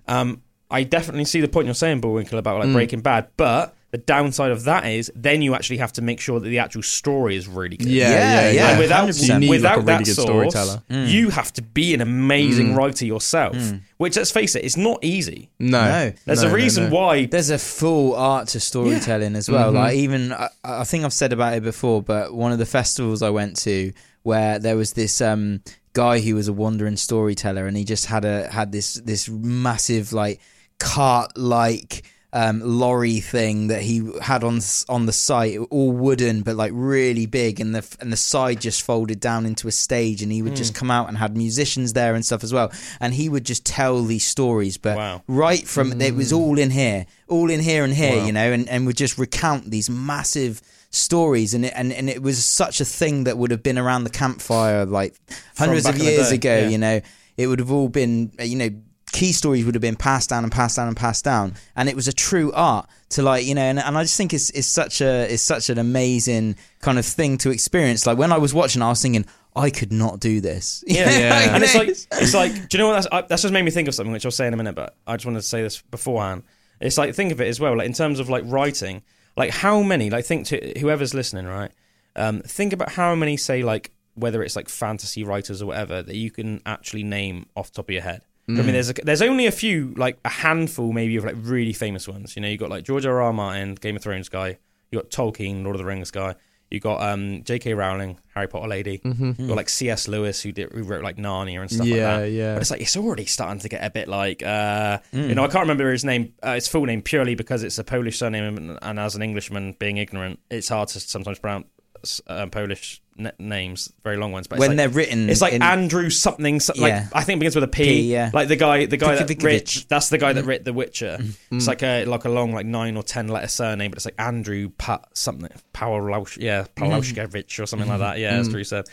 [0.09, 3.98] Um, I definitely see the point you're saying, Bullwinkle, about like Breaking Bad, but the
[3.98, 7.36] downside of that is then you actually have to make sure that the actual story
[7.36, 7.86] is really good.
[7.88, 8.50] yeah, Yeah, yeah, yeah.
[8.50, 8.70] yeah.
[8.70, 9.28] And without, 100%.
[9.34, 10.82] You need, like, without a really that good source, storyteller.
[10.88, 12.76] you have to be an amazing Mm.
[12.76, 13.56] writer yourself.
[13.98, 15.50] Which, let's face it, it's not easy.
[15.60, 16.12] No, No.
[16.24, 16.96] There's no, a reason no.
[16.96, 17.26] why.
[17.26, 19.70] There's a full art to storytelling as well.
[19.70, 19.74] Mhm.
[19.76, 23.22] Like even I, I think I've said about it before, but one of the festivals
[23.22, 23.92] I went to
[24.24, 25.60] where there was this um,
[25.92, 30.12] guy who was a wandering storyteller, and he just had a had this this massive
[30.12, 30.40] like
[30.79, 32.05] cart like.
[32.33, 34.61] Um, lorry thing that he had on
[34.91, 38.83] on the site, all wooden but like really big, and the and the side just
[38.83, 42.14] folded down into a stage, and he would just come out and had musicians there
[42.14, 42.70] and stuff as well,
[43.01, 45.22] and he would just tell these stories, but Wow.
[45.27, 48.27] right from it was all in here, all in here and here, Wow.
[48.27, 50.61] you know, and, and would just recount these massive
[50.91, 54.05] stories, and it and, and it was such a thing that would have been around
[54.05, 55.14] the campfire like
[55.57, 56.68] hundreds of years ago, yeah.
[56.68, 57.01] you know,
[57.39, 58.70] it would have all been, uh, you know.
[59.16, 61.96] Key stories would have been passed down and passed down and passed down, and it
[61.96, 64.66] was a true art to like you know, and, and I just think it's it's
[64.66, 68.06] such a it's such an amazing kind of thing to experience.
[68.06, 70.84] Like when I was watching, I was thinking I could not do this.
[70.86, 71.54] Yeah, Yeah.
[71.54, 72.52] and it's like it's like.
[72.68, 72.94] Do you know what?
[72.94, 74.74] That's, I, that's just made me think of something which I'll say in a minute.
[74.74, 76.42] But I just wanted to say this beforehand.
[76.78, 79.02] It's like think of it as well, like in terms of like writing,
[79.34, 81.70] like how many, like think to whoever's listening, right?
[82.16, 86.16] Um, think about how many say like whether it's like fantasy writers or whatever that
[86.16, 88.20] you can actually name off the top of your head.
[88.49, 91.72] I mean, there's a, there's only a few, like a handful, maybe of like really
[91.72, 92.36] famous ones.
[92.36, 93.20] You know, you got like George R.
[93.20, 93.32] R.
[93.32, 94.59] Martin, Game of Thrones guy.
[94.92, 96.36] You got Tolkien, Lord of the Rings guy.
[96.70, 97.74] You got um, J.K.
[97.74, 99.01] Rowling, Harry Potter lady.
[99.05, 100.09] You got like C.S.
[100.09, 102.30] Lewis, who did who wrote like Narnia and stuff Yeah, like that.
[102.30, 102.53] yeah.
[102.55, 105.49] But it's like it's already starting to get a bit like uh, you know I
[105.49, 108.78] can't remember his name, uh, his full name purely because it's a Polish surname, and,
[108.82, 113.92] and as an Englishman being ignorant, it's hard to sometimes pronounce uh, Polish n- names,
[114.04, 114.46] very long ones.
[114.46, 116.60] But when it's they're written, it's like in, Andrew something.
[116.60, 117.06] so- Like Yeah.
[117.12, 117.84] I think it begins with a P.
[117.84, 118.30] P, yeah.
[118.32, 121.18] Like the guy, the guy that writ, that's the guy that writ The Witcher.
[121.20, 121.56] Mm-hmm.
[121.56, 124.14] It's like a like a long like nine or ten letter surname, but it's like
[124.18, 127.62] Andrew Pat something Pawlowski, yeah, Mm-hmm.
[127.62, 128.18] Or something like that.
[128.18, 128.86] Yeah, as Drew said.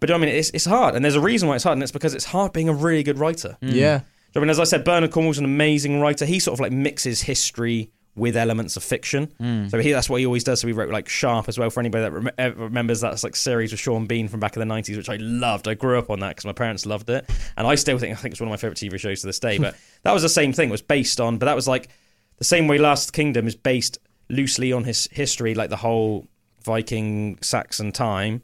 [0.00, 1.92] But I mean, it's it's hard, and there's a reason why it's hard, and it's
[1.92, 3.56] because it's hard being a really good writer.
[3.60, 4.00] Yeah.
[4.34, 6.24] I mean, as I said, Bernard Cornwell's an amazing writer.
[6.24, 9.32] He sort of like mixes history with elements of fiction.
[9.70, 10.60] So he, that's what he always does.
[10.60, 11.70] So he wrote like Sharpe as well.
[11.70, 14.74] For anybody that rem- remembers that like series with Sean Bean from back in the
[14.74, 15.66] '90s, which I loved.
[15.66, 18.20] I grew up on that because my parents loved it, and I still think I
[18.20, 19.58] think it's one of my favorite TV shows to this day.
[19.62, 20.68] But that was the same thing.
[20.68, 21.88] It was based on, but that was like
[22.38, 23.98] the same way Last Kingdom is based
[24.28, 26.26] loosely on his history, like the whole
[26.64, 28.42] Viking Saxon time.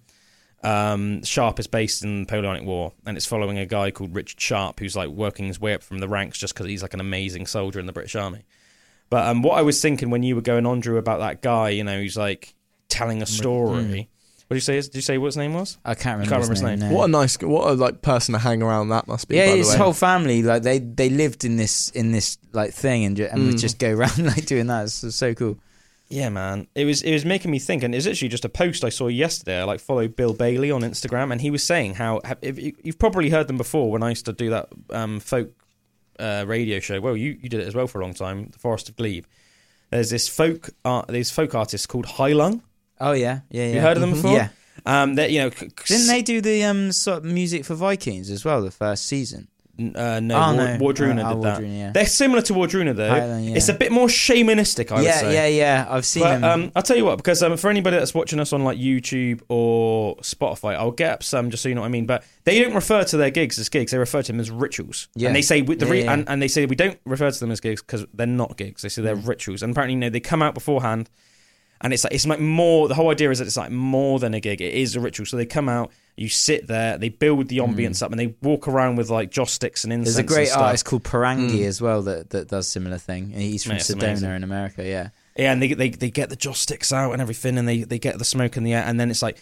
[0.63, 4.41] Um, Sharpe is based in the Napoleonic War, and it's following a guy called Richard
[4.41, 7.01] Sharpe, who's like working his way up from the ranks just because he's like an
[7.01, 8.45] amazing soldier in the British Army.
[9.11, 11.71] But um, what I was thinking when you were going on, Drew, about that guy,
[11.71, 12.55] you know, he's like
[12.89, 14.09] telling a story.
[14.49, 14.81] What did you say?
[14.81, 15.77] Did you say what his name was?
[15.85, 16.79] I can't remember, can't remember his name.
[16.79, 16.89] name.
[16.91, 16.97] no.
[16.97, 19.37] What a nice, what a like person to hang around that must be.
[19.37, 19.77] yeah, by the his way.
[19.77, 23.45] whole family like they they lived in this in this like thing and ju- and
[23.47, 23.61] would Mm.
[23.61, 24.85] just go around like doing that.
[24.85, 25.59] It's so cool.
[26.09, 26.67] Yeah, man.
[26.75, 28.89] It was it was making me think, and it's was actually just a post I
[28.89, 29.61] saw yesterday.
[29.61, 32.99] I like followed Bill Bailey on Instagram, and he was saying how have, you, you've
[32.99, 35.51] probably heard them before when I used to do that um, folk
[36.19, 37.01] uh, radio show.
[37.01, 39.25] Well, you you did it as well for a long time, the Forest of Glebe.
[39.91, 42.61] There's this folk art, these folk artists called Heilung.
[43.01, 43.75] Oh yeah, yeah, yeah.
[43.75, 44.15] You heard of them Mhm.
[44.23, 44.33] before?
[44.33, 44.49] Yeah.
[44.87, 48.31] Um, that you know, c- Didn't they do the um sort of music for Vikings
[48.31, 49.49] as well the first season?
[49.79, 50.79] Uh, no, Oh, War, no.
[50.79, 51.61] Wardruna Uh, did oh, that.
[51.61, 51.91] Wardruna, yeah.
[51.93, 53.11] They're similar to Wardruna though.
[53.13, 53.55] Heilung, yeah.
[53.57, 55.33] It's a bit more shamanistic, I would say.
[55.35, 55.87] Yeah, yeah, yeah.
[55.89, 56.45] I've seen But them.
[56.65, 59.41] um, I'll tell you what, because um, for anybody that's watching us on like YouTube
[59.49, 62.07] or Spotify, I'll get up some just so you know what I mean.
[62.07, 65.09] But they don't refer to their gigs as gigs; they refer to them as rituals.
[65.15, 65.29] Yeah.
[65.29, 66.13] And they say the re- yeah.
[66.13, 68.83] And, and they say we don't refer to them as gigs because they're not gigs.
[68.83, 69.29] They say they're Mm.
[69.29, 69.63] rituals.
[69.63, 71.09] And apparently, you know, they come out beforehand,
[71.81, 72.89] and it's like it's like more.
[72.89, 74.61] The whole idea is that it's like more than a gig.
[74.61, 75.25] It is a ritual.
[75.27, 78.67] So they come out, you sit there, they build the ambience up, and they walk
[78.69, 80.15] around with like joss sticks and incense.
[80.15, 80.17] Mm.
[80.17, 83.31] There's a great artist called Porangui as well that, that does similar thing.
[83.31, 84.31] He's from Yeah, Sedona amazing.
[84.37, 84.85] in America.
[84.85, 87.83] Yeah, Yeah, and they, they they get the joss sticks out and everything, and they,
[87.85, 89.39] they get the smoke in the air, and then it's like,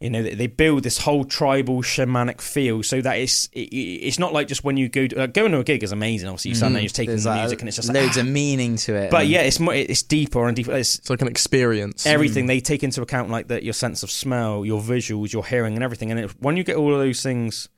[0.00, 4.18] you know, they, they build this whole tribal shamanic feel, so that it's it, it's
[4.18, 6.28] not like just when you go to, uh, going to a gig is amazing.
[6.28, 8.16] Obviously, you stand there, you're taking there's the like music, and it's just like, loads
[8.16, 8.20] ah.
[8.20, 9.10] of meaning to it.
[9.10, 10.72] But yeah, it's more it's deeper and deeper.
[10.72, 12.06] It's It's like an experience.
[12.06, 15.74] everything they take into account, like that your sense of smell, your visuals, your hearing,
[15.74, 16.12] and everything.
[16.12, 17.68] And it, when you get all of those things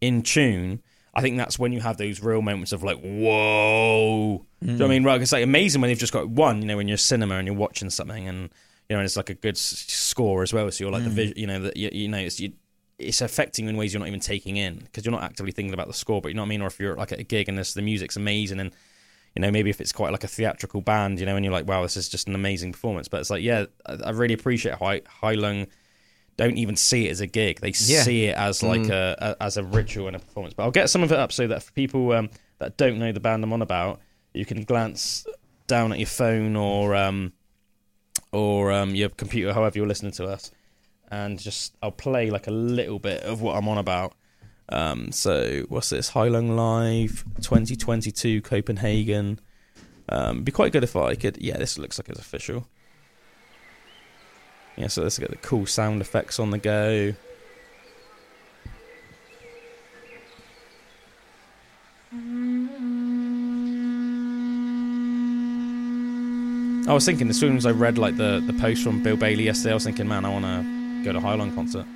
[0.00, 0.80] in tune,
[1.12, 4.46] I think that's when you have those real moments of like, whoa.
[4.60, 5.04] Do you know what I mean?
[5.04, 5.20] Right?
[5.20, 6.62] It's like amazing when they've just got one.
[6.62, 8.50] You know, when you're cinema and you're watching something, and
[8.88, 10.70] you know, and it's like a good s- score as well.
[10.70, 12.52] So you're like the vision, you know, that you, you know, it's you,
[12.98, 15.74] it's affecting you in ways you're not even taking in because you're not actively thinking
[15.74, 16.20] about the score.
[16.20, 16.62] But you know what I mean?
[16.62, 18.72] Or if you're like at a gig and this, the music's amazing and
[19.34, 21.66] you know, maybe if it's quite like a theatrical band, you know, and you're like,
[21.66, 23.08] wow, this is just an amazing performance.
[23.08, 24.86] But it's like, yeah, I, I really appreciate how
[25.22, 25.66] Heilung
[26.36, 28.02] don't even see it as a gig; they Yeah.
[28.02, 30.54] see it as like a, a as a ritual and a performance.
[30.54, 33.10] But I'll get some of it up so that for people um, that don't know
[33.12, 34.00] the band I'm on about,
[34.34, 35.26] you can glance
[35.66, 37.32] down at your phone or um,
[38.34, 40.50] or um, your computer, however you're listening to us,
[41.10, 44.14] and just I'll play like a little bit of what I'm on about.
[44.68, 46.10] Um, so what's this?
[46.10, 49.38] Heilung Live 2022 Copenhagen.
[50.08, 51.38] Um, be quite good if I could.
[51.38, 52.66] Yeah, this looks like it's official.
[54.76, 57.14] Yeah, so let's get the cool sound effects on the go.
[66.86, 69.44] I was thinking as soon as I read like the, the post from Bill Bailey
[69.44, 71.86] yesterday, I was thinking, man, I want to go to Heilung concert.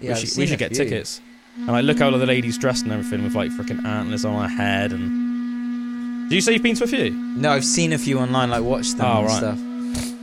[0.00, 0.84] Yeah, we should, we should get few.
[0.84, 1.20] tickets.
[1.56, 4.40] And like, look how all the ladies dressed and everything with like freaking antlers on
[4.48, 4.92] her head.
[4.92, 7.10] And do you say you've been to a few?
[7.10, 9.36] No, I've seen a few online, like watched them Oh, and right.
[9.36, 10.14] stuff.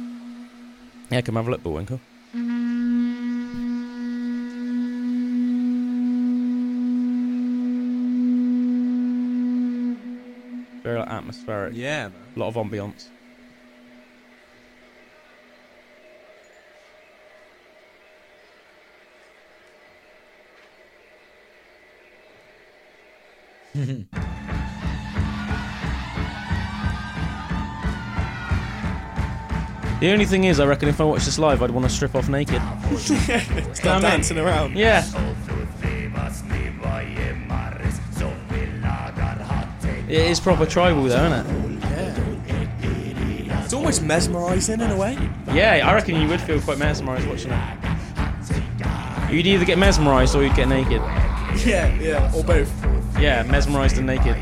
[1.09, 1.99] Yeah, come have a look, Bullwinkle.
[10.83, 11.73] Very like, atmospheric.
[11.75, 12.13] Yeah, man.
[12.35, 13.07] A lot of ambiance.
[23.73, 24.05] The
[30.11, 32.27] only thing is, I reckon if I watched this live, I'd want to strip off
[32.27, 32.61] naked.
[33.75, 34.75] Start dancing around.
[34.75, 35.05] Yeah.
[40.09, 41.81] It is proper tribal, though, isn't it?
[43.63, 45.17] It's almost mesmerising in a way.
[45.53, 49.31] Yeah, I reckon you would feel quite mesmerised watching it.
[49.31, 51.01] You'd either get mesmerised or you'd get naked.
[51.65, 52.71] Yeah, yeah, or both.
[53.21, 54.35] Yeah, mesmerised and naked.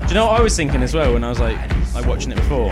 [0.00, 1.56] Do you know what I was thinking as well when I was like,
[1.94, 2.70] like watching it before?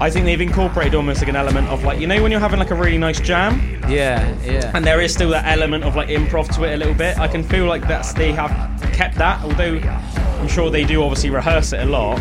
[0.00, 2.58] I think they've incorporated almost like an element of like you know when you're having
[2.58, 4.70] like a really nice jam Yeah, yeah.
[4.74, 7.18] and there is still that element of like improv to it a little bit.
[7.18, 8.50] I can feel like that's they have
[8.92, 9.76] kept that, although
[10.40, 12.20] I'm sure they do obviously rehearse it a lot.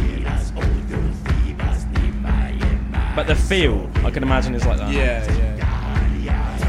[3.15, 4.91] But the feel, I can imagine, is like that.
[4.91, 6.63] Yeah, yeah.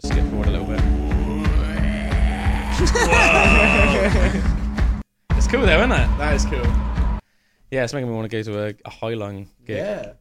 [0.00, 0.80] Just skip forward a little bit.
[5.36, 6.18] it's cool though, isn't it?
[6.18, 6.62] That is cool.
[7.70, 9.76] Yeah, it's making me want to go to a, a Heilung gig.
[9.78, 10.12] Yeah.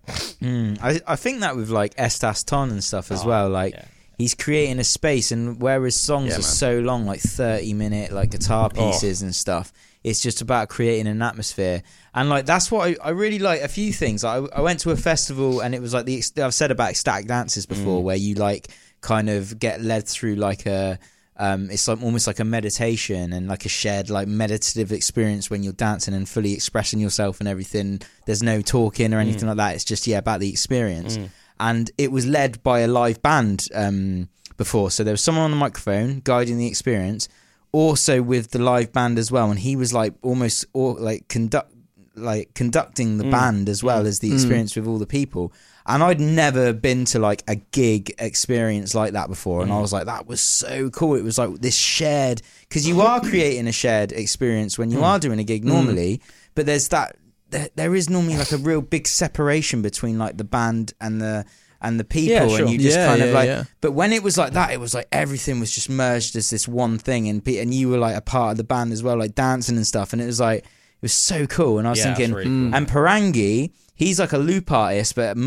[0.42, 3.50] Mm, I I think that with like Estas Tonne and stuff as well.
[3.50, 3.86] Like yeah.
[4.18, 6.44] he's creating a space, and where his songs Yeah, are man.
[6.44, 8.92] so long, like thirty minute like guitar Oh.
[8.92, 9.72] pieces and stuff.
[10.10, 11.82] It's just about creating an atmosphere,
[12.14, 13.62] and like that's what I, I really like.
[13.62, 14.24] A few things.
[14.24, 17.28] I, I went to a festival, and it was like the I've said about ecstatic
[17.28, 18.04] dances before, Mm.
[18.04, 18.68] where you like
[19.02, 21.00] kind of get led through like a
[21.38, 25.64] um, it's like almost like a meditation and like a shared like meditative experience when
[25.64, 28.00] you're dancing and fully expressing yourself and everything.
[28.28, 29.76] There's no talking or anything like that.
[29.76, 31.18] It's just yeah about the experience.
[31.60, 35.52] And it was led by a live band um, before, so there was someone on
[35.52, 37.28] the microphone guiding the experience,
[37.76, 41.74] also with the live band as well, and he was like almost or like conduct
[42.16, 43.32] like conducting the mm.
[43.32, 44.08] band as well mm.
[44.08, 44.78] as the experience mm.
[44.78, 45.52] with all the people.
[45.86, 49.92] And I'd never been to like a gig experience like that before, and I was
[49.92, 51.16] like, that was so cool.
[51.16, 55.20] It was like this shared because you are creating a shared experience when you are
[55.20, 56.22] doing a gig normally,
[56.56, 57.18] but there's that
[57.50, 61.46] there, there is normally like a real big separation between like the band and the
[61.86, 62.62] and the people, Yeah, sure.
[62.62, 63.68] and you just Yeah, kind of yeah, like.
[63.82, 66.68] But when it was like that, it was like everything was just merged as this
[66.68, 69.36] one thing, and and you were like a part of the band as well, like
[69.36, 71.78] dancing and stuff, and it was like it was so cool.
[71.80, 72.76] And I was thinking, really cool.
[72.76, 75.38] and Porangui, he's like a loop artist, but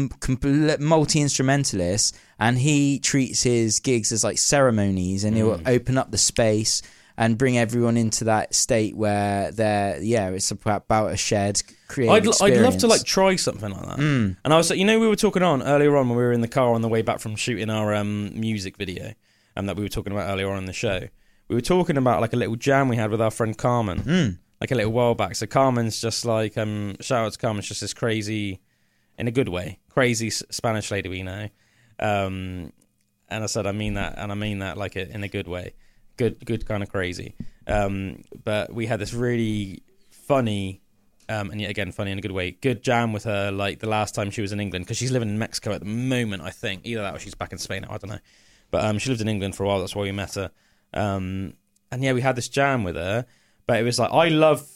[0.81, 5.39] multi instrumentalist, and he treats his gigs as like ceremonies, and Mm.
[5.39, 6.83] he'll open up the space
[7.21, 12.27] and bring everyone into that state where they're yeah, it's about, a shared creative I'd,
[12.27, 13.99] l- I'd love to like try something like that.
[13.99, 14.37] Mm.
[14.45, 16.33] And I was like, you know, we were talking on earlier on when we were
[16.33, 19.15] in the car on the way back from shooting our um, music video,
[19.57, 21.09] um, that we were talking about earlier on in the show.
[21.49, 24.39] We were talking about like a little jam we had with our friend Carmen, Mm.
[24.61, 25.35] like a little while back.
[25.35, 28.61] So Carmen's just like um, shout out to Carmen's just this crazy,
[29.19, 31.49] in a good way, crazy Spanish lady we know.
[31.99, 32.73] Um,
[33.29, 35.49] and I said, I mean that, and I mean that like a, in a good
[35.49, 35.75] way,
[36.19, 37.35] good, good kind of crazy.
[37.67, 40.83] Um, but we had this really funny,
[41.31, 43.51] um, and yet again funny in a good way, good jam with her.
[43.51, 45.87] Like the last time she was in England, because she's living in Mexico at the
[45.87, 46.83] moment, I think.
[46.85, 47.95] Either that or she's back in Spain now.
[47.95, 48.19] I don't know.
[48.71, 49.81] But um, she lived in England for a while.
[49.81, 50.51] That's why we met her.
[50.93, 51.55] Um,
[51.91, 53.25] and yeah, we had this jam with her.
[53.67, 54.67] But it was like I love,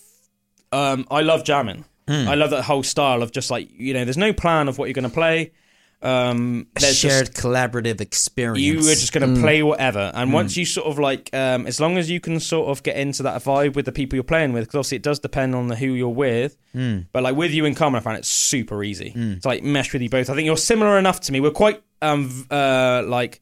[0.71, 1.85] um, I love jamming.
[2.09, 4.87] I love that whole style of just like you know, there's no plan of what
[4.87, 5.53] you're going to play.
[6.05, 8.59] Um, there's just- shared collaborative experience.
[8.61, 10.11] you were just going to play whatever.
[10.15, 12.97] And once you sort of like um, as long as you can sort of get
[12.97, 15.69] into that vibe with the people you're playing with because obviously it does depend on
[15.69, 16.57] the who you're with.
[17.13, 20.03] But like with you and Carmen I found it super easy to like mesh with
[20.03, 20.29] you both.
[20.31, 21.41] I think you're similar enough to me.
[21.41, 23.41] We're quite um uh like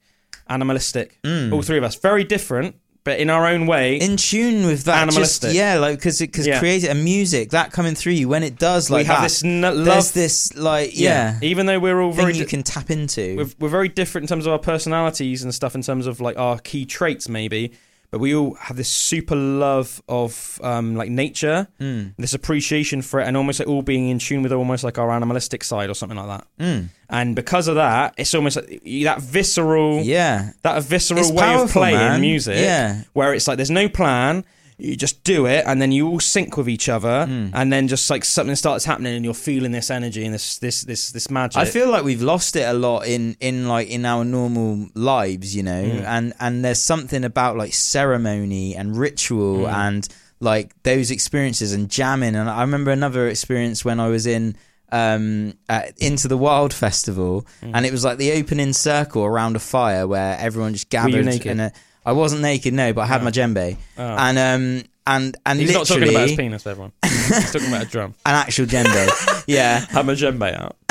[0.49, 1.19] animalistic
[1.53, 1.95] all three of us.
[1.95, 5.11] Very different but in our own way in tune with that.
[5.11, 6.59] Just, yeah, like because because Yeah.
[6.59, 9.45] creative and music that coming through you when it does like we have that, this
[9.45, 12.91] n- there's this like yeah, even though we're all thing very you di- can tap
[12.91, 13.37] into.
[13.37, 16.37] we're, we're very different in terms of our personalities and stuff in terms of like
[16.39, 17.73] our key traits maybe
[18.11, 22.15] but we all have this super love of um, like nature Mm.
[22.19, 25.11] this appreciation for it and almost like all being in tune with almost like our
[25.11, 26.89] animalistic side or something like that Mm.
[27.09, 31.71] and because of that it's almost like that visceral yeah, that visceral It's way of
[31.71, 32.21] playing man.
[32.21, 33.03] music Yeah.
[33.13, 34.45] where it's like there's no plan
[34.83, 37.51] you just do it and then you all sync with each other Mm.
[37.53, 40.83] and then just like something starts happening and you're feeling this energy and this this
[40.83, 44.05] this this magic I feel like we've lost it a lot in in like in
[44.05, 46.05] our normal lives, you know, Mm.
[46.05, 49.73] and and there's something about like ceremony and ritual Mm.
[49.87, 50.09] and
[50.41, 52.35] like those experiences and jamming.
[52.35, 54.57] And I remember another experience when I was in
[54.93, 57.71] um at into the wild festival Mm.
[57.75, 61.25] and it was like the opening circle around a fire where everyone just you gathered
[61.27, 61.47] naked?
[61.53, 61.71] and uh,
[62.11, 64.03] I wasn't naked no but I had my djembe Oh.
[64.27, 64.65] and um
[65.07, 66.93] and and He's not literally talking about his penis, everyone.
[67.05, 68.15] He's talking about a drum.
[68.27, 69.03] an actual djembe
[69.47, 70.77] yeah Have my djembe out.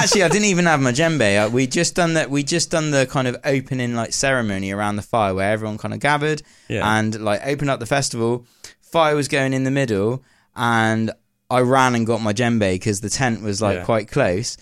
[0.00, 1.46] Actually, I didn't even have my djembe.
[1.46, 2.30] Uh, We just done that.
[2.30, 5.92] We just done the kind of opening like ceremony around the fire where everyone kind
[5.94, 6.98] of gathered Yeah.
[6.98, 8.46] and like opened up the festival.
[8.82, 10.22] Fire was going in the middle,
[10.54, 11.10] and
[11.50, 13.84] I ran and got my djembe because the tent was like Yeah.
[13.84, 14.56] quite close.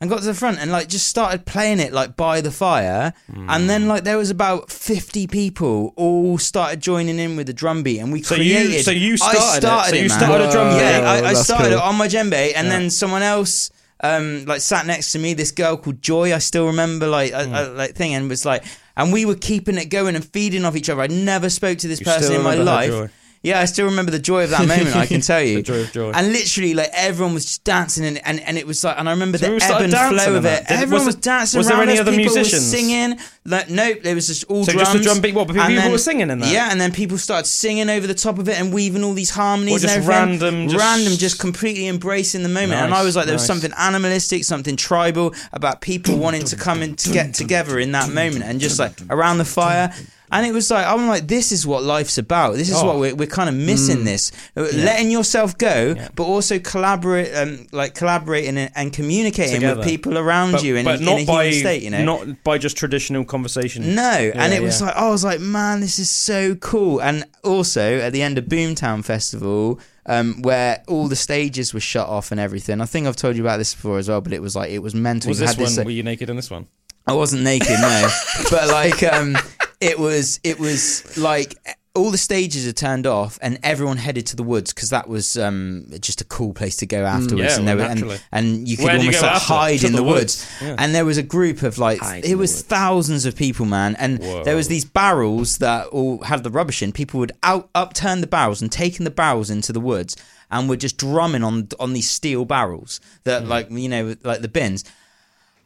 [0.00, 3.12] And got to the front and like just started playing it like by the fire,
[3.28, 7.82] and then like there was about fifty people all started joining in with the drum
[7.82, 8.84] beat, and we So you- created.
[8.86, 9.60] so you I started it.
[9.60, 10.18] started So you man.
[10.18, 10.76] started a drum beat.
[10.76, 11.78] Yeah, I, I started cool.
[11.78, 12.78] it on my djembe, and Yeah.
[12.78, 13.70] then someone else
[14.02, 17.44] um like sat next to me this girl called joy i still remember like a,
[17.44, 18.64] a, like thing and was like
[18.96, 21.02] and we were keeping it going and feeding off each other.
[21.02, 23.10] I never spoke to this You person in my remember that life.
[23.42, 24.94] Yeah, I still remember the joy of that moment.
[24.94, 26.10] I can tell you, The joy of joy.
[26.12, 29.12] And literally, like everyone was just dancing, and and, and it was like, and I
[29.12, 30.68] remember So the we ebb and flow of it.
[30.68, 32.62] Did- everyone was was, dancing was there around any us, other people musicians?
[32.70, 33.18] Were singing.
[33.46, 34.88] Like, nope, there was just all So drums.
[34.88, 36.52] just the drum beat, what, but people then- were singing in that?
[36.52, 39.30] Yeah, and then people started singing over the top of it and weaving all these
[39.30, 40.40] harmonies Or just and everything.
[40.40, 42.74] random, just- random, just completely embracing the moment.
[42.82, 46.82] and I was like, there was something animalistic, something tribal about people wanting to come
[46.82, 49.94] and to get together in that moment and just like around the fire.
[50.32, 52.54] And it was like I'm like, this is what life's about.
[52.54, 52.86] This is Oh.
[52.86, 54.04] what we're, we're kind of missing.
[54.04, 59.78] This Uh, letting yourself go, but also collaborate, um, like collaborating and, and communicating Together.
[59.80, 61.82] with people around But, you in, but in not a by human state.
[61.82, 63.94] You know, not by just traditional conversation.
[63.94, 64.02] no,
[64.34, 67.00] and Yeah, it was like I was like, man, this is so cool.
[67.02, 72.08] And also at the end of Boomtown Festival, um, where all the stages were shut
[72.08, 72.80] off and everything.
[72.80, 74.78] I think I've told you about this before as well, but it was like it
[74.80, 75.28] was mental.
[75.28, 75.76] Was You this had one?
[75.76, 76.66] like- were you naked in this one?
[77.06, 78.08] I wasn't naked, no,
[78.50, 79.36] but like um,
[79.80, 81.56] it was it was like
[81.96, 85.36] all the stages are turned off and everyone headed to the woods because that was
[85.36, 87.42] um, just a cool place to go afterwards.
[87.52, 89.80] Yeah, and, well, there were- and, and you could Where do you almost like hide
[89.80, 90.46] To in the the, woods.
[90.60, 90.62] woods.
[90.62, 90.76] Yeah.
[90.78, 93.96] And there was a group of like Hide it was thousands of people, man.
[93.98, 94.44] And Whoa.
[94.44, 96.92] there was these barrels that all had the rubbish in.
[96.92, 100.16] People would out upturn the barrels and taking the barrels into the woods
[100.48, 103.48] and were just drumming on on these steel barrels that Hmm.
[103.48, 104.84] like you know like the bins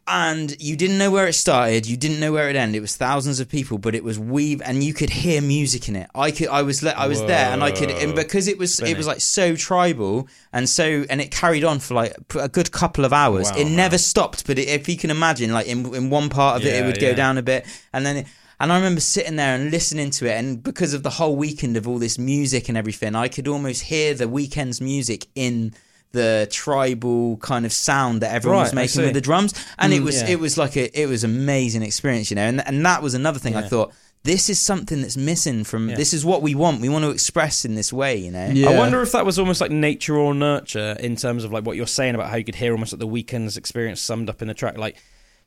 [0.07, 2.77] and you didn't know where it started you didn't know where it ended.
[2.77, 5.97] It was thousands of people but it was weave and you could hear music in
[5.97, 6.11] it.
[6.15, 8.81] I could i was le- i was there and i could and because it was
[8.81, 12.71] it was like so tribal and so and it carried on for like a good
[12.71, 13.51] couple of hours.
[13.51, 13.77] Wow, it man.
[13.77, 16.75] never stopped but it, if you can imagine like in, in one part of it
[16.75, 17.15] it Yeah, would go yeah.
[17.15, 17.65] down a bit.
[17.93, 18.27] And then it,
[18.61, 21.77] and I remember sitting there and listening to it, and because of the whole weekend
[21.77, 25.75] of all this music and everything, I could almost hear the weekend's music in
[26.15, 29.93] the tribal kind of sound that everyone was Right, I making with the drums, and
[29.93, 30.29] it Mm, was yeah.
[30.31, 33.39] it was like a it was amazing experience, you know, and and that was another
[33.39, 33.93] thing I thought
[34.23, 35.97] this is something that's missing from Yeah.
[35.97, 38.49] this is what we want we want to express in this way, you know.
[38.49, 38.71] Yeah.
[38.71, 41.77] I wonder if that was almost like nature or nurture in terms of like what
[41.77, 44.49] you're saying about how you could hear almost like the weekend's experience summed up in
[44.49, 44.79] the track.
[44.79, 44.95] Like,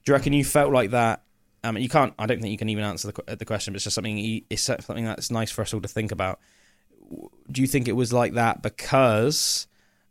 [0.05, 1.23] do you reckon you felt like that?
[1.63, 2.13] I mean, you can't.
[2.19, 4.43] I don't think you can even answer the the question, but it's just something.
[4.49, 6.39] It's something that's nice for us all to think about.
[7.51, 9.65] Do you think it was like that because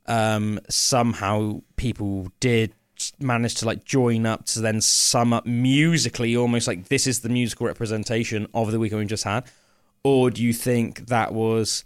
[0.06, 2.72] um, somehow people did
[3.20, 7.28] manage to like join up to then sum up musically, almost like this is the
[7.28, 9.44] musical representation of the weekend we just had,
[10.02, 11.84] or do you think that was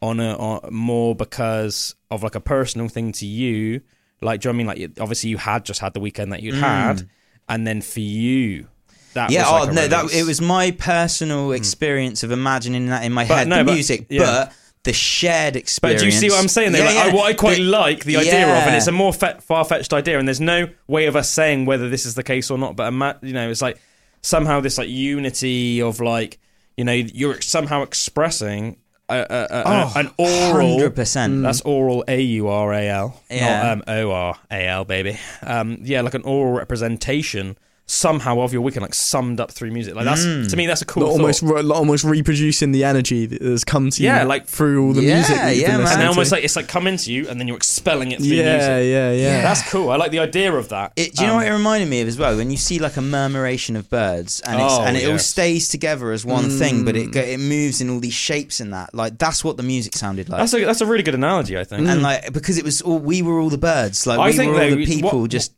[0.00, 3.80] on a on, more because of like a personal thing to you?
[4.20, 4.66] Like, do you know I mean?
[4.68, 7.08] Like, you- obviously, you had just had the weekend that you'd had,
[7.48, 8.68] and then for you,
[9.14, 9.32] that Mm.
[9.32, 10.12] yeah, like oh no, that release.
[10.12, 10.18] Hmm.
[10.20, 13.74] it was my personal experience of imagining that in my But head, no, the but-
[13.74, 14.20] music, yeah.
[14.22, 14.52] but
[14.84, 16.00] the shared experience.
[16.00, 16.72] But do you see what I'm saying?
[16.72, 18.92] There, Yeah, like, I, what I quite The- like the idea of, and it's a
[18.92, 22.22] more fe- far-fetched idea, and there's no way of us saying whether this is the
[22.24, 22.74] case or not.
[22.76, 23.80] But ima- you know, it's like
[24.22, 26.38] somehow this like unity of like
[26.76, 28.76] you know you're somehow expressing
[29.08, 30.78] a, a, a, Oh, an oral.
[30.78, 31.42] 100%.
[31.42, 33.62] That's oral A U R A L, Yeah.
[33.62, 35.18] not um, O R A L, baby.
[35.42, 37.56] Um, yeah, like an oral representation
[37.92, 39.94] somehow of your weekend, like summed up through music.
[39.94, 41.04] Like that's to me, that's a cool.
[41.04, 44.92] Almost re- almost reproducing the energy that has come to Yeah, you like- through all
[44.94, 45.80] the Yeah, music that you've yeah, been man.
[45.80, 46.08] listening and then to.
[46.10, 48.68] almost like it's like coming to you, and then you're expelling it through yeah, music.
[48.68, 49.42] yeah, yeah, Yeah.
[49.42, 49.90] That's cool.
[49.90, 50.92] I like the idea of that.
[50.96, 52.36] It, do you know Um, what it reminded me of as well?
[52.36, 55.68] When you see like a murmuration of birds, and it's, Oh, and it all stays
[55.68, 57.16] together as one thing, but it Mm.
[57.16, 58.94] it moves in all these shapes and that.
[58.94, 60.38] Like that's what the music sounded like.
[60.40, 61.58] That's a that's a really good analogy.
[61.58, 61.86] I think.
[61.88, 64.52] and like because it was all we were all the birds, like I we think
[64.52, 65.20] were all though, the people.
[65.20, 65.52] what- just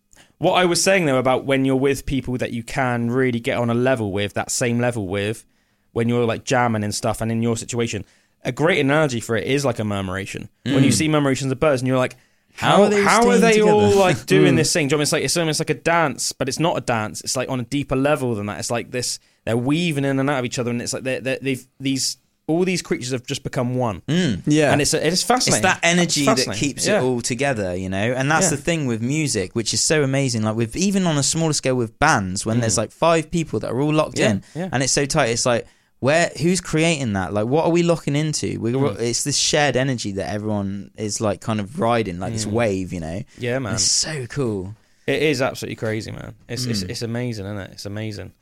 [0.45, 3.57] What I was saying though about when you're with people that you can really get
[3.57, 5.47] on a level with, that same level with,
[5.92, 8.05] when you're like jamming and stuff, and in your situation,
[8.42, 10.51] a great analogy for it is like a murmuration.
[10.64, 10.92] When you mm.
[10.92, 12.16] see murmurations of birds, and you're like.
[12.57, 14.59] How, How are they how are they all like doing mm.
[14.59, 14.86] this thing?
[14.86, 15.03] Do you know I mean?
[15.03, 17.20] It's like it's almost like a dance, but it's not a dance.
[17.22, 18.61] It's like on a deeper level than that.
[18.61, 21.20] It's like this: they're weaving in and out of each other, and it's like they're,
[21.20, 24.70] they're, they've these all these creatures have just become one, yeah.
[24.72, 25.64] and it's it is fascinating.
[25.64, 27.01] It's that energy It's that keeps Yeah.
[27.01, 28.12] it all together, you know.
[28.12, 28.57] And that's Yeah.
[28.57, 30.42] the thing with music, which is so amazing.
[30.42, 33.70] Like with even on a smaller scale with bands, when there's like five people that
[33.70, 34.20] are all locked Mm.
[34.20, 34.68] Yeah, in, yeah.
[34.72, 35.30] and it's so tight.
[35.30, 35.66] It's like
[36.01, 37.32] where who's creating that?
[37.32, 38.61] Like what are we locking into?
[38.61, 39.01] We Mm.
[39.01, 42.36] it's this shared energy that everyone is like kind of riding, like Mm.
[42.36, 43.22] this wave, you know.
[43.38, 43.74] Yeah, man.
[43.74, 44.74] It's so cool.
[45.07, 46.34] It is absolutely crazy, man.
[46.49, 46.90] It's it's, Mm.
[46.90, 47.70] it's amazing, isn't it?
[47.72, 48.32] It's amazing.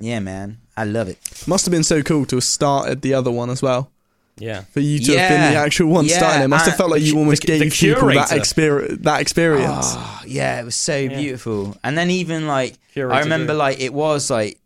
[0.00, 0.58] Yeah, man.
[0.76, 1.18] I love it.
[1.46, 3.90] Must have been so cool to have started the other one as well.
[4.36, 4.62] Yeah.
[4.72, 6.48] For you to have been the actual one Yeah, starting it.
[6.48, 8.34] Must have felt like you almost the- the gave people that, curator.
[8.44, 9.86] exper- that experience.
[9.96, 11.16] Oh, yeah, it was so Yeah.
[11.16, 11.76] beautiful.
[11.84, 13.56] And then even like Curated I remember it.
[13.56, 14.58] like it was like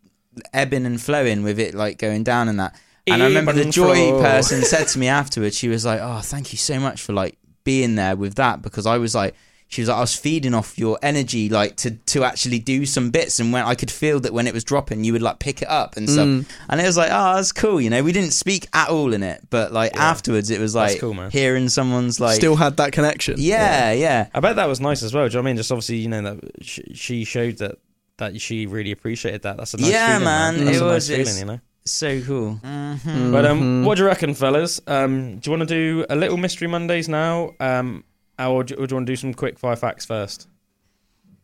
[0.53, 2.73] ebbing and flowing with it like going down and that.
[3.05, 4.21] And I remember the joy flow.
[4.21, 7.37] person said to me afterwards, she was like, "Oh, thank you so much for like
[7.63, 9.35] being there with that because I was like,
[9.71, 13.11] she was like, I was feeding off your energy, like to to actually do some
[13.11, 15.61] bits, and when I could feel that when it was dropping, you would like pick
[15.61, 16.45] it up and stuff, Mm.
[16.69, 17.79] and it was like, oh, that's cool.
[17.79, 20.99] You know, we didn't speak at all in it, but like afterwards, it was like
[20.99, 21.29] cool, man.
[21.31, 23.35] hearing someone's like, Still had that connection.
[23.37, 25.27] yeah, yeah, I bet that was nice as well.
[25.27, 25.57] Do you know what I mean?
[25.57, 27.75] Just obviously, you know, that sh- she showed that
[28.17, 29.55] that she really appreciated that.
[29.57, 31.59] That's a nice Yeah, feeling, man, That's it a was- nice feeling, you know.
[31.85, 32.59] so cool.
[32.63, 33.31] Mm.
[33.31, 33.85] But um, Mm-hmm.
[33.85, 34.81] what do you reckon, fellas?
[34.87, 38.03] Um, do you want to do a little mystery Mondays now, um,
[38.47, 40.47] or do, or do you want to do some quick fire facts first?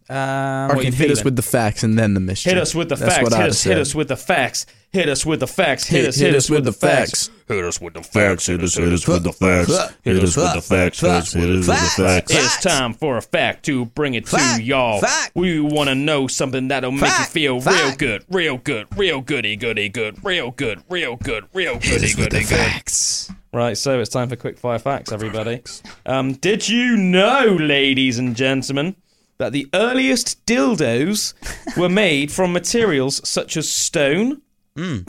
[0.07, 2.53] Um, I What reckon hit us with the facts and then the mystery.
[2.53, 3.23] Hit us with the That's facts.
[3.23, 3.69] what Hit I'd us, say.
[3.71, 4.67] hit us with the facts.
[4.91, 5.87] Hit us with the facts.
[5.87, 7.31] Hit us, hit us with the facts.
[7.47, 8.45] Hit us with the facts.
[8.45, 9.69] Hit us, hit us with the facts.
[10.03, 10.99] Hit us with the facts.
[10.99, 12.31] Hit us with the facts.
[12.35, 14.57] It's time for a fact to bring it Fact.
[14.59, 15.01] to y'all.
[15.01, 15.31] Fact.
[15.33, 17.35] We want to know something that'll make Fact.
[17.35, 21.79] you feel real good, real good, real goody goody good, real good, real good, real
[21.79, 22.45] goody goody good.
[22.47, 23.31] facts.
[23.55, 25.63] Right, so it's time for quick fire facts, everybody.
[26.05, 28.97] Um, did you know, ladies and gentlemen,
[29.37, 31.33] that the earliest dildos
[31.77, 34.41] were made from materials such as stone,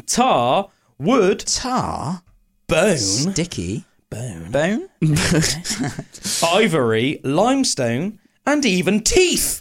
[0.06, 2.22] tar, wood, Tar,
[2.68, 4.88] bone, sticky, bone, bone.
[6.44, 9.60] ivory, limestone, and even teeth.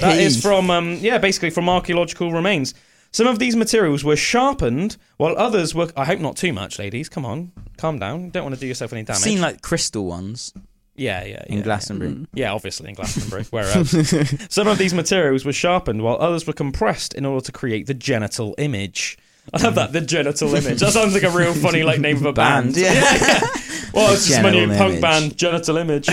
[0.00, 2.72] That is from, um, yeah, basically from archaeological remains.
[3.12, 5.90] Some of these materials were sharpened, while others were.
[5.96, 7.08] I hope not too much, ladies.
[7.08, 8.30] Come on, calm down.
[8.30, 9.22] Don't want to do yourself any I've damage.
[9.22, 10.52] seen like crystal ones
[10.94, 12.26] yeah, yeah, in Glastonbury.
[12.34, 13.44] Yeah, obviously in Glastonbury.
[13.44, 13.90] Where else?
[14.52, 17.94] Some of these materials were sharpened, while others were compressed in order to create the
[17.94, 19.18] genital image.
[19.52, 20.80] I love that, the genital image.
[20.80, 22.74] That sounds like a real funny like name of a band.
[22.74, 23.40] Band, yeah.
[23.92, 26.08] Well, it's just my new Genital punk band, Genital Image.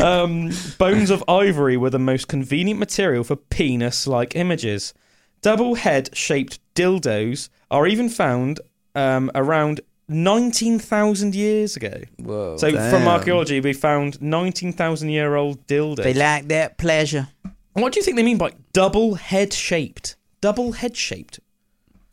[0.00, 4.94] um, bones of ivory were the most convenient material for penis-like images.
[5.42, 8.60] Double head-shaped dildos are even found
[8.94, 12.02] um, around 19,000 years ago.
[12.18, 12.56] Whoa.
[12.56, 12.90] So Damn.
[12.90, 16.02] from archaeology, we found 19,000-year-old dildos.
[16.02, 17.28] they like that pleasure.
[17.74, 20.16] what do you think they mean by double head-shaped?
[20.40, 21.40] Double head-shaped.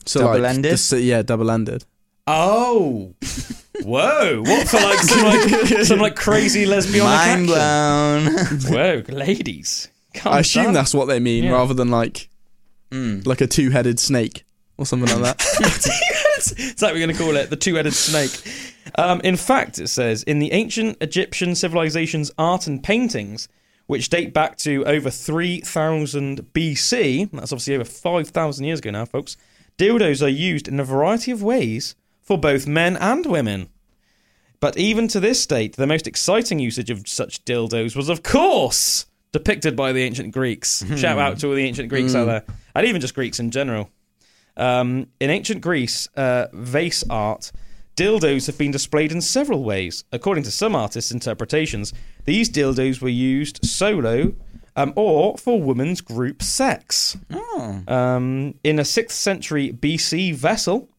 [0.06, 0.78] So Double-ended?
[0.78, 1.86] The- yeah, double ended.
[2.28, 3.14] Oh.
[3.84, 4.42] Whoa!
[4.42, 8.66] What for like some like, some like crazy lesbian Mind action?
[8.72, 9.04] blown.
[9.08, 9.90] Whoa, ladies!
[10.14, 10.74] Calm I assume down.
[10.74, 11.52] that's what they mean, Yeah.
[11.52, 12.30] rather than like
[12.96, 13.28] Mm.
[13.28, 14.46] like a two headed snake
[14.78, 15.42] or something like that.
[16.38, 17.50] Is that what we're going to call it?
[17.50, 18.32] The two-headed snake.
[18.98, 23.48] Um, in fact, it says in the ancient Egyptian civilization's art and paintings,
[23.88, 29.38] which date back to over 3000 BC, that's obviously over 5,000 years ago now, folks.
[29.78, 33.70] Dildos are used in a variety of ways for both men and women.
[34.60, 39.06] But even to this date, the most exciting usage of such dildos was, of course,
[39.32, 40.84] depicted by the ancient Greeks.
[40.98, 42.44] Shout out to all the ancient Greeks out there,
[42.76, 43.90] and even just Greeks in general.
[44.58, 47.52] Um, in ancient Greece, uh, vase art,
[47.96, 50.04] dildos have been displayed in several ways.
[50.12, 51.94] According to some artists' interpretations,
[52.26, 54.34] these dildos were used solo
[54.76, 57.18] um, or for women's group sex.
[57.32, 57.82] Oh.
[57.88, 60.90] Um, in a 6th century BC vessel,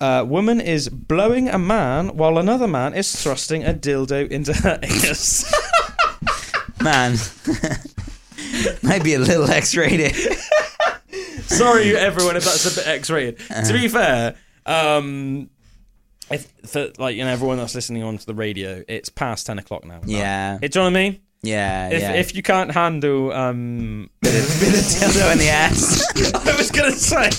[0.00, 4.78] a woman is blowing a man while another man is thrusting a dildo into her
[4.82, 5.52] anus.
[6.80, 7.16] Man.
[8.82, 10.14] Might be a little X rated.
[11.52, 13.38] Sorry, everyone, if that's a bit X-rated.
[13.66, 14.34] To be fair,
[14.66, 15.50] um,
[16.30, 19.58] if for like you know everyone that's listening on to the radio, it's past ten
[19.58, 20.00] o'clock now.
[20.04, 20.58] Yeah.
[20.62, 21.20] It, do you know what I mean?
[21.44, 22.12] Yeah, If, yeah.
[22.12, 26.01] if you can't handle, um, bit of dildo in the ass.
[26.34, 27.30] I was gonna say,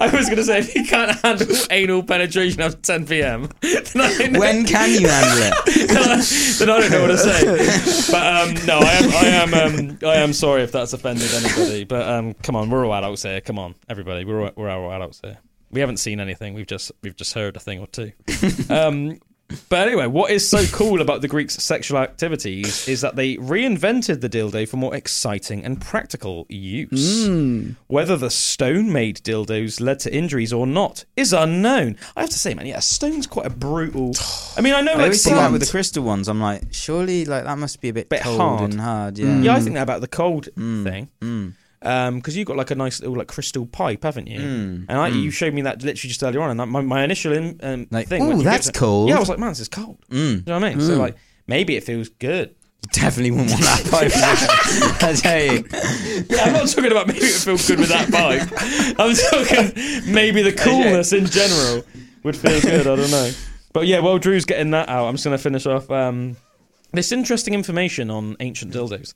[0.00, 4.26] I was gonna say, if you can't handle anal penetration after ten p.m., then I,
[4.28, 5.88] know- when can you handle it?
[5.88, 6.16] then, I,
[6.58, 8.12] then I don't know what to say.
[8.12, 9.54] But um, no, I am, I am,
[9.90, 11.84] um, I am sorry if that's offended anybody.
[11.84, 13.40] But um, come on, we're all adults here.
[13.40, 15.38] Come on, everybody, we're all, we're all adults here.
[15.70, 16.52] We haven't seen anything.
[16.54, 18.12] We've just we've just heard a thing or two.
[18.70, 19.18] Um,
[19.68, 24.20] but anyway, what is so cool about the Greeks' sexual activities is that they reinvented
[24.20, 27.26] the dildo for more exciting and practical use.
[27.26, 27.76] Mm.
[27.86, 31.96] Whether the stone-made dildos led to injuries or not is unknown.
[32.16, 34.12] I have to say, man, yeah, stone's quite a brutal.
[34.56, 36.28] I mean, I know I like always some, that with the crystal ones.
[36.28, 38.70] I'm like, surely, like that must be a bit, Bit cold hard.
[38.72, 39.18] and hard.
[39.18, 39.40] Yeah.
[39.40, 41.08] Yeah, I think that about the cold thing.
[41.84, 41.86] Mm.
[41.86, 44.40] Um, because you've got like a nice little like crystal pipe, haven't you?
[44.40, 44.86] Mm.
[44.88, 47.32] And I, you showed me that literally just earlier on, and that, my, my initial
[47.32, 48.26] in, um, Like, thing.
[48.26, 49.08] you that's cold.
[49.08, 49.98] Yeah, I was like, man, this is cold.
[50.10, 50.10] Mm.
[50.10, 50.80] Do you know what I mean?
[50.80, 51.16] So like,
[51.46, 52.54] maybe it feels good.
[52.92, 54.10] Definitely wouldn't want that pipe.
[55.02, 56.24] I tell you.
[56.28, 58.48] Yeah, I'm not talking about maybe it feel good with that pipe.
[58.98, 61.84] I'm talking maybe the coolness in general
[62.24, 62.86] would feel good.
[62.86, 63.30] I don't know.
[63.72, 66.36] But yeah, while Drew's getting that out, I'm just going to finish off um,
[66.92, 69.14] this interesting information on ancient dildos.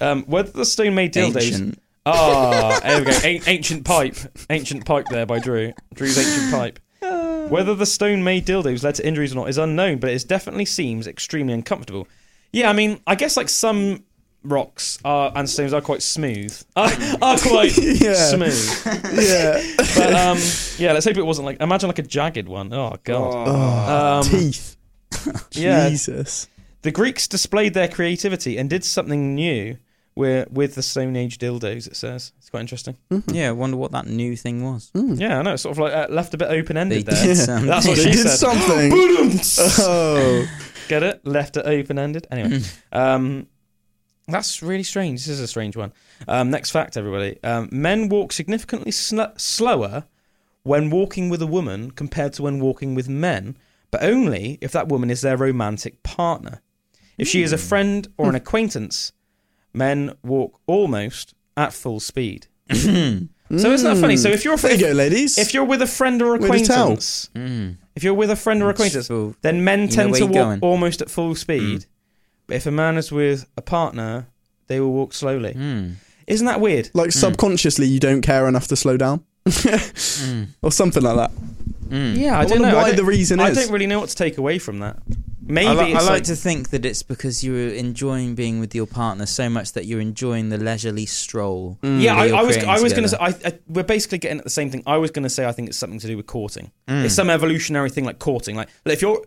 [0.00, 1.36] Um, whether the stone-made dildos.
[1.42, 1.78] Ancient.
[2.06, 3.12] Ah, there we go.
[3.24, 4.16] A- ancient pipe.
[4.50, 5.72] Ancient pipe there by Drew.
[5.94, 6.78] Drew's ancient pipe.
[7.50, 10.64] Whether the stone made dildos led to injuries or not is unknown, but it definitely
[10.64, 12.08] seems extremely uncomfortable.
[12.52, 14.04] Yeah, I mean, I guess like some
[14.42, 16.58] rocks are and stones are quite smooth.
[16.76, 16.90] Are,
[17.22, 18.14] are quite Yeah.
[18.14, 18.86] smooth.
[19.14, 19.62] yeah.
[19.96, 20.38] But um,
[20.78, 22.72] yeah, let's hope it wasn't like imagine like a jagged one.
[22.72, 23.44] Oh god.
[23.48, 24.76] Oh, Um, teeth.
[25.52, 25.88] yeah.
[25.90, 26.48] Jesus.
[26.82, 29.76] The Greeks displayed their creativity and did something new
[30.16, 31.86] with with the Stone Age dildos.
[31.86, 32.96] It says it's quite interesting.
[33.26, 34.90] Yeah, I wonder what that new thing was.
[34.94, 35.54] Yeah, I know.
[35.54, 37.34] It's sort of like uh, left a bit open They ended did there.
[37.34, 37.66] something.
[37.68, 38.36] That's what They she did said.
[38.36, 38.90] something.
[39.84, 40.46] oh.
[40.88, 41.26] Get it?
[41.26, 42.26] Left it open ended.
[42.30, 42.60] Anyway,
[42.92, 43.46] um,
[44.28, 45.20] that's really strange.
[45.20, 45.92] This is a strange one.
[46.28, 50.04] Um, next fact, everybody: um, men walk significantly sl- slower
[50.62, 53.56] when walking with a woman compared to when walking with men,
[53.90, 56.60] but only if that woman is their romantic partner.
[57.16, 59.12] If she is a friend or an acquaintance,
[59.74, 62.46] men walk almost at full speed.
[62.70, 64.16] so isn't that funny?
[64.16, 65.36] So if you're There you go, ladies.
[65.38, 66.82] if you're with a friend or Way to tell.
[66.84, 67.76] acquaintance, Mm.
[67.94, 70.32] if you're with a friend or acquaintance, Full- then men know tend where to you're
[70.34, 70.60] walk going.
[70.60, 71.86] almost at full speed.
[72.46, 74.26] But if a man is with a partner,
[74.66, 75.54] they will walk slowly.
[75.54, 75.94] Mm.
[76.26, 76.90] Isn't that weird?
[76.94, 80.46] like subconsciously, you don't care enough to slow down, Mm.
[80.62, 81.30] or something like that.
[81.88, 82.16] Mm.
[82.18, 82.76] Yeah, I, I don't wonder know.
[82.82, 83.58] why I the don't, reason I is.
[83.58, 84.96] don't really know what to take away from that.
[85.46, 88.74] Maybe I, li- I like, like, to think that it's because you're enjoying being with
[88.74, 91.78] your partner so much that you're enjoying the leisurely stroll.
[91.82, 92.00] Mm.
[92.02, 92.16] yeah.
[92.16, 92.56] I, I was.
[92.58, 93.16] I was going to say.
[93.20, 94.82] I, I, we're basically getting at the same thing.
[94.86, 96.70] I was going to say I think it's something to do with courting.
[96.88, 97.04] Mm.
[97.04, 98.56] It's some evolutionary thing like courting.
[98.56, 99.22] Like if you're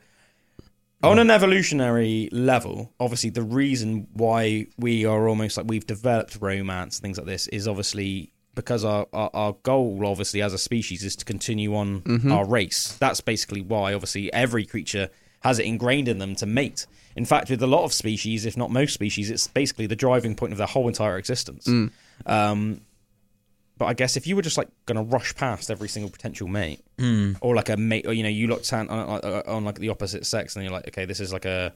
[1.03, 6.99] on an evolutionary level, obviously the reason why we are almost like we've developed romance
[6.99, 11.15] things like this is obviously because our, our, our goal obviously as a species is
[11.15, 12.31] to continue on Mm-hmm.
[12.31, 12.97] our race.
[12.99, 15.09] That's basically why obviously every creature
[15.41, 16.85] has it ingrained in them to mate.
[17.15, 20.35] In fact, with a lot of species, if not most species, it's basically the driving
[20.35, 21.65] point of their whole entire existence.
[21.67, 21.91] Mm.
[22.25, 22.81] Um,
[23.77, 26.47] but I guess if you were just like going to rush past every single potential
[26.47, 27.37] mate, Mm.
[27.41, 30.25] or like a mate, or you know, you looked on, on, on like the opposite
[30.25, 31.73] sex, and you're like, okay, this is like a,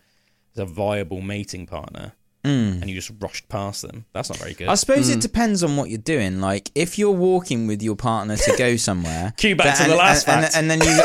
[0.57, 2.81] a viable mating partner, Mm.
[2.81, 4.05] and you just rushed past them.
[4.13, 4.67] That's not very good.
[4.67, 5.17] I suppose Mm.
[5.17, 6.41] it depends on what you're doing.
[6.41, 9.95] Like, if you're walking with your partner to go somewhere, Cue back to and- the
[9.95, 10.55] last and, fact.
[10.57, 11.03] and, and then you.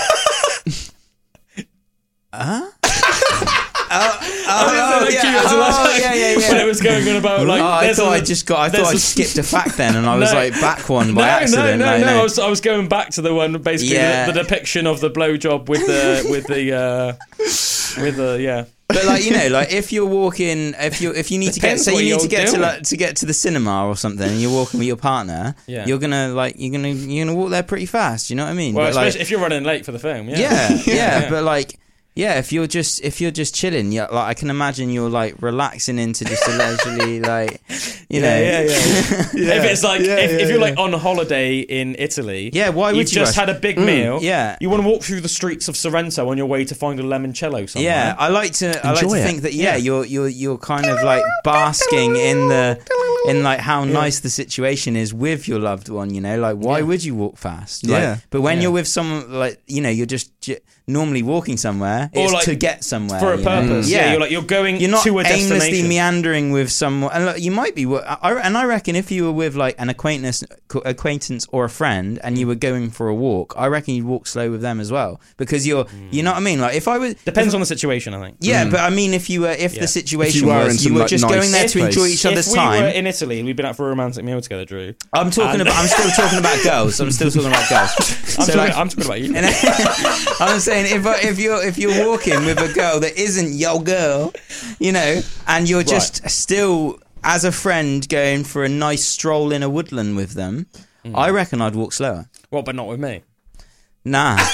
[2.42, 2.70] huh?
[3.88, 4.18] oh,
[4.48, 5.22] oh, Cue yeah.
[5.22, 6.48] back to the last oh, yeah, yeah, yeah.
[6.52, 8.58] When it was going on about like, oh, I thought a- I just got.
[8.60, 10.38] I thought I a- skipped a fact then, and I was No.
[10.38, 11.78] like back one No, by no, accident.
[11.80, 14.26] no, like, no, I was, I was going back to the one basically Yeah.
[14.26, 17.12] the, the depiction of the blowjob with the with the uh,
[18.02, 18.64] with the yeah.
[18.88, 21.66] But like you know, like if you're walking, if you if you need to get,
[21.78, 24.28] Depends say you need to get to like to get to the cinema or something,
[24.30, 25.86] and you're walking with your partner, Yeah.
[25.86, 28.30] you're gonna like you're gonna you're gonna walk there pretty fast.
[28.30, 28.74] You know what I mean?
[28.74, 30.38] Well, But, like, if you're running late for the film, yeah.
[30.38, 31.30] yeah, yeah, Yeah.
[31.30, 31.78] but like.
[32.16, 35.40] Yeah, if you're just if you're just chilling, yeah, like I can imagine you're like
[35.42, 37.60] relaxing into just a leisurely, like,
[38.08, 38.62] you know, yeah, yeah,
[39.34, 39.54] yeah.
[39.60, 40.64] if it's like Yeah, if, yeah, if you're yeah.
[40.64, 43.46] like on holiday in Italy, Yeah, why would you've you just rush?
[43.46, 44.18] had a big mm, meal.
[44.22, 44.56] yeah.
[44.62, 47.02] you want to walk through the streets of Sorrento on your way to find a
[47.02, 47.90] limoncello somewhere.
[47.92, 48.86] Yeah, I like to.
[48.86, 49.22] I like to it.
[49.22, 49.76] think that yeah, Yeah.
[49.76, 52.80] you're you're you're kind of like basking in the
[53.28, 56.14] in like how nice the situation is with your loved one.
[56.14, 56.84] You know, like why Yeah.
[56.84, 57.84] would you walk fast?
[57.86, 58.16] Like, Yeah.
[58.30, 58.62] but when Yeah.
[58.64, 62.10] you're with someone like you know, you're just j- normally walking somewhere.
[62.14, 63.60] Or It's like to get somewhere for a you know?
[63.60, 63.90] purpose.
[63.90, 64.12] Yeah.
[64.12, 65.88] you're like you're going You're not to a aimlessly destination.
[65.88, 67.86] meandering with someone, and look, you might be.
[67.86, 70.44] I, and I reckon if you were with like an acquaintance,
[70.84, 72.50] acquaintance or a friend, and you mm.
[72.50, 75.66] were going for a walk, I reckon you'd walk slow with them as well because
[75.66, 75.84] you're.
[75.84, 76.12] Mm.
[76.12, 76.60] You know what I mean?
[76.60, 78.36] Like if I was Depends on the situation, I think.
[78.40, 78.70] yeah, mm.
[78.70, 79.80] but I mean, if you were, if Yeah.
[79.82, 81.96] the situation were in was you were like, just nice going there to place.
[81.96, 82.82] enjoy each other's we time.
[82.82, 84.94] were in Italy, we've been out for a romantic meal together, Drew.
[85.12, 85.76] I'm talking and- about.
[85.76, 87.00] I'm still talking about girls.
[87.00, 87.90] I'm still talking about girls.
[88.38, 89.34] I'm, So, talking, like- I'm talking about you.
[89.36, 89.46] And
[90.52, 94.32] I'm saying if if you're if you're walking with a girl that isn't your girl,
[94.78, 99.62] you know, and you're just still as a friend going for a nice stroll in
[99.62, 100.66] a woodland with them,
[101.04, 101.16] Mm.
[101.16, 102.26] I reckon I'd walk slower.
[102.50, 103.22] Well, but not with me.
[104.04, 104.36] Nah,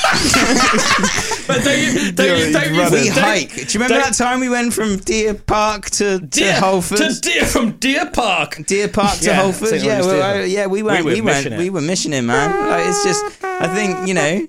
[1.46, 3.54] But don't you, don't you, don't you, we hike.
[3.54, 6.98] Do you remember that time we went from Deer Park to, to Deer, Holford?
[6.98, 8.64] to Deer from Deer Park.
[8.66, 9.82] Deer Park to Yeah, Holford.
[9.82, 11.04] Yeah, well, I- yeah, we went.
[11.04, 11.36] were We, went.
[11.36, 11.58] missioning.
[11.58, 12.68] We were missioning, man.
[12.68, 14.46] Like, it's just, I think you know,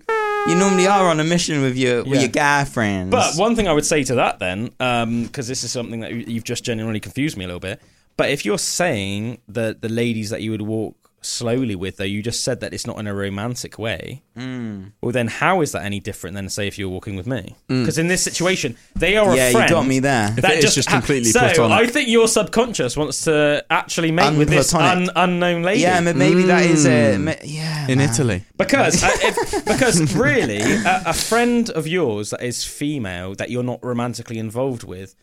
[0.48, 2.20] you normally are on a mission with your with Yeah.
[2.22, 3.10] your guy friends.
[3.12, 6.12] But one thing I would say to that then, um, because this is something that
[6.12, 7.82] you- you've just genuinely confused me a little bit.
[8.18, 12.21] But if you're saying that the ladies that you would walk slowly with, though, you
[12.21, 14.24] just said that it's not in a romantic way.
[14.36, 14.86] Hmm.
[15.01, 17.55] Well, then how is that any different than say if you're walking with me?
[17.67, 19.69] Because in this situation, they are yeah, a friend.
[19.69, 20.34] you got me there.
[20.38, 21.71] If it is just completely so platonic.
[21.71, 25.82] I think your subconscious wants to actually mate with this un, unknown lady.
[25.82, 28.09] Yeah, but maybe that is a ma- yeah in man.
[28.09, 28.43] Italy.
[28.57, 33.63] Because uh, if, because really, a, a friend of yours that is female that you're
[33.63, 35.15] not romantically involved with,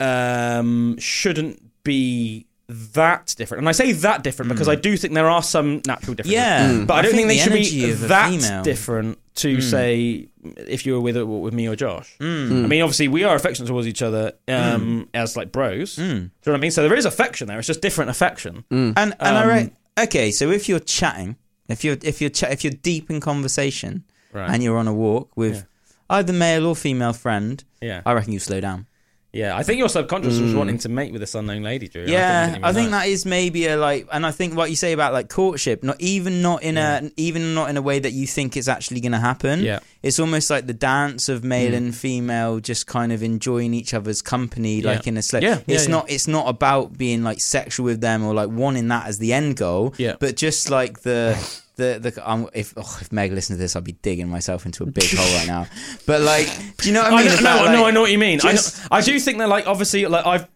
[0.00, 3.60] um, shouldn't be that different.
[3.60, 4.82] And I say that different because I mm.
[4.82, 6.32] do think there are some natural differences.
[6.32, 6.86] Yeah, mm.
[6.86, 8.62] but I don't think, the they should be that female.
[8.62, 9.62] different to mm.
[9.62, 12.16] say if you were with with me or Josh.
[12.20, 15.96] I mean, obviously we are affectionate towards each other um, as like bros.
[15.96, 16.70] Do you know what I mean?
[16.70, 17.58] So there is affection there.
[17.58, 18.64] It's just different affection.
[18.70, 19.70] And and I Um, re-
[20.04, 21.36] okay, so if you're chatting,
[21.68, 24.48] if you're if you're cha- if you're deep in conversation Right.
[24.50, 26.16] and you're on a walk with Yeah.
[26.18, 28.00] either male or female friend, Yeah.
[28.06, 28.86] I reckon you slow down.
[29.32, 30.82] Yeah, I think your subconscious was wanting mm.
[30.82, 32.04] to mate with this unknown lady, Drew.
[32.04, 32.98] Yeah, didn't I even think know.
[32.98, 35.98] that is maybe a like, and I think what you say about like courtship, not
[36.00, 39.12] even not in a even not in a way that you think it's actually going
[39.12, 39.60] to happen.
[39.60, 39.78] Yeah.
[40.02, 41.76] it's almost like the dance of male mm.
[41.76, 45.40] and female just kind of enjoying each other's company, like in a slow.
[45.40, 45.92] Yeah, yeah, it's yeah.
[45.92, 49.32] not it's not about being like sexual with them or like wanting that as the
[49.32, 49.94] end goal.
[49.96, 50.16] Yeah.
[50.20, 51.38] but just like the.
[51.76, 54.82] The, the um, if oh, if Meg listens to this, I'd be digging myself into
[54.82, 55.66] a big hole right now.
[56.06, 56.46] But like,
[56.76, 57.26] do you know what I I mean?
[57.28, 58.38] know, About, no, like- no, I know what you mean.
[58.40, 60.48] just- I, know, I do think that, like, obviously, like I've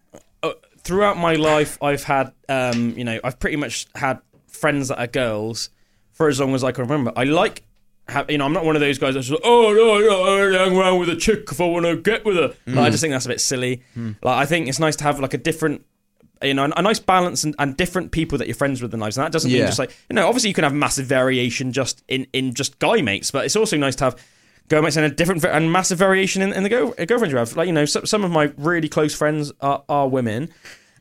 [0.43, 4.99] uh, throughout my life, I've had, um, you know, I've pretty much had friends that
[4.99, 5.69] are girls
[6.11, 7.11] for as long as I can remember.
[7.15, 7.63] I like.
[8.09, 10.23] Have, you know, I'm not one of those guys that's just like, oh no, no,
[10.23, 12.53] I hang around with a chick if I want to get with her.
[12.65, 13.83] Like, I just think that's a bit silly.
[13.97, 15.83] Like, I think it's nice to have like a different,
[16.41, 19.17] you know, a nice balance and, and different people that you're friends with in lives.
[19.17, 22.03] And that doesn't mean just like, you know, obviously you can have massive variation just
[22.07, 24.25] in in just guy mates, but it's also nice to have
[24.69, 27.55] girl mates and a different and massive variation in, in the girl, girlfriends you have.
[27.55, 30.49] Like you know, some, some of my really close friends are, are women,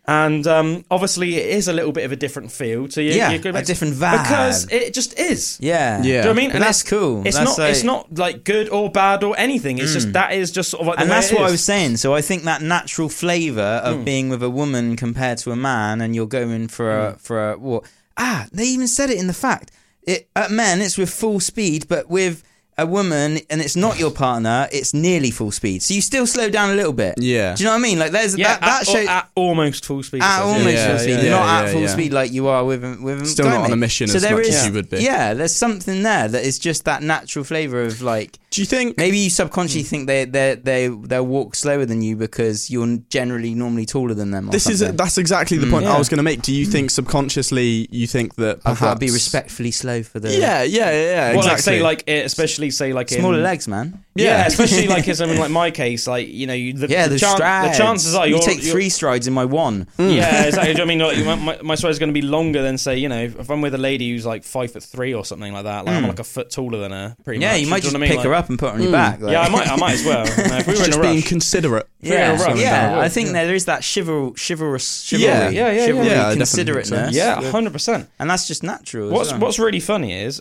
[0.09, 3.13] and um, obviously it is a little bit of a different feel to you.
[3.13, 4.23] Yeah, your good a different vibe.
[4.23, 5.59] because it just is.
[5.61, 6.03] yeah, Yeah.
[6.03, 6.51] Do you know what I mean?
[6.53, 7.27] And that's cool.
[7.27, 7.69] It's That's not.
[7.71, 9.79] it's like- not like good or bad or anything.
[9.79, 11.51] It's just that is just sort of like the and way that's it what I
[11.51, 11.97] was saying.
[11.97, 16.01] So I think that natural flavour of being with a woman compared to a man,
[16.01, 17.15] and you're going for Hmm.
[17.15, 17.85] a for a what?
[18.17, 19.71] Ah, they even said it in the fact.
[20.05, 22.43] It at men, it's with full speed, but with
[22.79, 25.83] a woman, and it's not your partner, it's nearly full speed.
[25.83, 27.15] So you still slow down a little bit.
[27.19, 27.55] Yeah.
[27.55, 27.99] Do you know what I mean?
[27.99, 29.09] Like there's Yeah, that that at, show.
[29.11, 30.23] at almost full speed.
[30.23, 31.87] At almost Yeah, full speed, yeah, not yeah, at full yeah.
[31.89, 34.41] speed like you are with a- with Still not on a mission so as much
[34.47, 34.99] is, as you would be.
[35.03, 38.97] Yeah, there's something there that is just that natural flavour of like Do you think?
[38.97, 39.89] Maybe you subconsciously Hmm.
[39.89, 44.31] think they they they they'll walk slower than you because you're generally normally taller than
[44.31, 44.49] them.
[44.49, 44.97] Or This is something.
[44.97, 46.43] that's exactly the point I was going to make.
[46.43, 50.21] Do you think subconsciously you think that I've perhaps got to be respectfully slow for
[50.21, 51.29] the Yeah, yeah, yeah, yeah.
[51.35, 51.79] Well, like exactly.
[51.79, 52.29] say like eh,
[52.69, 54.05] especially say like in, smaller legs, man.
[54.15, 54.47] Yeah, Yeah.
[54.47, 57.19] especially like in something like my case, like you know, you, the, Yeah, the, the,
[57.19, 59.87] chan- the chances are you you're, take you're- three strides in my one.
[59.99, 60.07] Mm.
[60.11, 60.17] Mm.
[60.17, 60.73] Yeah, exactly.
[60.73, 62.79] You know I mean, like, my, my, my stride is going to be longer than
[62.79, 65.53] say, you know, if I'm with a lady who's like five foot three or something
[65.53, 66.09] like that, like I'm mm.
[66.09, 67.41] like a foot taller than her, pretty.
[67.41, 67.61] Yeah, much.
[67.61, 68.27] you might Do just know what I pick mean?
[68.27, 69.21] her up and put her on your back.
[69.21, 70.27] like- Yeah, I might, I might as well.
[70.37, 71.29] You know, if we were in a just being rush.
[71.29, 71.89] considerate.
[72.01, 72.91] Yeah, Yeah, yeah.
[72.95, 73.01] Yeah.
[73.01, 76.13] I think there is that chival, chivalrous, chivalry, Yeah, yeah, yeah, chivalry, yeah.
[76.13, 76.39] Yeah, I definitely think
[76.87, 77.15] considerateness.
[77.17, 78.09] yeah, hundred percent.
[78.19, 79.11] and that's just natural.
[79.11, 79.33] What's.
[79.33, 80.41] What's really funny is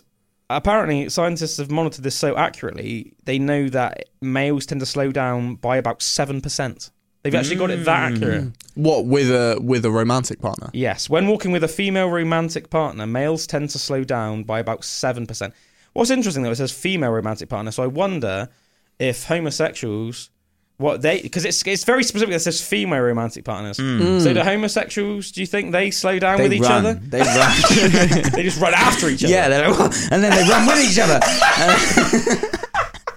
[0.50, 3.14] apparently scientists have monitored this so accurately.
[3.24, 6.90] They know that males tend to slow down by about seven percent.
[7.22, 8.16] They've actually got it that Mm.
[8.16, 8.52] accurate.
[8.74, 10.70] What with a with a romantic partner?
[10.72, 14.84] Yes, when walking with a female romantic partner, males tend to slow down by about
[14.84, 15.52] 7%.
[15.92, 18.48] What's interesting though, it says female romantic partner, so I wonder
[19.00, 20.30] if homosexuals
[20.78, 23.76] what they because it's it's very specific that says female romantic partners.
[23.76, 26.84] So the homosexuals, do you think they slow down they with each run.
[26.86, 26.94] other?
[26.94, 27.56] They run.
[28.32, 29.32] they just run after each other.
[29.32, 31.20] yeah, they're like, and then they run with each other.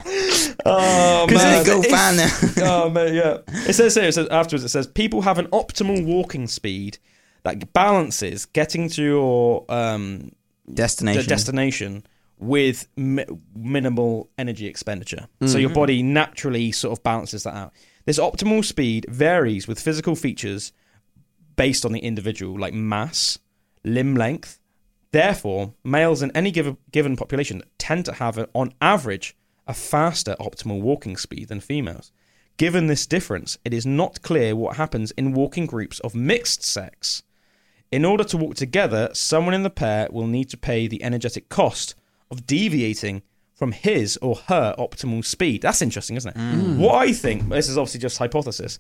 [0.65, 1.65] Oh man.
[1.65, 2.29] go fan now.
[2.63, 3.37] oh man, yeah.
[3.67, 4.05] It says here.
[4.05, 4.63] It says afterwards.
[4.63, 6.97] It says people have an optimal walking speed
[7.43, 10.31] that balances getting to your um,
[10.71, 11.21] Destination.
[11.21, 12.03] the destination
[12.39, 13.25] with mi-
[13.55, 15.27] minimal energy expenditure.
[15.41, 15.59] So Mm-hmm.
[15.59, 17.73] your body naturally sort of balances that out.
[18.05, 20.71] This optimal speed varies with physical features
[21.55, 23.37] based on the individual, like mass,
[23.83, 24.59] limb length.
[25.11, 29.35] Therefore, males in any given given population tend to have, a, on average,
[29.67, 32.11] a faster optimal walking speed than females.
[32.57, 37.23] Given this difference, it is not clear what happens in walking groups of mixed sex.
[37.91, 41.49] In order to walk together, someone in the pair will need to pay the energetic
[41.49, 41.95] cost
[42.31, 43.21] of deviating
[43.55, 45.61] from his or her optimal speed.
[45.61, 46.39] That's interesting, isn't it?
[46.39, 46.77] Mm.
[46.77, 48.79] What I think, this is obviously just hypothesis,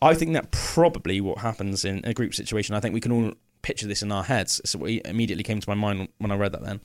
[0.00, 3.32] I think that probably what happens in a group situation, I think we can all
[3.62, 4.60] picture this in our heads.
[4.64, 6.80] So what immediately came to my mind when I read that then.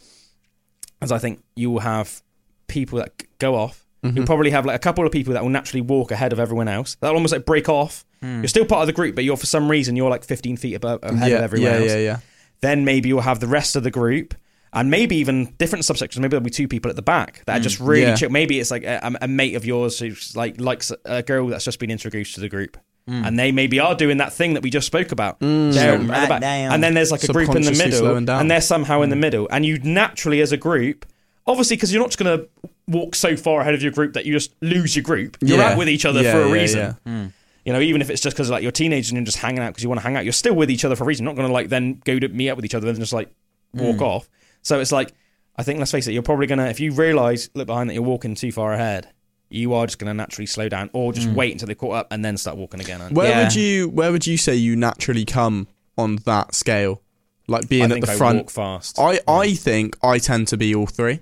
[1.01, 2.21] As I think you will have
[2.67, 3.85] people that go off.
[4.03, 4.17] Mm-hmm.
[4.17, 6.67] You'll probably have like a couple of people that will naturally walk ahead of everyone
[6.67, 6.95] else.
[7.01, 8.03] That'll almost like break off.
[8.21, 8.39] Hmm.
[8.39, 10.73] You're still part of the group, but you're for some reason you're like 15 feet
[10.73, 11.91] above ahead yeah, of everyone yeah, else.
[11.91, 12.19] yeah, yeah.
[12.61, 14.33] Then maybe you'll have the rest of the group,
[14.73, 16.17] and maybe even different subsections.
[16.19, 18.15] Maybe there'll be two people at the back that are mm, just really Yeah.
[18.15, 18.29] chill.
[18.29, 21.79] Maybe it's like a, a mate of yours who's like likes a girl that's just
[21.79, 22.77] been introduced to the group.
[23.09, 23.27] Mm.
[23.27, 25.39] And they maybe are doing that thing that we just spoke about.
[25.39, 25.73] Mm.
[25.73, 26.41] They're Slow at the right back.
[26.41, 26.71] down.
[26.73, 29.47] And then there's like a group in the middle, and they're somehow in the middle.
[29.51, 31.05] And you naturally, as a group,
[31.47, 32.47] obviously, because you're not just going to
[32.87, 35.35] walk so far ahead of your group that you just lose your group.
[35.41, 35.71] You're Yeah.
[35.71, 36.79] out with each other Yeah, for a yeah, reason.
[36.79, 36.93] yeah.
[37.23, 37.27] Hmm.
[37.65, 39.69] You know, even if it's just because like you're teenagers and you're just hanging out
[39.69, 41.25] because you want to hang out, you're still with each other for a reason.
[41.25, 43.13] You're not going to like then go to meet up with each other and just
[43.13, 43.29] like
[43.73, 44.29] walk off.
[44.61, 45.13] So it's like
[45.55, 48.03] I think let's face it, you're probably gonna if you realise look behind that you're
[48.03, 49.09] walking too far ahead,
[49.49, 51.35] you are just gonna naturally slow down or just mm.
[51.35, 53.01] wait until they caught up and then start walking again.
[53.13, 53.43] Where Yeah.
[53.43, 55.67] would you Where would you say you naturally come
[55.97, 57.01] on that scale?
[57.47, 58.37] Like being I at think the I front.
[58.37, 61.19] walk fast I I think I tend to be all three,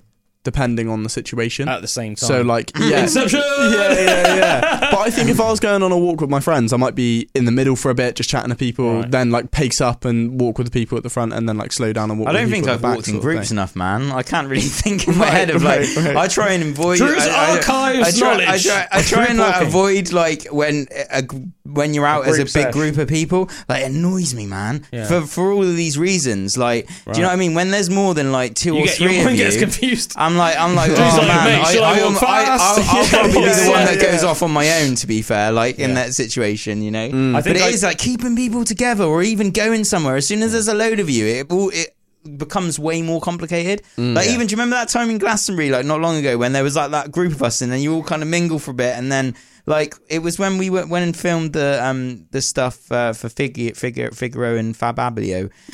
[0.51, 1.67] depending on the situation.
[1.69, 2.27] at the same time.
[2.27, 3.01] so like yeah.
[3.03, 3.39] Inception.
[3.59, 4.79] yeah, yeah, yeah.
[4.91, 6.95] But I think if I was going on a walk with my friends, I might
[6.95, 9.11] be in the middle for a bit, just chatting to people, Right.
[9.11, 11.71] then like pace up and walk with the people at the front, and then like
[11.71, 12.29] slow down and walk.
[12.29, 14.11] I don't the think I've the walked in groups enough, man.
[14.11, 15.81] I can't really think in my Right, head of like.
[15.81, 16.15] right, right.
[16.17, 16.97] I try and avoid.
[16.97, 18.63] Drew's I, I, archives I try, I knowledge.
[18.65, 19.67] try, I try and like Walking.
[19.67, 21.23] avoid like when a,
[21.65, 22.73] when you're out as a big sesh.
[22.73, 23.49] group of people.
[23.67, 24.85] Like it annoys me, man.
[24.91, 25.05] Yeah.
[25.05, 27.53] For for all of these reasons, like, do you know what I mean?
[27.53, 29.43] When there's more than like two You or get, three of mind you.
[29.45, 30.13] gets confused.
[30.15, 33.05] I'm like, I'm like, oh like, man, I, shall I I, walk I, fast?" will
[33.19, 34.95] probably be the one that goes off on my own.
[34.95, 37.09] To be fair, like in that situation, you know.
[37.09, 37.31] Mm.
[37.35, 40.15] I but think it I- is like keeping people together, or even going somewhere.
[40.15, 41.95] As soon as there's a load of you, it all it
[42.37, 43.81] becomes way more complicated.
[43.97, 46.63] like even do you remember that time in Glastonbury, like not long ago, when there
[46.63, 48.73] was like that group of us, and then you all kind of mingle for a
[48.73, 49.35] bit, and then
[49.65, 53.29] like it was when we went, went and filmed the um the stuff uh, for
[53.29, 55.51] Figure Figure Figaro and Fab Abilio,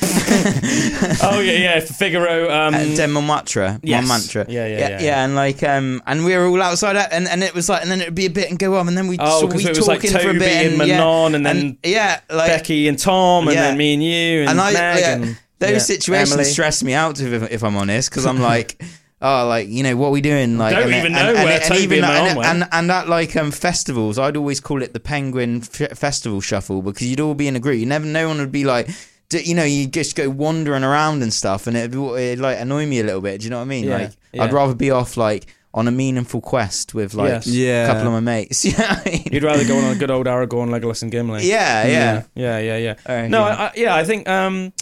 [1.22, 1.80] oh yeah, yeah.
[1.80, 4.06] For Figaro, um, uh, Den Montmartre, yes.
[4.06, 4.46] Montmartre.
[4.52, 5.24] Yeah, yeah, yeah, yeah, yeah.
[5.24, 8.00] and like um, and we were all outside, and and it was like, and then
[8.00, 10.02] it'd be a bit and go on, and then we Oh, we it was, like,
[10.02, 13.54] talking for a bit, and yeah, Manon, and then yeah, like Becky and Tom, and
[13.54, 13.62] Yeah.
[13.62, 16.44] then me and you and, and I Meg yeah, and those yeah, situations Emily.
[16.44, 18.82] stress me out if, if I'm honest because I'm like
[19.22, 21.44] oh like you know what are we doing like Don't and, even and, know and,
[21.44, 22.48] where and, Toby even and Manon and, went.
[22.48, 26.82] and, and at like um festivals I'd always call it the penguin f- festival shuffle
[26.82, 28.88] because you'd all be in a group you never no one would be like
[29.30, 32.84] d- you know you just go wandering around and stuff and it'd, it'd like annoy
[32.84, 34.44] me a little bit do you know what I mean Yeah, like yeah.
[34.44, 37.46] I'd rather be off like on a meaningful quest with like Yes.
[37.46, 37.84] Yeah.
[37.84, 40.10] a couple of my mates you know I mean You'd rather go on a good
[40.10, 41.46] old Aragorn, Legolas, and Gimli.
[41.48, 42.94] yeah yeah, yeah, yeah, yeah.
[43.06, 43.54] Uh, no, yeah.
[43.54, 44.72] I, I, yeah, I think, um,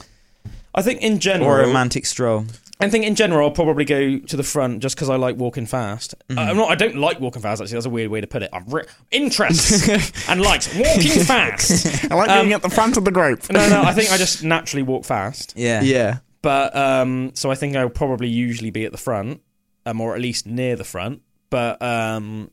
[0.74, 2.46] I think in general, or a romantic stroll
[2.80, 5.64] I think in general, I'll probably go to the front just because I like walking
[5.64, 6.14] fast.
[6.28, 6.38] Mm-hmm.
[6.38, 6.70] I'm not.
[6.70, 7.62] I don't like walking fast.
[7.62, 8.50] Actually, that's a weird way to put it.
[8.52, 12.04] I'm re- interests and likes walking fast.
[12.10, 13.50] I like Um, being at the front of the group.
[13.50, 13.82] No, no.
[13.82, 15.54] I think I just naturally walk fast.
[15.56, 16.18] yeah Yeah.
[16.42, 19.40] But um, so I think I'll probably usually be at the front,
[19.86, 21.22] um, or at least near the front.
[21.50, 22.50] But um,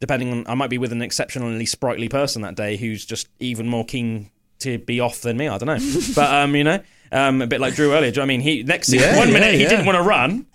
[0.00, 3.66] depending on, I might be with an exceptionally sprightly person that day who's just even
[3.66, 4.30] more keen
[4.60, 5.48] to be off than me.
[5.48, 6.12] I don't know.
[6.14, 6.78] but um, you know,
[7.12, 8.10] um, a bit like Drew earlier.
[8.10, 8.40] Do you know what I mean?
[8.40, 9.68] He next Yeah, one yeah, minute he yeah.
[9.68, 10.46] didn't want to run.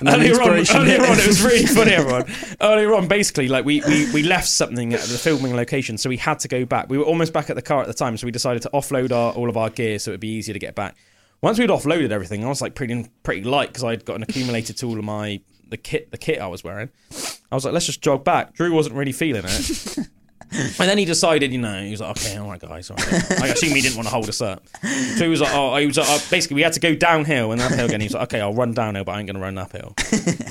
[0.00, 2.24] And Earlier on, earlier on, it was really funny, everyone.
[2.60, 6.16] Earlier on, basically, like we, we, we left something at the filming location, so we
[6.16, 6.88] had to go back.
[6.90, 9.12] We were almost back at the car at the time, so we decided to offload
[9.12, 10.96] our, all of our gear so it'd be easier to get back.
[11.42, 14.86] Once we'd offloaded everything, I was like pretty pretty light because I'd gotten accumulated to
[14.86, 16.88] all of my the kit the kit I was wearing.
[17.52, 18.54] I was like, let's just jog back.
[18.54, 19.98] Drew wasn't really feeling it.
[20.52, 23.42] And then he decided, you know, he was like, okay, all right, guys, all right.
[23.42, 24.62] I assume he didn't want to hold us up.
[24.82, 27.50] So he was like, oh, he was like, uh, basically, we had to go downhill
[27.50, 28.00] and uphill again.
[28.00, 29.94] He was like, okay, I'll run downhill, but I ain't going to run uphill.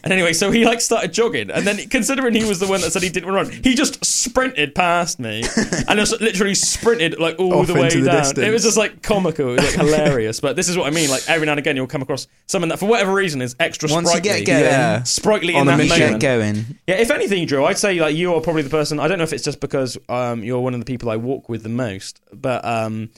[0.03, 1.51] and anyway, so he like started jogging.
[1.51, 3.76] And then considering he was the one that said he didn't want to run, he
[3.76, 5.43] just sprinted past me
[5.88, 8.18] and just literally sprinted like all Off the way the down.
[8.18, 8.39] distance.
[8.45, 10.41] It was just like comical, it was like hilarious.
[10.41, 11.10] But this is what I mean.
[11.10, 13.88] Like every now and again, you'll come across someone that, for whatever reason, is extra
[13.89, 14.43] Once you sprightly.
[14.43, 15.03] get going, Yeah.
[15.03, 15.97] Sprightly On in a that mission.
[16.19, 16.68] get moment.
[16.68, 18.99] going Yeah, if anything, Drew, I'd say like you are probably the person.
[18.99, 19.73] I don't know if it's just because
[20.10, 23.10] um, you're one of the people I walk with the most, but um,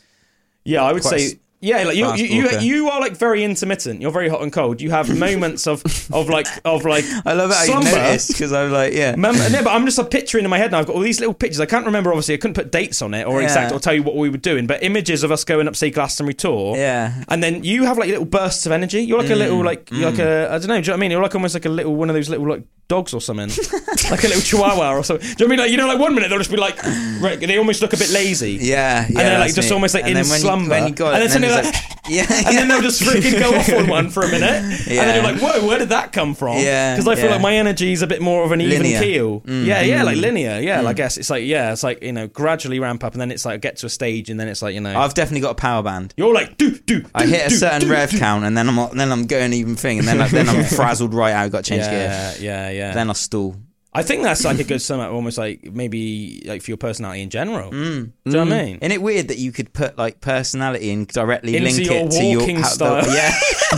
[0.64, 4.02] yeah, I would Quite say yeah, like you, you, you, you are like very intermittent.
[4.02, 4.82] You're very hot and cold.
[4.82, 5.82] You have moments of
[6.14, 7.06] of like of like.
[7.26, 7.90] I love slumber.
[7.90, 9.16] noticed because I'm like, yeah.
[9.16, 10.80] Mem- no, but I'm just like, picturing in my head now.
[10.80, 11.60] I've got all these little pictures.
[11.60, 12.12] I can't remember.
[12.12, 13.48] Obviously, I couldn't put dates on it or Yeah.
[13.48, 14.68] exact or tell you what we were doing.
[14.68, 16.78] But images of us going up, say Glastonbury Tor.
[16.78, 17.24] Yeah.
[17.30, 19.02] And then you have like little bursts of energy.
[19.02, 19.66] You're like a little mm.
[19.66, 20.76] like you're like a I don't know.
[20.76, 21.12] Do you know what I mean?
[21.12, 23.50] You're like almost like a little one of those little like dogs or something,
[24.12, 25.28] like a little chihuahua or something.
[25.36, 25.60] Do you know what I mean?
[25.60, 26.82] Like you know, like one minute they'll just be like,
[27.20, 28.60] right, they almost look a bit lazy.
[28.62, 29.08] Yeah, yeah.
[29.08, 29.74] And then like just me.
[29.74, 30.70] almost like And in when you- slumber.
[30.70, 31.76] when you got and it, then suddenly like,
[32.10, 34.64] yeah, and then they'll just freaking go off on one for a minute.
[34.64, 36.58] And then you're like, whoa, where did that come from?
[36.58, 37.32] Yeah, Because I feel yeah.
[37.32, 39.00] like my energy is a bit more of an even Linear.
[39.00, 39.04] Mm.
[39.04, 39.42] keel.
[39.46, 40.60] Yeah, yeah, like linear.
[40.60, 43.32] Yeah, I guess it's like yeah, it's like you know gradually ramp up and then
[43.32, 45.52] it's like get to a stage and then it's like you know I've definitely got
[45.52, 46.14] a power band.
[46.18, 47.06] you're like do do.
[47.14, 49.76] I hit a do, certain do, rev count and then I'm then I'm going even
[49.76, 51.52] thing and then I, then I'm frazzled right out.
[51.52, 51.92] Got to change gear.
[51.94, 52.94] Yeah, yeah, yeah.
[52.94, 53.56] Then I stall.
[53.96, 57.22] I think that's like a good sum up, almost like maybe like for your personality
[57.22, 57.72] in general.
[57.72, 57.74] Mm.
[57.74, 58.76] Do you know what I mean?
[58.78, 62.12] Isn't it weird that you could put like personality and directly Into link your it
[62.12, 63.16] to your walking how- the- style.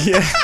[0.08, 0.34] yeah,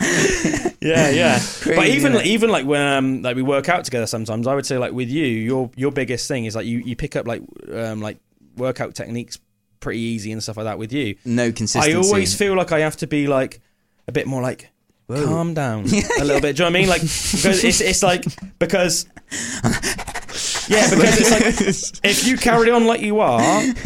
[0.82, 1.38] Yeah, yeah.
[1.66, 4.64] but even isn't even like when um, like we work out together sometimes, I would
[4.64, 7.42] say like with you, your your biggest thing is like you you pick up like
[7.70, 8.16] um like
[8.56, 9.38] workout techniques
[9.80, 11.16] pretty easy and stuff like that with you.
[11.24, 11.92] no consistency.
[11.92, 13.60] I always feel like I have to be like
[14.08, 14.69] a bit more like
[15.24, 15.80] calm down
[16.20, 16.56] a little bit.
[16.56, 16.88] Do you know what I mean?
[16.88, 18.24] Like because it's it's like
[18.58, 19.06] because
[20.68, 21.30] Yeah, because it's
[22.02, 23.40] like if you carry on like you are,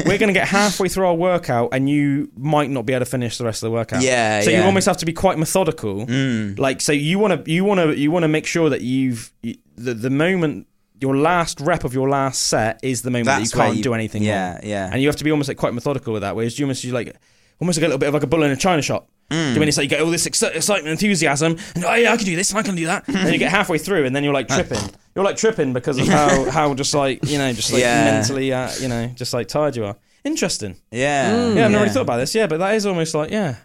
[0.07, 3.11] we're going to get halfway through our workout and you might not be able to
[3.11, 4.03] finish the rest of the workout.
[4.03, 6.07] Yeah, So you almost have to be quite methodical.
[6.07, 6.59] Mm.
[6.59, 9.33] Like, so you want to you want to you want to make sure that you've
[9.43, 10.67] the the moment
[11.01, 13.83] your last rep of your last set is the moment That's that you can't you-
[13.83, 14.23] do anything.
[14.23, 14.61] Yeah, wrong.
[14.63, 14.91] yeah.
[14.93, 16.37] And you have to be almost like quite methodical with that.
[16.37, 17.17] Whereas you almost you like
[17.61, 19.09] almost like a little bit of like a bull in a china shop.
[19.31, 22.13] Do you mean it's like you get all this exci- excitement, enthusiasm, and oh yeah,
[22.13, 23.07] I can do this and I can do that.
[23.09, 24.79] and then you get halfway through, and then you're like tripping.
[25.15, 28.05] You're like tripping because of how how just like you know just like Yeah.
[28.05, 29.97] mentally uh, you know just like tired you are.
[30.25, 30.77] Interesting.
[30.91, 32.35] yeah, Yeah, I've never really thought about this.
[32.35, 33.57] Yeah, but that is almost like yeah,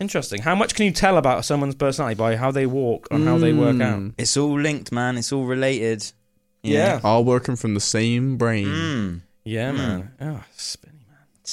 [0.00, 0.42] interesting.
[0.42, 3.52] How much can you tell about someone's personality by how they walk and how they
[3.52, 3.98] work out?
[4.00, 4.14] Mm.
[4.18, 5.16] It's all linked, man.
[5.18, 6.04] It's all related.
[6.62, 7.00] you Yeah.
[7.04, 8.66] All working from the same brain.
[8.66, 9.20] Mm.
[9.44, 10.10] Yeah, man.
[10.20, 10.91] Oh, spinny man.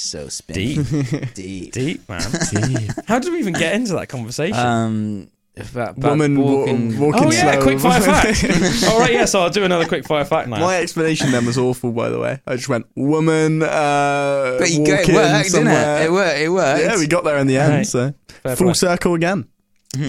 [0.00, 0.76] So spinny.
[0.76, 1.72] Deep, Deep.
[1.72, 2.22] deep, man.
[3.06, 4.56] How did we even get into that conversation?
[4.58, 6.98] Um, about, about Woman wa- walking.
[6.98, 7.62] walking oh yeah, slow.
[7.62, 8.84] quick fire fact.
[8.88, 9.24] All right, yeah.
[9.26, 10.58] So I'll do another quick fire fact now.
[10.60, 12.40] My explanation then was awful, by the way.
[12.46, 13.62] I just went woman.
[13.62, 16.00] Uh, But you go, it walking worked, didn't somewhere.
[16.02, 16.04] it?
[16.06, 16.38] It worked.
[16.38, 16.82] It worked.
[16.84, 17.72] Yeah, we got there in the end.
[17.74, 17.86] Right.
[17.86, 18.74] So Fair full play.
[18.74, 19.48] circle again.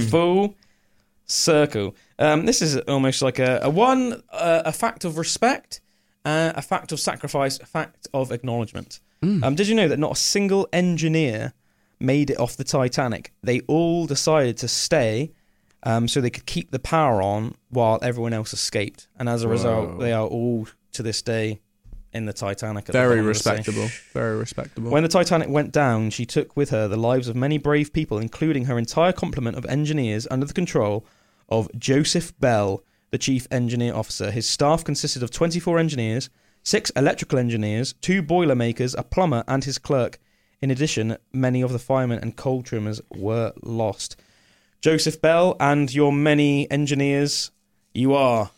[0.09, 0.55] Full
[1.26, 1.95] circle.
[2.19, 5.81] Um, this is almost like a, a one, uh, a fact of respect,
[6.23, 8.99] uh, a fact of sacrifice, a fact of acknowledgement.
[9.23, 11.53] Um, did you know that not a single engineer
[11.99, 13.31] made it off the Titanic?
[13.43, 15.31] They all decided to stay
[15.84, 19.07] um, so they could keep the power on while everyone else escaped.
[19.18, 19.98] And as a result, Whoa.
[19.98, 21.60] they are all to this day
[22.14, 22.89] in the Titanic.
[22.89, 23.88] At Very the respectable.
[24.14, 24.91] Very respectable.
[24.91, 28.18] When the Titanic went down, she took with her the lives of many brave people,
[28.18, 31.06] including her entire complement of engineers under the control
[31.49, 34.31] of Joseph Bell, the chief engineer officer.
[34.31, 36.30] His staff consisted of 24 engineers,
[36.63, 40.19] six electrical engineers, two boiler makers, a plumber, and his clerk.
[40.61, 44.15] In addition, many of the firemen and coal trimmers were lost.
[44.81, 47.51] Joseph Bell and your many engineers,
[47.93, 48.51] you are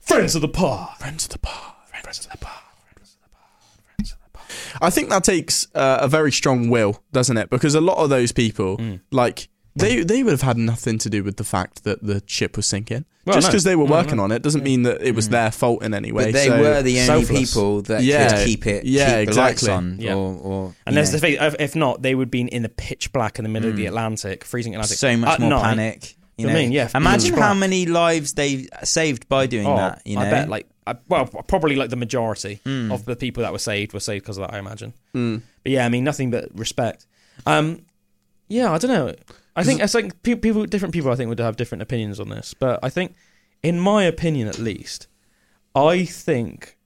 [0.00, 0.96] friends of the pod.
[0.98, 1.74] Friends of the pod.
[1.86, 2.60] Friends of the pod.
[2.92, 3.42] Friends of the pod.
[3.96, 4.46] Friends of the pod.
[4.82, 7.50] I think that takes uh, a very strong will, doesn't it?
[7.50, 9.00] Because a lot of those people, Mm.
[9.10, 9.48] like
[9.80, 12.66] they they would have had nothing to do with the fact that the ship was
[12.66, 13.04] sinking.
[13.26, 13.50] Well, Just no.
[13.50, 14.24] because they were No, working no.
[14.24, 15.32] on it doesn't mean that it was Mm.
[15.32, 16.26] their fault in any way.
[16.26, 17.50] But they so- were the only selfless.
[17.52, 18.84] people that Yeah, could keep it.
[18.86, 19.70] yeah, keep the lights exactly.
[19.76, 19.96] on.
[20.00, 20.14] Yeah.
[20.14, 22.48] Or, or And you there's know, the thing, if, if not, they would have been
[22.48, 23.88] in the pitch black in the middle of the Mm.
[23.88, 24.96] Atlantic, freezing Atlantic.
[24.98, 25.62] so much at more night.
[25.62, 26.16] panic.
[26.38, 30.00] You I mean, yeah, Imagine pitch how many lives they saved by doing Oh, that.
[30.06, 32.90] You know, I bet, like, I, well, probably like the majority Mm.
[32.90, 34.94] of the people that were saved were saved because of that, I imagine.
[35.14, 35.42] Mm.
[35.62, 37.04] But yeah, I mean, nothing but respect.
[37.44, 37.82] Um,
[38.48, 39.14] yeah, I don't know.
[39.56, 42.28] I think it's like pe- people, different people, I think would have different opinions on
[42.28, 42.54] this.
[42.54, 43.14] But I think,
[43.62, 45.06] in my opinion, at least,
[45.74, 46.76] I think.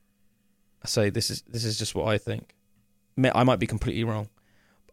[0.82, 2.54] I say this is this is just what I think.
[3.34, 4.28] I might be completely wrong.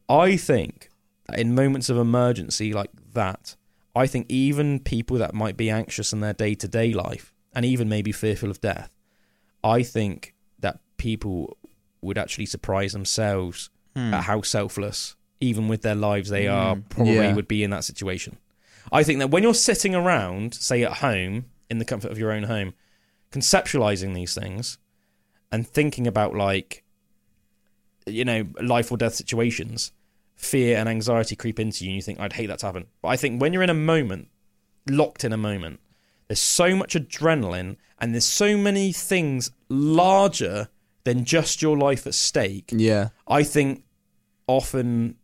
[0.07, 0.89] I think
[1.27, 3.56] that in moments of emergency like that,
[3.95, 7.65] I think even people that might be anxious in their day to day life and
[7.65, 8.89] even maybe fearful of death,
[9.64, 11.57] I think that people
[12.02, 14.14] would actually surprise themselves Hmm.
[14.14, 16.89] at how selfless, even with their lives, they are Mm.
[16.89, 17.34] probably Yeah.
[17.35, 18.38] would be in that situation.
[18.91, 22.31] I think that when you're sitting around, say at home, in the comfort of your
[22.31, 22.73] own home,
[23.31, 24.77] conceptualizing these things
[25.51, 26.84] and thinking about like,
[28.05, 29.91] you know, life or death situations,
[30.35, 33.09] fear and anxiety creep into you, and you think, "I'd hate that to happen." But
[33.09, 34.27] I think when you're in a moment,
[34.89, 35.80] locked in a moment,
[36.27, 40.69] there's so much adrenaline and there's so many things larger
[41.03, 42.72] than just your life at stake.
[42.76, 43.09] Yeah.
[43.27, 43.84] I think
[44.47, 45.15] often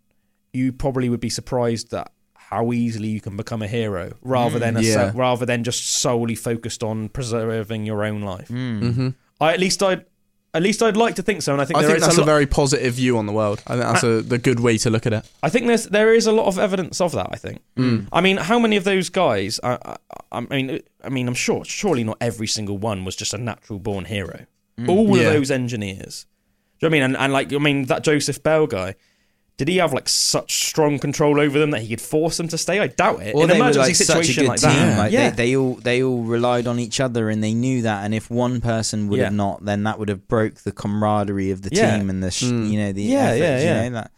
[0.57, 4.77] you probably would be surprised that how easily you can become a hero rather than
[4.77, 5.11] a Yeah.
[5.11, 8.47] se- rather than just solely focused on preserving your own life.
[8.47, 8.93] Mm.
[8.93, 9.09] hmm
[9.39, 10.05] I at least I'd
[10.53, 12.17] at least I'd like to think so, and I think I there think is that's
[12.17, 13.61] a a, very positive view on the world.
[13.67, 15.23] I think that's a, the good way to look at it.
[15.43, 17.27] I think there's there is a lot of evidence of that.
[17.31, 17.59] I think.
[17.75, 18.07] Mm.
[18.11, 19.59] I mean, how many of those guys?
[19.61, 19.95] I, I,
[20.31, 23.77] I mean, I mean, I'm sure surely not every single one was just a natural
[23.77, 24.45] born hero.
[24.87, 25.23] All Yeah.
[25.27, 26.25] of those engineers.
[26.79, 27.15] Do you know what I mean?
[27.15, 28.95] And, and like, I mean, that Joseph Bell guy.
[29.57, 32.57] Did he have like such strong control over them that he could force them to
[32.59, 32.79] stay?
[32.79, 33.33] I doubt it.
[33.33, 34.69] Or In they an were emergency like such a situation good like team.
[34.69, 37.81] that, Like yeah, they, they all they all relied on each other, and they knew
[37.81, 38.05] that.
[38.05, 41.63] And if one person would have not, then that would have broke the camaraderie of
[41.63, 41.97] the Yeah.
[41.97, 42.69] team and the sh- Mm.
[42.71, 43.89] you know the Yeah, effort, yeah, you yeah.
[43.89, 44.11] know, that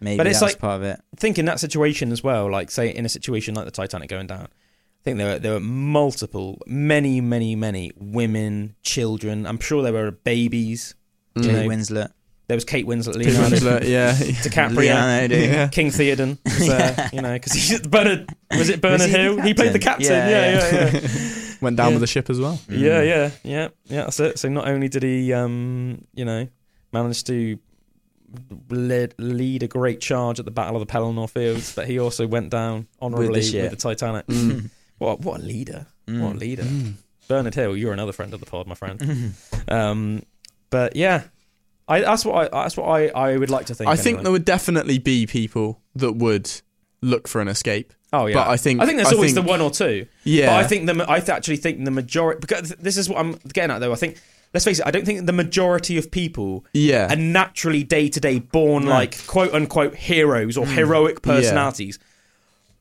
[0.00, 1.00] maybe But it's that's like- part of it.
[1.16, 4.26] think in that situation as well, like say in a situation like the Titanic going
[4.26, 9.46] down, I think there were there were multiple, many, many, many women, children.
[9.46, 10.94] I'm sure there were babies.
[11.36, 11.44] Mm.
[11.44, 12.10] You Kate Winslet,
[12.48, 14.12] There was Kate Winslet, Kate Leonardo Winslet, yeah.
[14.14, 15.36] DiCaprio, Leonardo.
[15.36, 15.68] Yeah.
[15.72, 16.38] King Theoden.
[16.44, 18.30] Was there, You know, because Bernard.
[18.56, 19.40] Was it Bernard he Hill?
[19.42, 20.06] He played the captain?
[20.08, 20.30] captain.
[20.30, 21.00] Yeah, Yeah, yeah, yeah.
[21.02, 21.54] yeah.
[21.60, 21.94] Went down Yeah.
[21.96, 22.58] with the ship as well.
[22.68, 23.06] Yeah, Mm.
[23.06, 24.04] yeah, yeah, yeah.
[24.04, 24.38] That's it.
[24.38, 26.48] So not only did he, um, you know,
[26.92, 27.58] manage to
[28.70, 32.26] lead, lead a great charge at the Battle of the Pelennor Fields, but he also
[32.26, 33.78] went down honorably with the, ship.
[33.78, 34.26] Titanic.
[34.26, 34.70] Mm.
[34.98, 35.86] What what a leader!
[36.06, 36.20] Mm.
[36.22, 36.62] What a leader!
[36.64, 36.94] Mm.
[37.28, 39.34] Bernard Hill, you're another friend of the pod, my friend.
[39.68, 40.22] um,
[40.70, 41.24] but yeah,
[41.88, 43.88] I, that's what I that's what I, I would like to think.
[43.88, 46.50] I think there would definitely be people that would
[47.00, 47.92] look for an escape.
[48.12, 50.06] Oh yeah, but I think- I think there's I always think- the one or two.
[50.24, 50.46] Yeah.
[50.46, 53.32] but I think the I th- actually think the majority because this is what I'm
[53.52, 53.92] getting at though.
[53.92, 54.18] I think
[54.54, 57.12] let's face it, I don't think the majority of people Yeah.
[57.12, 60.72] are naturally day to day born like quote unquote heroes or hmm.
[60.72, 61.98] heroic personalities.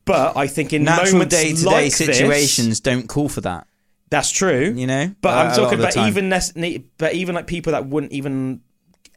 [0.05, 3.67] But I think in Natural day to day like this- situations don't call for that.
[4.09, 4.73] that's true.
[4.75, 6.07] You know, But A- a I'm talking of about time.
[6.07, 8.61] even nec- ne- but even like people that wouldn't even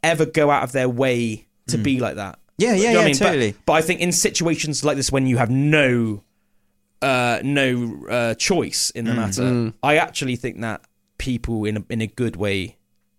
[0.03, 1.83] ever go out of their way to hmm.
[1.83, 2.39] be like that.
[2.59, 3.15] Yeah, yeah, you know yeah, I mean?
[3.19, 3.55] But- totally.
[3.67, 6.23] But, I think in situations like this, when you have no,
[7.01, 9.17] uh, no uh, choice in the hmm.
[9.17, 9.69] matter, hmm.
[9.83, 10.83] I actually think that
[11.19, 12.77] people in a, in a good way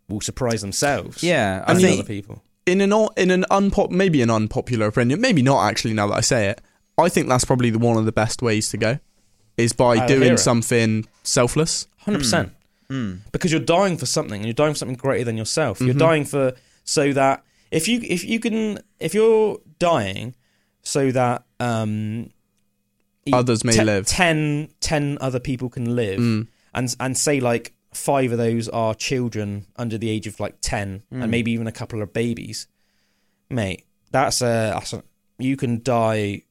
[0.10, 1.24] will surprise themselves.
[1.24, 2.44] Yeah, I and think- other people.
[2.66, 5.94] in an in an unpop maybe an unpopular opinion, maybe not actually.
[5.94, 6.62] Now that I say it,
[6.98, 9.00] I think that's probably the one of the best ways to go,
[9.58, 11.88] is by I hear doing something selfless.
[12.00, 12.54] Hundred percent.
[13.32, 15.80] Because you're dying for something, and you're dying for something greater than yourself.
[15.80, 16.00] You're mm-hmm.
[16.00, 16.54] dying for
[16.84, 20.36] so that if you if you can if you're dying
[20.84, 22.30] so that um
[23.32, 24.08] Others may te- live.
[24.08, 26.48] 10, 10 other people can live, mm.
[26.74, 31.04] and and say like five of those are children under the age of like ten,
[31.12, 31.30] and mm.
[31.30, 32.68] maybe even a couple of babies.
[33.50, 35.04] Mate, that's a, that's a
[35.38, 36.44] you can die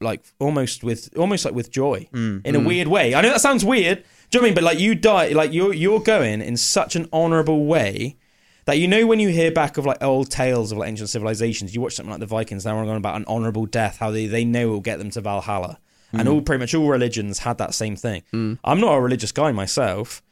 [0.00, 2.44] like almost with almost like with joy mm.
[2.44, 3.14] in a weird way.
[3.14, 4.04] I know that sounds weird.
[4.30, 4.54] Do you know what I mean?
[4.54, 8.18] But like you die, like you're you're going in such an honourable way
[8.66, 11.74] that you know when you hear back of like old tales of like ancient civilizations,
[11.74, 12.64] you watch something like the Vikings.
[12.64, 15.20] They're on about an honourable death, how they they know it will get them to
[15.20, 15.78] Valhalla,
[16.12, 16.32] and mm.
[16.32, 18.22] all pretty much all religions had that same thing.
[18.32, 18.58] Mm.
[18.64, 20.22] I'm not a religious guy myself,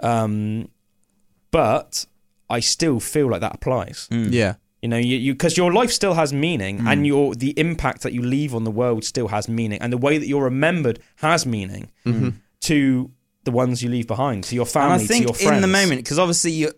[0.00, 0.68] um,
[1.50, 2.04] but
[2.50, 4.08] I still feel like that applies.
[4.10, 4.28] Mm.
[4.32, 8.12] Yeah, You know, you because your life still has meaning, and your the impact that
[8.12, 11.46] you leave on the world still has meaning, and the way that you're remembered has
[11.46, 12.30] meaning mm-hmm.
[12.60, 13.10] to
[13.44, 15.56] the ones you leave behind, to your And family, I to your friends.
[15.56, 16.72] in the moment, because obviously you,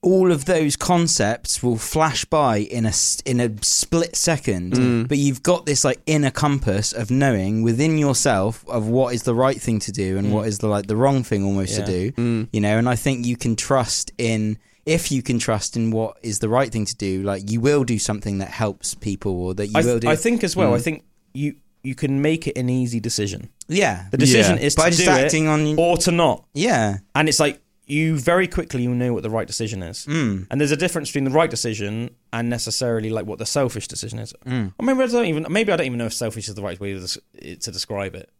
[0.00, 2.92] all of those concepts will flash by in a
[3.24, 4.72] in a split second.
[4.74, 5.08] Mm.
[5.08, 9.34] But you've got this like inner compass of knowing within yourself of what is the
[9.34, 11.78] right thing to do and what is the like the wrong thing almost Mm.
[11.78, 11.84] Yeah.
[11.84, 12.48] to do.
[12.52, 14.58] You know, and I think you can trust in.
[14.86, 17.84] If you can trust in what is the right thing to do, like you will
[17.84, 20.08] do something that helps people, or that you I, will do.
[20.08, 20.72] I think as well.
[20.74, 21.04] I think
[21.34, 23.50] you you can make it an easy decision.
[23.68, 24.62] yeah, The decision Yeah.
[24.64, 25.78] is by to just do acting it on.
[25.78, 29.46] or to not, yeah, and it's like you very quickly you know what the right
[29.46, 30.04] decision is.
[30.06, 30.46] mm.
[30.50, 34.18] And there's a difference between the right decision and necessarily like what the selfish decision
[34.18, 34.34] is.
[34.44, 34.74] Mm.
[34.78, 36.78] Or maybe I don't even maybe I don't even know if selfish is the right
[36.78, 37.20] way to,
[37.56, 38.30] to describe it.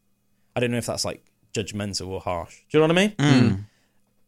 [0.54, 2.56] I don't know if that's like judgmental or harsh.
[2.70, 3.64] Do you know what I mean?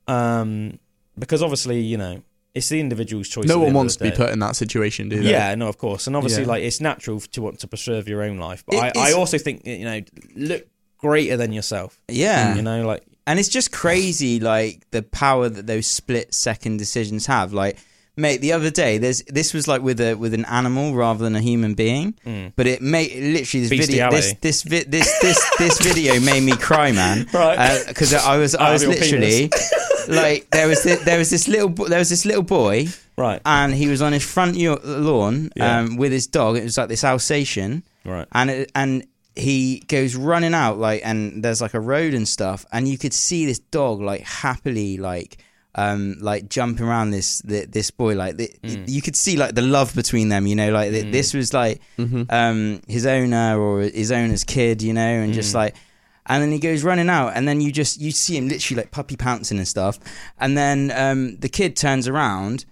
[0.08, 0.12] Mm.
[0.12, 0.78] Um,
[1.18, 2.22] because obviously you know
[2.54, 3.46] it's the individual's choice.
[3.46, 5.30] no one wants to be put in that situation, do they?
[5.30, 6.48] Yeah, no, of course, and obviously, Yeah.
[6.48, 8.64] like it's natural to want to preserve your own life.
[8.66, 10.00] But It I, I also think you know
[10.34, 10.66] look
[10.98, 12.00] greater than yourself.
[12.08, 12.54] yeah.
[12.56, 17.26] You know, like And it's just crazy, like the power that those split second decisions
[17.26, 17.52] have.
[17.52, 17.78] Like,
[18.16, 21.36] mate, the other day, there's this was like with a with an animal rather than
[21.36, 22.14] a human being,
[22.56, 26.56] but it made literally this video this this vi- this this this video made me
[26.56, 27.26] cry, man.
[27.32, 27.84] Right.
[27.86, 29.50] Because I was I was literally
[30.08, 33.40] like there was this, there was this little bo- there was this little boy right,
[33.46, 35.78] and he was on his front lawn Yeah.
[35.78, 36.56] um, with his dog.
[36.56, 38.26] It was like this Alsatian right.
[38.32, 39.04] and it, and
[39.36, 43.12] he goes running out like and there's like a road and stuff and you could
[43.12, 45.38] see this dog like happily like
[45.76, 48.50] um like jumping around this thi- this boy like the,
[48.88, 51.80] you could see like the love between them you know like th- this was like
[52.28, 55.76] um his owner or his owner's kid you know and just like
[56.26, 58.90] and then he goes running out and then you just you see him literally like
[58.90, 59.98] puppy pouncing and stuff
[60.38, 62.64] and then um the kid turns around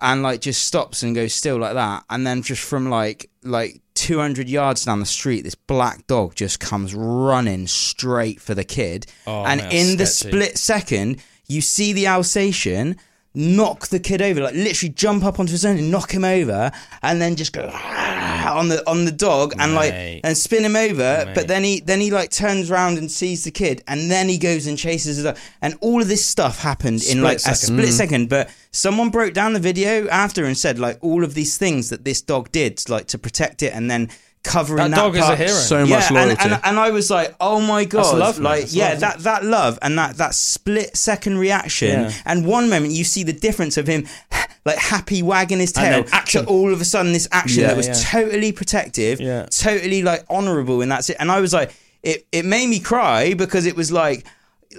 [0.00, 3.80] and like just stops and goes still like that and then just from like like
[4.04, 9.06] 200 yards down the street this black dog just comes running straight for the kid.
[9.26, 12.96] Oh, and man, in the split second you see the alsatian
[13.36, 16.70] knock the kid over like literally jump up onto his own and knock him over
[17.02, 19.92] and then just go on the on the dog and like
[20.22, 21.34] and spin him over Mate.
[21.34, 24.38] but then he then he like turns around and sees the kid and then he
[24.38, 27.56] goes and chases it and all of this stuff happened in Split like a second.
[27.56, 27.92] split mm.
[27.92, 31.90] second but someone broke down the video after and said like all of these things
[31.90, 34.08] that this dog did like to protect it and then
[34.44, 35.48] covering That that, dog is a hero.
[35.48, 36.36] So yeah, much and, loyalty.
[36.44, 39.00] and, and I was like, oh my god, love, like That's yeah, love.
[39.00, 42.12] that that love and that that split second reaction, Yeah.
[42.24, 44.06] and one moment you see the difference of him
[44.64, 46.44] like happy wagging his tail then action.
[46.44, 47.94] to all of a sudden this action Yeah, that was yeah.
[47.94, 49.46] totally protective, Yeah.
[49.46, 51.16] totally like honourable, and that's it.
[51.18, 54.24] And I was like, it it made me cry because it was like.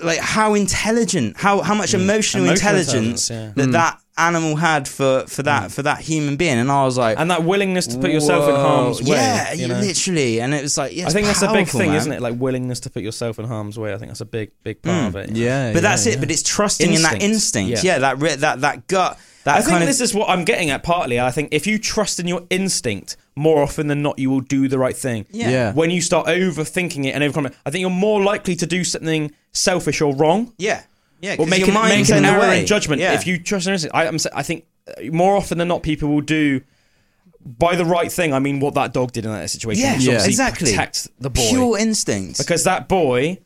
[0.04, 2.48] Like how intelligent, how how much emotional, Mm.
[2.48, 3.52] Emotional intelligence, intelligence, yeah.
[3.66, 7.18] that that animal had for for that for that human being, and I was like,
[7.20, 9.16] and that willingness to put yourself in harm's way.
[9.16, 9.80] Yeah, you know?
[9.80, 11.98] literally, and it was like, yeah, I think it's that's a big thing, man.
[11.98, 12.22] isn't it?
[12.22, 13.94] Like willingness to put yourself in harm's way.
[13.94, 15.08] I think that's a big, big part Mm.
[15.08, 15.30] of it.
[15.30, 15.50] you know?
[15.50, 16.14] Yeah, But yeah, that's yeah.
[16.14, 16.20] it.
[16.20, 17.70] But it's trusting in that Instinct.
[17.72, 17.84] instinct.
[17.84, 17.94] Yeah.
[17.94, 19.18] Yeah, that ri- that that gut.
[19.46, 20.84] That I think of this is what I'm getting at.
[20.84, 24.42] Partly, I think if you trust in your instinct more often than not, you will
[24.42, 25.26] do the right thing.
[25.32, 25.50] Yeah.
[25.50, 25.74] Yeah.
[25.74, 29.32] When you start overthinking it and overcoming, I think you're more likely to do something
[29.54, 30.82] selfish or wrong, yeah,
[31.22, 31.34] yeah.
[31.34, 33.02] or 'cause make, your an, mind's make an the error in judgment.
[33.02, 33.14] Yeah.
[33.14, 35.84] If you trust in your instinct, I, I'm, I think uh, more often than not,
[35.84, 36.62] people will do.
[37.46, 39.84] By the right thing, I mean what that dog did in that situation.
[39.84, 40.26] Yeah, Yeah.
[40.26, 40.72] exactly.
[40.72, 41.48] Protect the boy.
[41.50, 42.40] pure instinct.
[42.40, 43.38] because that boy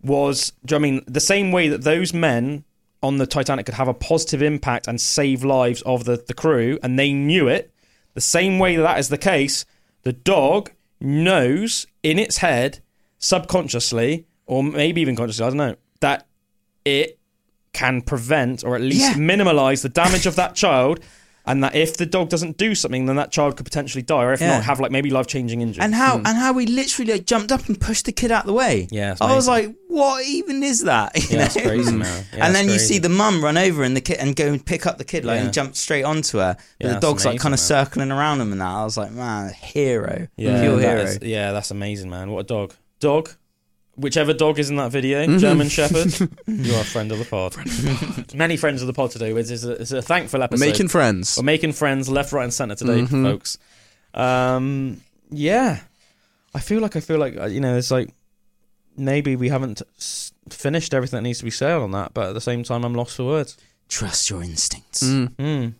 [0.00, 2.64] was do you know what I mean the same way that those men
[3.02, 6.78] on the Titanic could have a positive impact and save lives of the, the crew
[6.82, 7.72] and they knew it
[8.14, 9.64] the same way that that is the case
[10.02, 10.70] the dog
[11.00, 12.80] knows in its head
[13.18, 16.26] subconsciously or maybe even consciously I don't know that
[16.84, 17.18] it
[17.72, 19.16] can prevent or at least Yeah.
[19.16, 21.00] minimize the damage of that child
[21.46, 24.32] and that if the dog doesn't do something then that child could potentially die or
[24.32, 24.54] if Yeah.
[24.54, 26.26] not have like maybe life-changing injury and how hmm.
[26.26, 28.88] and how we literally like, jumped up and pushed the kid out of the way.
[28.90, 31.16] Yeah, it's I was like, what even is that?
[31.30, 31.62] You yeah, it's know?
[31.62, 32.94] crazy man Yeah, and it's then you crazy.
[32.94, 35.24] see the mum run over and the kid and go and pick up the kid
[35.24, 35.44] like Yeah.
[35.44, 36.54] and jump straight onto her.
[36.56, 37.66] But Yeah, the that's dog's like amazing, kind of man.
[37.86, 38.68] circling around him and that.
[38.70, 41.00] I was like, man, hero, Yeah, pure that hero.
[41.02, 42.30] is- yeah, that's amazing, man.
[42.30, 42.74] What a dog.
[43.00, 43.30] Dog,
[43.96, 45.38] whichever dog is in that video, Mm-hmm.
[45.38, 46.12] German Shepherd,
[46.46, 48.34] you're a friend of the pod.
[48.34, 49.32] Many friends of the pod today.
[49.32, 50.64] It's, it's, a, it's a thankful episode.
[50.64, 51.36] Making friends.
[51.36, 53.22] We're making friends left, right, and centre today, Mhm.
[53.22, 53.58] folks.
[54.14, 55.00] Um,
[55.30, 55.80] yeah,
[56.54, 58.10] I feel like I feel like uh, you know, it's like
[58.96, 62.34] maybe we haven't s- finished everything that needs to be said on that, but at
[62.34, 63.56] the same time, I'm lost for words.
[63.88, 65.02] Trust your instincts.
[65.02, 65.28] Mm.
[65.36, 65.74] Mm.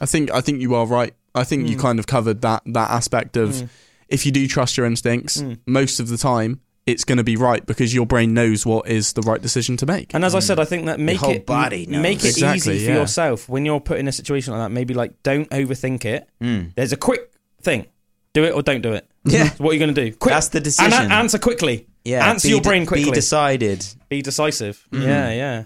[0.00, 1.14] I think I think you are right.
[1.34, 1.80] I think you Mm.
[1.80, 3.68] kind of covered that that aspect of Mm.
[4.08, 5.58] if you do trust your instincts, Mm.
[5.66, 9.12] most of the time it's going to be right because your brain knows what is
[9.14, 10.14] the right decision to make.
[10.14, 12.00] And as I said, I think that make whole it body knows.
[12.02, 13.00] make it Exactly, easy for yeah.
[13.00, 14.70] yourself when you're put in a situation like that.
[14.70, 16.28] Maybe like don't overthink it.
[16.40, 16.74] Mm.
[16.74, 17.86] There's a quick thing:
[18.34, 19.08] do it or don't do it.
[19.24, 19.50] Yeah.
[19.50, 20.16] So what are you going to do?
[20.16, 20.32] Quick.
[20.32, 21.10] That's the and decision.
[21.10, 21.88] a- answer quickly.
[22.04, 23.06] yeah, answer be your brain quickly.
[23.06, 23.84] Be decided.
[24.08, 24.86] Be decisive.
[24.92, 25.02] Mm-hmm.
[25.08, 25.64] Yeah, yeah.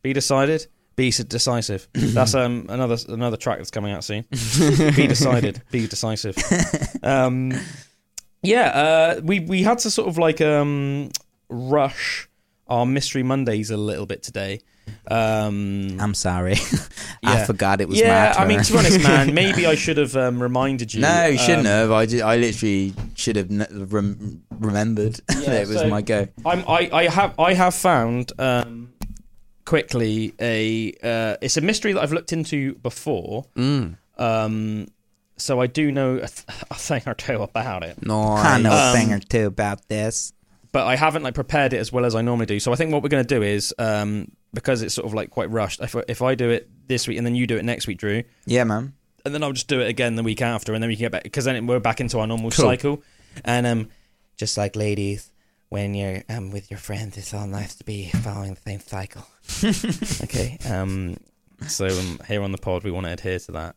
[0.00, 0.66] Be decided.
[0.96, 1.88] Be decisive.
[1.94, 4.24] That's um another another track that's coming out soon.
[4.30, 5.62] be decided.
[5.70, 6.36] Be decisive.
[7.02, 7.52] Um,
[8.42, 8.68] yeah.
[8.68, 11.10] Uh, we we had to sort of like um
[11.48, 12.28] rush
[12.68, 14.60] our mystery Mondays a little bit today.
[15.06, 16.56] Um, I'm sorry.
[17.24, 20.16] I forgot it was yeah, I mean, to be honest, man, maybe I should have
[20.16, 21.00] um, reminded you.
[21.02, 21.92] No, you shouldn't um, have.
[21.92, 23.48] I, ju- I literally should have
[23.92, 26.26] rem- remembered that it was so- my go.
[26.44, 28.92] I'm, I, I have I have found um,
[29.64, 33.44] quickly a uh, it's a mystery that I've looked into before.
[33.56, 33.96] Mm.
[34.18, 34.88] Um,
[35.36, 38.70] so I do know a, th- a thing or two about it, No, I know
[38.72, 40.32] Um, a thing or two about this.
[40.72, 42.58] but I haven't like prepared it as well as I normally do.
[42.60, 45.30] So I think what we're going to do is um, because it's sort of like
[45.30, 45.80] quite rushed.
[45.80, 47.98] If I- if I do it this week and then you do it next week,
[47.98, 48.92] Drew, Yeah, man.
[49.24, 51.12] and then I'll just do it again the week after, and then we can get
[51.12, 52.64] back because then we're back into our normal Cool.
[52.66, 53.02] cycle.
[53.44, 53.88] And um,
[54.36, 55.30] just like ladies,
[55.70, 59.26] when you're um with your friends, it's all nice to be following the same cycle.
[60.24, 60.58] okay.
[60.68, 61.16] Um.
[61.68, 63.76] So um, here on the pod, we want to adhere to that.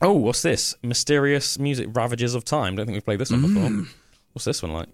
[0.00, 0.74] Oh, what's this?
[0.82, 2.76] Mysterious music ravages of time.
[2.76, 3.86] Don't think we've played this one before.
[4.32, 4.88] What's this one like?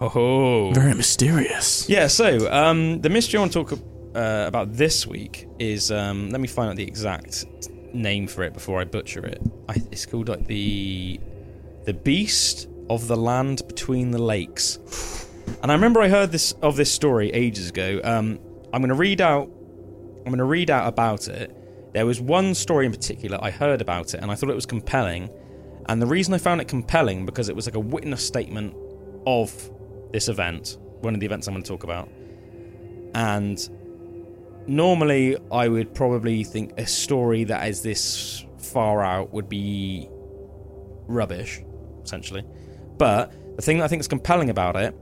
[0.00, 1.88] Oh, Very mysterious.
[1.88, 3.78] yeah, so um, the mystery I want to talk
[4.16, 7.46] uh, about this week is um, let me find out the exact
[7.92, 9.40] name for it before I butcher it.
[9.68, 11.20] I, it's called like the
[11.84, 15.28] the Beast of the Land Between the Lakes.
[15.62, 18.00] And I remember I heard this of this story ages ago.
[18.02, 18.40] Um,
[18.72, 19.48] I'm going to read out.
[20.18, 21.54] I'm going to read out about it.
[21.94, 24.66] There was one story in particular I heard about it, and I thought it was
[24.66, 25.30] compelling.
[25.88, 28.74] And the reason I found it compelling because it was like a witness statement
[29.26, 29.70] of
[30.12, 32.08] this event, one of the events I'm going to talk about.
[33.14, 33.58] And
[34.66, 40.08] normally, I would probably think a story that is this far out would be
[41.06, 41.62] rubbish,
[42.02, 42.44] essentially.
[42.98, 44.96] But the thing that I think is compelling about it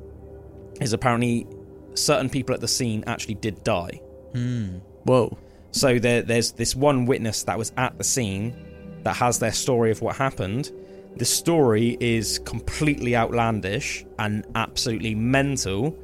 [0.81, 1.47] is apparently
[1.95, 4.01] certain people at the scene actually did die.
[4.33, 4.79] Hmm.
[5.05, 5.39] Whoa.
[5.73, 8.55] So there, there's this one witness that was at the scene
[9.03, 10.71] that has their story of what happened.
[11.17, 15.99] The story is completely outlandish and absolutely mental.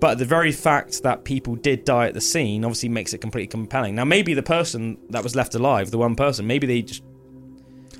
[0.00, 3.46] But the very fact that people did die at the scene obviously makes it completely
[3.46, 3.94] compelling.
[3.94, 7.02] Now, maybe the person that was left alive, the one person, maybe they just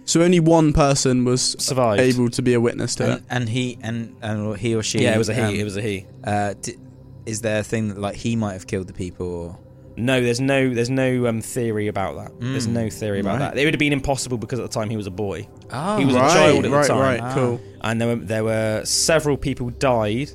[0.05, 2.01] So only one person was survived.
[2.01, 3.11] able to be a witness to it.
[3.11, 4.99] And, and he and, and he or she.
[5.03, 5.41] yeah, it was a he.
[5.41, 6.07] um, it was a he.
[6.25, 6.77] Uh, d-
[7.25, 9.27] is there a thing that like he might have killed the people?
[9.27, 9.59] Or?
[9.97, 12.33] No, there's no, there's no um, theory about that.
[12.41, 12.73] There's Mm.
[12.73, 13.55] no theory about Right.
[13.55, 13.59] that.
[13.59, 16.05] It would have been impossible because at the time he was a boy, Oh, He
[16.05, 16.99] was a right, child at the right, time.
[16.99, 17.35] right, Ah.
[17.35, 17.61] cool.
[17.81, 20.31] and there were there were several people died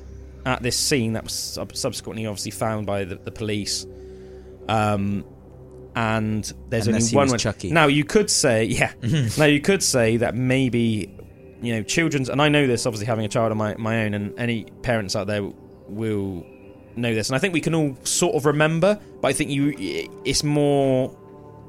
[0.46, 3.86] at this scene that was sub- subsequently obviously found by the, the police.
[4.68, 5.24] Um,
[5.96, 7.38] and there's Unless only he one was one.
[7.40, 7.70] Chucky.
[7.70, 8.92] Now you could say, yeah.
[9.38, 11.14] now you could say that maybe,
[11.60, 14.14] you know, children's, and I know this obviously having a child of my my own,
[14.14, 15.42] and any parents out there
[15.88, 16.46] will
[17.00, 19.74] know this, and I think we can all sort of remember, but I think you,
[20.24, 21.16] it's more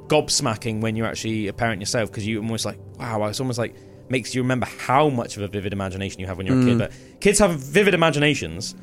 [0.08, 3.76] gobsmacking when you're actually a parent yourself because you're almost like, wow, it's almost like
[4.10, 6.78] makes you remember how much of a vivid imagination you have when you're a kid.
[6.78, 6.92] But
[7.22, 8.76] kids have vivid imaginations,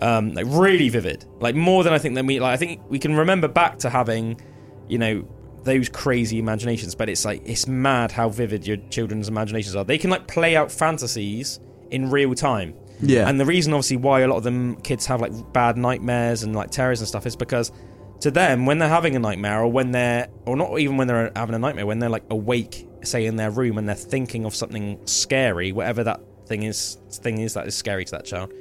[0.00, 2.52] um, like really vivid, like more than I think that we like.
[2.52, 4.40] I think we can remember back to having,
[4.88, 5.28] you know,
[5.62, 6.96] those crazy imaginations.
[6.96, 9.84] But it's like it's mad how vivid your children's imaginations are.
[9.84, 11.60] They can like play out fantasies
[11.92, 12.74] in real time.
[13.04, 13.28] Yeah.
[13.28, 16.54] And the reason, obviously, why a lot of them kids have like bad nightmares and
[16.54, 17.72] like terrors and stuff is because
[18.20, 21.30] to them, when they're having a nightmare, or when they're, or not even when they're
[21.36, 24.54] having a nightmare, when they're like awake, say in their room, and they're thinking of
[24.54, 28.52] something scary, whatever that thing is, thing is that is scary to that child.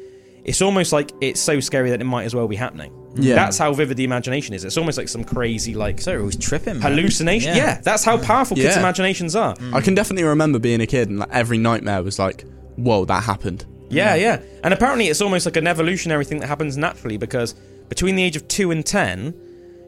[0.44, 2.92] It's almost like it's so scary that it might as well be happening.
[3.16, 3.36] Yeah.
[3.36, 4.66] That's how vivid the imagination is.
[4.66, 6.80] It's almost like some crazy like So it was tripping.
[6.80, 6.82] man.
[6.82, 7.56] hallucination.
[7.56, 7.80] Yeah.
[7.82, 8.80] that's how powerful kids' Yeah.
[8.80, 9.56] imaginations are.
[9.72, 12.44] I can definitely remember being a kid and like every nightmare was like,
[12.76, 13.66] whoa, that happened.
[13.94, 14.42] Yeah, yeah.
[14.64, 17.54] And apparently it's almost like an evolutionary thing that happens naturally because
[17.90, 19.34] between the age of 2 and 10,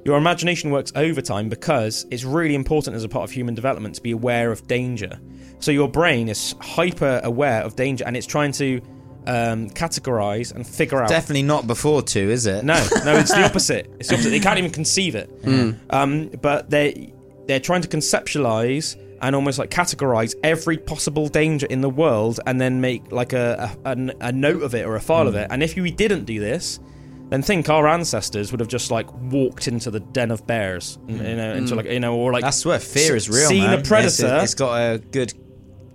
[0.05, 4.01] your imagination works overtime because it's really important as a part of human development to
[4.01, 5.19] be aware of danger.
[5.59, 8.81] So your brain is hyper aware of danger and it's trying to
[9.25, 11.09] um, categorize and figure out.
[11.09, 12.63] Definitely not before two, is it?
[12.63, 13.89] No, no, it's the opposite.
[13.99, 14.29] It's the opposite.
[14.29, 15.29] They can't even conceive it.
[15.89, 17.11] Um, but they
[17.47, 22.59] they're trying to conceptualize and almost like categorize every possible danger in the world, and
[22.59, 25.41] then make like a a, a- a note of it or a file of hmm.
[25.41, 25.47] it.
[25.51, 26.79] And if we didn't do this,
[27.29, 31.15] then think our ancestors would have just like walked into the den of bears, hmm.
[31.15, 31.77] you know, into hmm.
[31.77, 33.47] like you know, or like That's where fear is real.
[33.47, 33.79] Seen man.
[33.79, 34.35] a predator.
[34.35, 35.33] It's, it's got a good,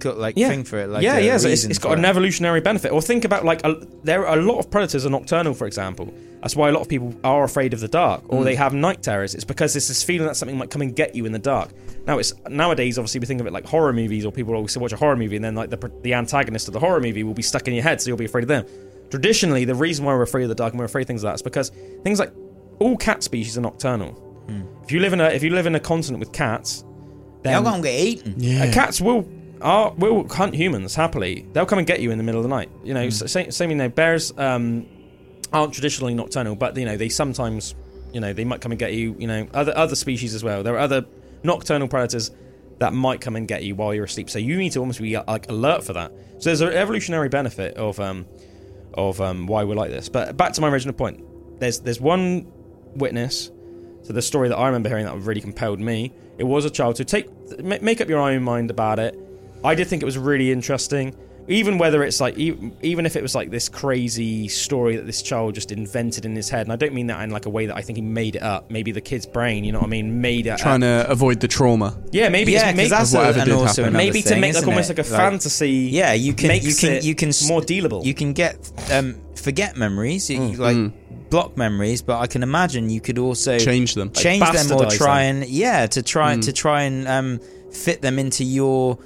[0.00, 0.88] good like thing for it.
[0.88, 1.36] Like yeah, a yeah.
[1.36, 2.08] So it's, reason it's for got an it.
[2.08, 2.90] evolutionary benefit.
[2.92, 3.74] Or think about like a,
[4.04, 6.12] there are a lot of predators are nocturnal, for example.
[6.42, 8.44] That's why a lot of people are afraid of the dark, or Mm.
[8.44, 9.34] they have night terrors.
[9.34, 11.70] It's because it's this feeling that something might come and get you in the dark.
[12.06, 14.92] Now it's nowadays, obviously, we think of it like horror movies, or people always watch
[14.92, 17.42] a horror movie, and then like the the antagonist of the horror movie will be
[17.42, 18.64] stuck in your head, so you'll be afraid of them.
[19.10, 21.32] Traditionally, the reason why we're afraid of the dark and we're afraid of things like
[21.32, 21.70] that is because
[22.04, 22.32] things like
[22.78, 24.12] all cat species are nocturnal.
[24.48, 24.62] Hmm.
[24.84, 26.84] If you live in a if you live in a continent with cats,
[27.42, 28.34] then They're gonna get eaten.
[28.38, 28.64] Yeah.
[28.64, 29.22] uh, cats will
[29.60, 31.46] are will hunt humans happily.
[31.52, 32.70] They'll come and get you in the middle of the night.
[32.84, 34.86] You know, s same, same you know, bears um,
[35.52, 37.74] aren't traditionally nocturnal, but you know they sometimes
[38.12, 39.16] you know they might come and get you.
[39.18, 40.62] You know, other other species as well.
[40.62, 41.06] There are other
[41.42, 42.30] nocturnal predators
[42.78, 44.30] that might come and get you while you're asleep.
[44.30, 46.12] So you need to almost be uh, like alert for that.
[46.38, 48.26] So there's an evolutionary benefit of um,
[48.94, 50.08] of um, why we're like this.
[50.08, 51.24] But back to my original point.
[51.60, 52.50] There's there's one
[52.94, 53.50] witness
[54.04, 56.12] to the story that I remember hearing that really compelled me.
[56.38, 56.96] It was a child.
[56.96, 57.28] So take
[57.62, 59.18] make up your own mind about it.
[59.64, 61.14] I did think it was really interesting.
[61.48, 65.54] Even whether it's like, even if it was like this crazy story that this child
[65.56, 67.76] just invented in his head, and I don't mean that in like a way that
[67.76, 68.70] I think he made it up.
[68.70, 70.58] Maybe the kid's brain, you know what I mean, made it.
[70.58, 71.06] Trying up.
[71.06, 71.98] to avoid the trauma.
[72.12, 73.84] yeah, maybe yeah, maybe, that's Of whatever a, and also happen.
[73.84, 74.98] another maybe to make like almost it?
[74.98, 75.70] like a fantasy.
[75.70, 78.04] Yeah, you can you can you can more dealable.
[78.04, 80.92] You can get um, forget memories, you, like
[81.30, 84.12] block memories, but I can imagine you could also Change them.
[84.12, 85.42] change them or try them.
[85.42, 87.40] and yeah to try to try and um,
[87.72, 88.98] fit them into your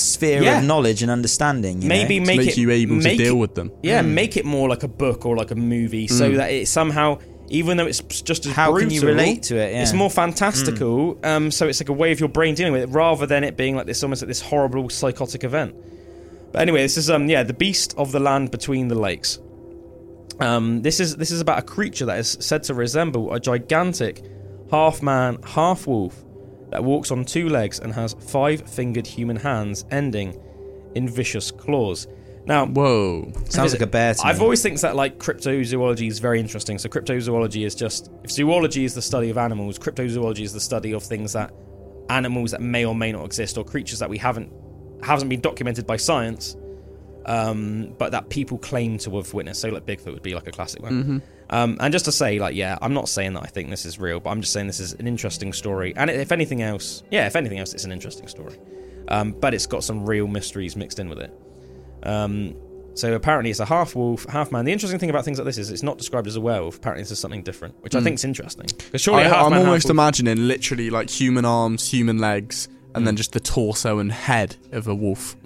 [0.00, 0.58] sphere Yeah.
[0.58, 1.82] of knowledge and understanding.
[1.82, 2.24] You maybe know?
[2.24, 3.70] To make, make it you able to deal it- with them.
[3.82, 4.14] Yeah, Hmm.
[4.14, 7.18] make it more like a book or like a movie, so that it somehow,
[7.48, 9.72] even though it's just as How brutal, can you relate to it?
[9.72, 9.82] Yeah.
[9.82, 11.18] It's more fantastical.
[11.24, 13.56] Um, so it's like a way of your brain dealing with it, rather than it
[13.56, 15.74] being like this, almost like this horrible psychotic event.
[16.52, 19.38] But anyway, this is um, yeah, the beast of the land between the lakes.
[20.40, 24.22] Um, this is this is about a creature that is said to resemble a gigantic
[24.70, 26.14] half man, half wolf
[26.70, 30.38] that walks on two legs and has five-fingered human hands ending
[30.94, 32.06] in vicious claws.
[32.46, 33.30] Now, Whoa.
[33.50, 34.42] Sounds like a bear to I've me.
[34.44, 36.78] always think that like cryptozoology is very interesting.
[36.78, 40.92] So cryptozoology is just if zoology is the study of animals, cryptozoology is the study
[40.92, 41.52] of things that
[42.08, 44.50] animals that may or may not exist or creatures that we haven't
[45.02, 46.56] hasn't been documented by science,
[47.26, 49.60] um, but that people claim to have witnessed.
[49.60, 51.22] So like Bigfoot would be like a classic one.
[51.50, 53.98] Um, and just to say, like, yeah, I'm not saying that I think this is
[53.98, 55.94] real, but I'm just saying this is an interesting story.
[55.96, 58.58] And if anything else, yeah, if anything else, it's an interesting story.
[59.08, 61.32] Um, but it's got some real mysteries mixed in with it.
[62.02, 62.54] Um,
[62.94, 64.64] so apparently it's a half wolf, half man.
[64.64, 66.76] The interesting thing about things like this is it's not described as a werewolf.
[66.76, 68.66] Apparently this is something different, which I think is interesting.
[68.96, 73.06] surely I, half I'm man, half almost imagining literally like human arms, human legs, and
[73.06, 75.36] then just the torso and head of a wolf.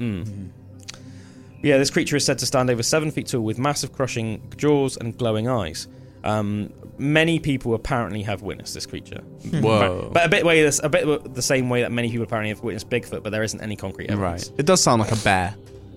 [1.63, 4.97] Yeah, this creature is said to stand over seven feet tall with massive crushing jaws
[4.97, 5.87] and glowing eyes.
[6.25, 9.21] Um, many people apparently have witnessed this creature.
[9.51, 10.11] Whoa.
[10.13, 12.63] But a bit way this, a bit the same way that many people apparently have
[12.63, 14.49] witnessed Bigfoot, but there isn't any concrete evidence.
[14.51, 14.61] Right.
[14.61, 15.55] It does sound like a bear.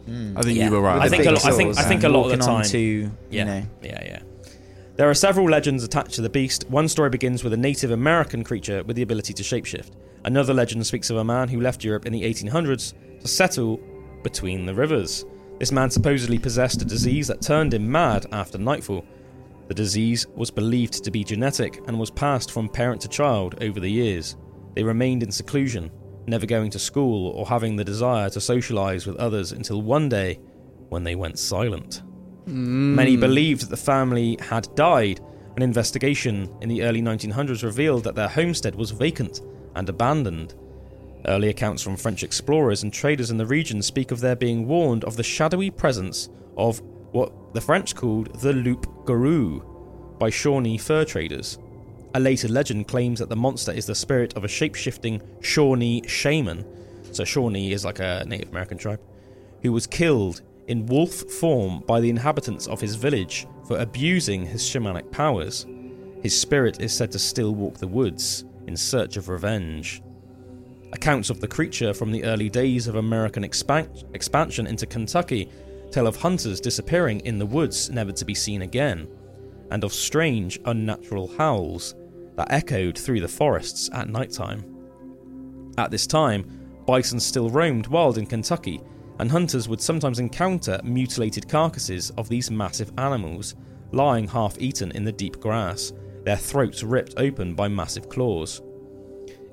[0.08, 0.66] I think Yeah.
[0.66, 1.02] you were right.
[1.02, 2.80] I think a Big lot- I think- I think a lot of the time- to,
[2.80, 3.08] Yeah,
[3.40, 4.20] you know, yeah, yeah.
[4.98, 6.66] There are several legends attached to the beast.
[6.70, 9.90] One story begins with a Native American creature with the ability to shapeshift.
[10.24, 13.80] Another legend speaks of a man who left Europe in the 1800s to settle
[14.24, 15.26] between the rivers.
[15.60, 19.04] This man supposedly possessed a disease that turned him mad after nightfall.
[19.68, 23.80] The disease was believed to be genetic and was passed from parent to child over
[23.80, 24.36] the years.
[24.76, 25.92] They remained in seclusion,
[26.28, 30.40] never going to school or having the desire to socialize with others until one day
[30.90, 32.04] when they went silent.
[32.46, 33.22] Many hmm.
[33.22, 35.20] believed that the family had died.
[35.56, 39.42] An investigation in the early 1900s revealed that their homestead was vacant
[39.76, 40.54] and abandoned.
[41.28, 45.04] Early accounts from French explorers and traders in the region speak of their being warned
[45.06, 46.82] of the shadowy presence of
[47.16, 49.62] what the French called the loup garou
[50.20, 51.58] by Shawnee fur traders.
[52.14, 56.04] A later legend claims that the monster is the spirit of a shape shifting Shawnee
[56.08, 56.66] shaman.
[57.14, 59.00] So, Shawnee is like a Native American tribe
[59.62, 64.62] who was killed in wolf form by the inhabitants of his village for abusing his
[64.62, 65.66] shamanic powers.
[66.22, 70.02] His spirit is said to still walk the woods in search of revenge.
[70.92, 75.50] Accounts of the creature from the early days of American expan- expansion into Kentucky
[75.96, 79.08] tell of hunters disappearing in the woods never to be seen again,
[79.72, 81.96] and of strange, unnatural howls
[82.36, 84.66] that echoed through the forests at night time.
[85.78, 88.82] At this time, bison still roamed wild in Kentucky,
[89.20, 93.56] and hunters would sometimes encounter mutilated carcasses of these massive animals
[93.94, 95.94] lying half eaten in the deep grass,
[96.26, 98.62] their throats ripped open by massive claws.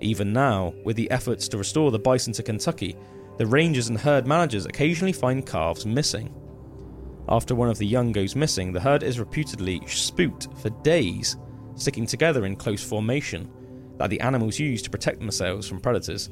[0.00, 2.96] Even now, with the efforts to restore the bison to Kentucky,
[3.38, 6.34] the rangers and herd managers occasionally find calves missing.
[7.28, 11.36] After one of the young goes missing, the herd is reputedly spooked for days,
[11.76, 13.50] sticking together in close formation
[13.98, 16.30] that the animals use to protect themselves from predators.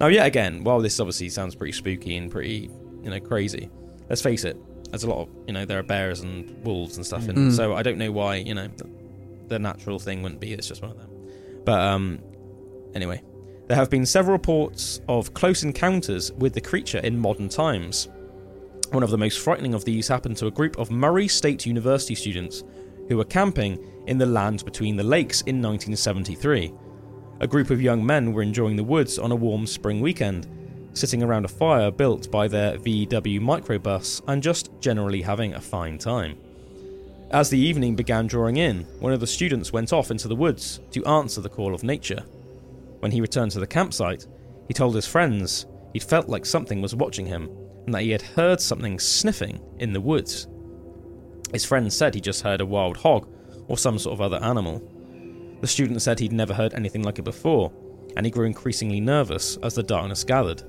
[0.00, 2.70] Now, yet again, while this obviously sounds pretty spooky and pretty,
[3.02, 3.70] you know, crazy,
[4.08, 4.56] let's face it,
[4.90, 7.74] there's a lot of, you know, there are bears and wolves and stuff, and so
[7.74, 8.88] I don't know why, you know, the,
[9.48, 10.52] the natural thing wouldn't be.
[10.52, 11.10] It's just one of them.
[11.64, 12.18] But um,
[12.94, 13.22] anyway,
[13.68, 18.08] there have been several reports of close encounters with the creature in modern times.
[18.90, 22.14] One of the most frightening of these happened to a group of Murray State University
[22.14, 22.64] students
[23.08, 26.72] who were camping in the land between the lakes in 1973.
[27.40, 30.46] A group of young men were enjoying the woods on a warm spring weekend,
[30.94, 35.98] sitting around a fire built by their VW microbus and just generally having a fine
[35.98, 36.36] time.
[37.30, 40.80] As the evening began drawing in, one of the students went off into the woods
[40.90, 42.22] to answer the call of nature.
[43.02, 44.28] When he returned to the campsite,
[44.68, 47.50] he told his friends he'd felt like something was watching him
[47.84, 50.46] and that he had heard something sniffing in the woods.
[51.52, 53.28] His friends said he just heard a wild hog
[53.66, 54.80] or some sort of other animal.
[55.62, 57.72] The student said he'd never heard anything like it before,
[58.16, 60.62] and he grew increasingly nervous as the darkness gathered.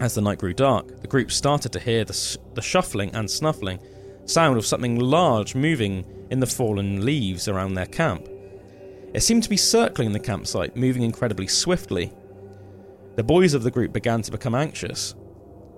[0.00, 3.28] As the night grew dark, the group started to hear the, s- the shuffling and
[3.28, 3.80] snuffling
[4.24, 8.28] sound of something large moving in the fallen leaves around their camp.
[9.14, 12.12] It seemed to be circling the campsite, moving incredibly swiftly.
[13.16, 15.14] The boys of the group began to become anxious.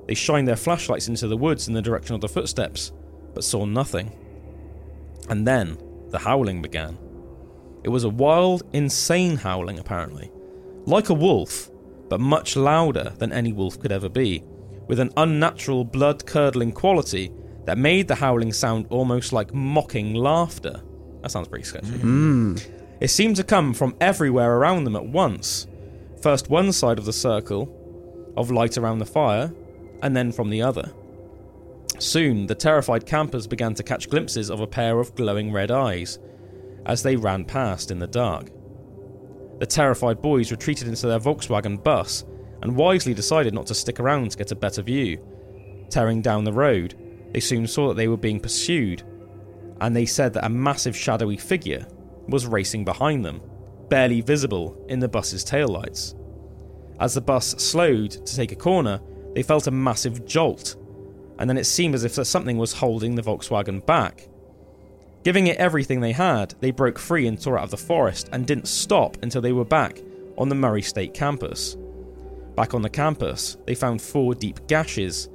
[0.07, 2.93] They shined their flashlights into the woods in the direction of the footsteps,
[3.35, 4.13] but saw nothing.
[5.29, 5.79] And then
[6.09, 6.99] the howling began.
[7.85, 10.31] It was a wild, insane howling, apparently.
[10.85, 11.71] Like a wolf,
[12.09, 14.43] but much louder than any wolf could ever be,
[14.89, 17.33] with an unnatural, blood curdling quality
[17.65, 20.83] that made the howling sound almost like mocking laughter.
[21.23, 21.87] That sounds pretty sketchy.
[21.87, 22.57] Hmm.
[23.01, 25.67] It seemed to come from everywhere around them at once.
[26.21, 27.75] First one side of the circle
[28.37, 29.53] of light around the fire,
[30.03, 30.93] and then from the other.
[31.99, 36.19] Soon, the terrified campers began to catch glimpses of a pair of glowing red eyes
[36.87, 38.51] as they ran past in the dark.
[39.59, 42.25] The terrified boys retreated into their Volkswagen bus
[42.63, 45.19] and wisely decided not to stick around to get a better view.
[45.91, 46.95] Tearing down the road,
[47.33, 49.03] they soon saw that they were being pursued,
[49.81, 51.87] and they said that a massive shadowy figure
[52.31, 53.41] was racing behind them,
[53.89, 56.15] barely visible in the bus's taillights.
[56.99, 59.01] As the bus slowed to take a corner,
[59.35, 60.77] they felt a massive jolt,
[61.39, 64.29] and then it seemed as if something was holding the Volkswagen back.
[65.23, 68.47] Giving it everything they had, they broke free and tore out of the forest and
[68.47, 70.01] didn't stop until they were back
[70.39, 71.77] on the Murray State campus.
[72.57, 75.29] Back on the campus, they found four deep gashes,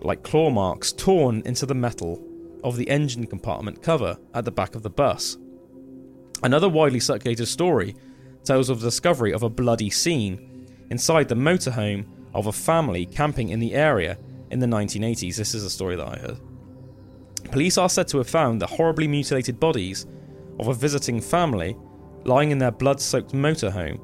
[0.00, 2.22] like claw marks torn into the metal
[2.62, 5.36] of the engine compartment cover at the back of the bus.
[6.42, 7.96] Another widely circulated story
[8.44, 13.48] tells of the discovery of a bloody scene inside the motorhome of a family camping
[13.48, 14.18] in the area
[14.50, 15.36] in the 1980s.
[15.36, 16.38] This is a story that I heard.
[17.50, 20.06] Police are said to have found the horribly mutilated bodies
[20.58, 21.76] of a visiting family
[22.24, 24.00] lying in their blood soaked motorhome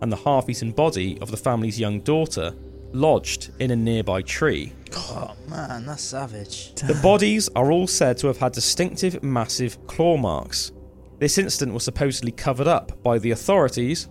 [0.00, 2.54] and the half eaten body of the family's young daughter
[2.92, 4.72] lodged in a nearby tree.
[4.94, 6.74] Oh man, that's savage.
[6.74, 10.72] The bodies are all said to have had distinctive, massive claw marks.
[11.18, 14.08] This incident was supposedly covered up by the authorities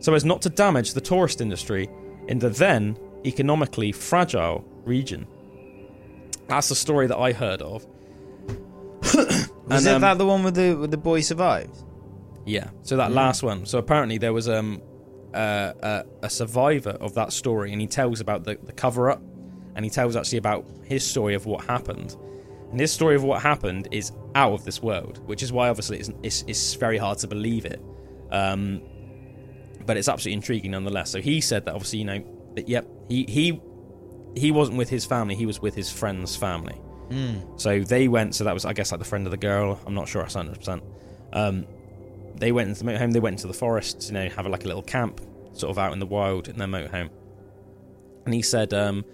[0.00, 1.88] so as not to damage the tourist industry
[2.28, 5.26] in the then economically fragile region.
[6.46, 7.86] That's the story that I heard of.
[9.14, 11.82] Was And, um, that the one with the with the boy survived?
[12.44, 12.68] Yeah.
[12.82, 13.64] So that last one.
[13.64, 14.82] So apparently there was um
[15.32, 19.22] uh, a, a survivor of that story, and he tells about the, the cover up,
[19.74, 22.16] and he tells actually about his story of what happened.
[22.74, 26.00] And his story of what happened is out of this world, which is why obviously
[26.00, 27.80] it's it's, it's very hard to believe it.
[28.32, 28.82] Um,
[29.86, 31.08] but it's absolutely intriguing nonetheless.
[31.08, 32.24] So he said that obviously you know
[32.56, 33.60] that yep he he
[34.34, 36.74] he wasn't with his family, he was with his friend's family.
[37.58, 38.34] So they went.
[38.34, 39.78] So that was, I guess, like the friend of the girl.
[39.86, 40.58] I'm not sure, 100.
[40.58, 40.82] percent
[41.32, 41.66] Um,
[42.34, 43.12] they went into the motorhome.
[43.12, 44.08] They went into the forest.
[44.08, 45.20] You know, have like a little camp,
[45.52, 47.10] sort of out in the wild in their motorhome.
[48.24, 49.04] And he said um,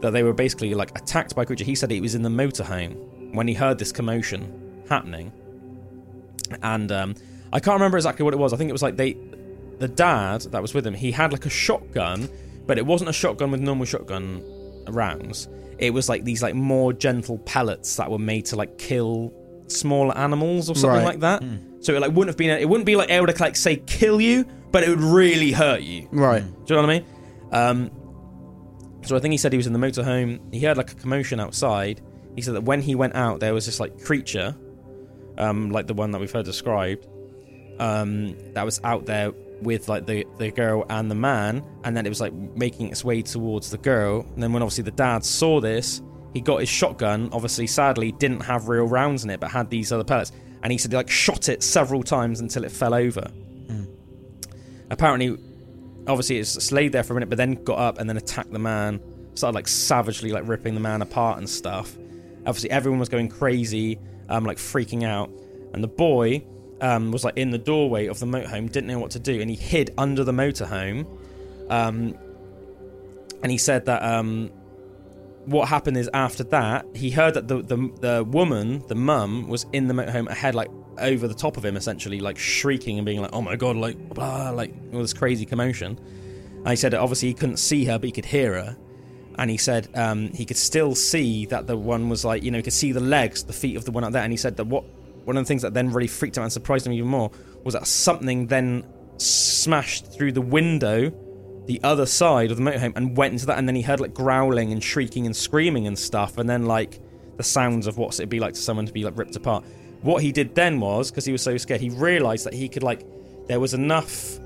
[0.00, 1.64] that they were basically like attacked by a creature.
[1.64, 5.32] He said he was in the motorhome when he heard this commotion happening,
[6.62, 7.14] and um,
[7.52, 8.52] I can't remember exactly what it was.
[8.52, 9.16] I think it was like they,
[9.78, 12.28] the dad that was with him, he had like a shotgun,
[12.66, 14.42] but it wasn't a shotgun with normal shotgun
[14.88, 15.48] rounds.
[15.78, 19.32] It was like these like more gentle pellets that were made to like kill
[19.68, 21.04] smaller animals or something Right.
[21.04, 21.42] like that.
[21.80, 24.20] So it like wouldn't have been it wouldn't be like able to like say kill
[24.20, 26.08] you, but it would really hurt you.
[26.10, 26.42] Right.
[26.42, 27.04] Do you know what I mean?
[27.52, 27.90] Um,
[29.08, 30.52] so I think he said he was in the motorhome.
[30.52, 32.02] He heard like a commotion outside.
[32.36, 34.54] He said that when he went out, there was this like creature,
[35.38, 37.06] um, like the one that we've heard described,
[37.78, 39.32] um, that was out there
[39.62, 43.02] with like the the girl and the man, and then it was like making its
[43.02, 44.26] way towards the girl.
[44.34, 46.02] And then when obviously the dad saw this,
[46.34, 47.30] he got his shotgun.
[47.32, 50.32] Obviously, sadly, didn't have real rounds in it, but had these other pellets.
[50.62, 53.30] And he said he like shot it several times until it fell over.
[54.90, 55.38] Apparently,
[56.08, 58.58] obviously it's laid there for a minute, but then got up and then attacked the
[58.58, 59.00] man.
[59.34, 61.96] Started like savagely like ripping the man apart and stuff.
[62.46, 63.98] Obviously, everyone was going crazy,
[64.28, 65.30] um, like freaking out,
[65.72, 66.44] and the boy
[66.80, 69.50] um, was like in the doorway of the motorhome, didn't know what to do, and
[69.50, 71.06] he hid under the motorhome.
[71.70, 72.16] Um,
[73.42, 74.50] and he said that um,
[75.44, 79.66] what happened is after that he heard that the the, the woman, the mum, was
[79.72, 83.20] in the motorhome ahead, like over the top of him, essentially, like shrieking and being
[83.20, 85.98] like, "Oh my god!" Like blah, like all this crazy commotion.
[86.58, 88.76] And he said obviously he couldn't see her, but he could hear her.
[89.36, 92.58] And he said um, he could still see that the one was like, you know,
[92.58, 94.22] he could see the legs, the feet of the one out there.
[94.22, 94.84] And he said that what
[95.24, 97.30] one of the things that then really freaked him out and surprised him even more
[97.62, 98.84] was that something then
[99.18, 101.12] smashed through the window
[101.66, 104.14] the other side of the motorhome and went into that and then he heard like
[104.14, 106.98] growling and shrieking and screaming and stuff and then like
[107.36, 109.64] the sounds of what it'd be like to someone to be like ripped apart
[110.02, 112.82] what he did then was because he was so scared he realized that he could
[112.82, 113.04] like
[113.48, 114.38] there was enough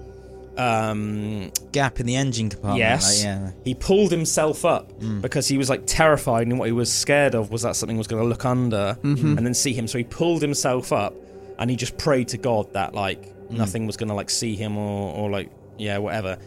[0.56, 2.78] um Gap in the engine compartment.
[2.78, 3.18] yes.
[3.18, 3.50] like, yeah.
[3.64, 4.92] he pulled himself up
[5.22, 8.06] because he was like terrified and what he was scared of was that something was
[8.06, 9.88] going to look under and then see him.
[9.88, 11.14] So he pulled himself up
[11.58, 14.76] and he just prayed to god that like nothing was going to like see him
[14.76, 16.38] or, or like yeah whatever.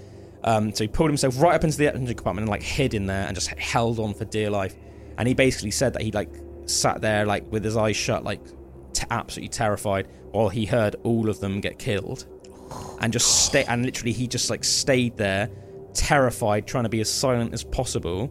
[0.43, 3.07] Um, so he pulled himself right up into the engine compartment and like hid in
[3.07, 4.75] there and just held on for dear life.
[5.17, 6.29] And he basically said that he like
[6.67, 8.41] sat there like with his eyes shut like
[8.95, 12.25] t- absolutely terrified while he heard all of them get killed.
[12.99, 15.49] And just stay and literally he just like stayed there
[15.93, 18.29] terrified trying to be as silent as possible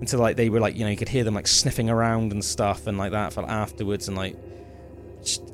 [0.00, 2.44] until like they were like you know you could hear them like sniffing around and
[2.44, 4.34] stuff and like that for like, afterwards and like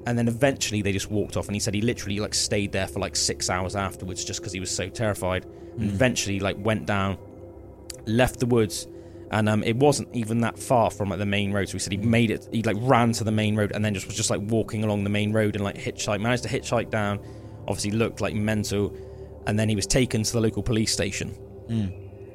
[0.06, 2.86] and then eventually they just walked off and he said he literally like stayed there
[2.86, 5.44] for like six hours afterwards just because he was so terrified.
[5.44, 5.94] And mm.
[5.94, 7.18] eventually like went down
[8.06, 8.86] left the woods
[9.34, 11.68] and um, it wasn't even that far from like the main road.
[11.68, 12.48] So he said he made it.
[12.52, 15.02] He like ran to the main road and then just was just like walking along
[15.02, 16.20] the main road and like hitchhike.
[16.20, 17.18] Managed to hitchhike down.
[17.66, 18.96] Obviously looked like mental,
[19.48, 21.34] and then he was taken to the local police station.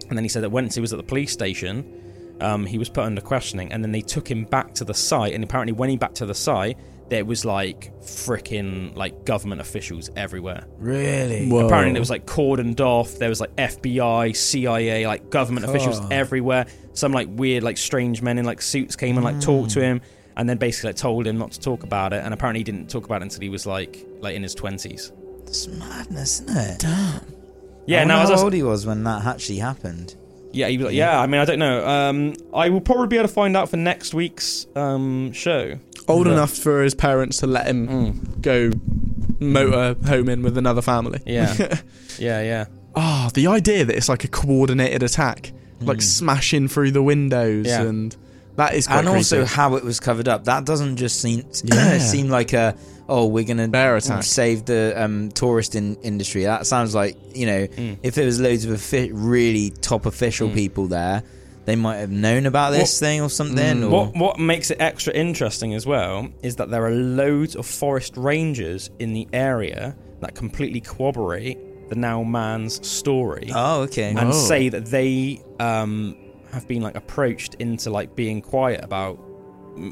[0.09, 2.89] And then he said that once he was at the police station, um, he was
[2.89, 5.33] put under questioning, and then they took him back to the site.
[5.33, 6.77] And apparently, when he back to the site,
[7.09, 10.65] there was like freaking like government officials everywhere.
[10.77, 11.49] Really?
[11.49, 11.65] Whoa.
[11.65, 13.15] Apparently, there was like cordoned off.
[13.17, 16.07] There was like FBI, CIA, like government officials Oh.
[16.11, 16.67] everywhere.
[16.93, 19.83] Some like weird, like strange men in like suits came and like talked to mm.
[19.83, 20.01] him,
[20.37, 22.23] and then basically like told him not to talk about it.
[22.23, 25.11] And apparently, he didn't talk about it until he was like like in his twenties.
[25.43, 26.79] It's madness, isn't it?
[26.79, 27.21] Damn.
[27.87, 30.15] Yeah, I now wonder I how was- old he was when that actually happened.
[30.51, 31.19] Yeah, he'd be like, yeah.
[31.19, 31.87] I mean, I don't know.
[31.87, 35.77] Um, I will probably be able to find out for next week's um show.
[36.07, 38.41] Old But- enough for his parents to let him Mm.
[38.41, 38.71] go
[39.39, 41.19] motor home in with another family.
[41.25, 41.53] Yeah,
[42.17, 42.65] yeah, yeah.
[42.95, 45.51] Ah, the idea that it's like a coordinated attack,
[45.81, 46.03] like Mm.
[46.03, 47.83] smashing through the windows Yeah.
[47.83, 48.15] and
[48.55, 49.53] That is quite and also creepy.
[49.53, 50.45] how it was covered up.
[50.45, 51.99] That doesn't just seem Yeah.
[51.99, 52.75] seem like a
[53.09, 54.23] oh we're gonna Bear attack.
[54.23, 56.43] save the um, tourist in- industry.
[56.43, 57.67] That sounds like you know
[58.03, 61.23] if there was loads of offi- really top official people there,
[61.65, 63.83] they might have known about this thing or something.
[63.83, 67.65] or What what makes it extra interesting as well is that there are loads of
[67.65, 71.57] forest rangers in the area that completely corroborate
[71.89, 74.09] the now man's story oh okay.
[74.09, 74.31] and Oh.
[74.31, 76.15] say that they um,
[76.51, 79.28] have been like approached into like being quiet about mm,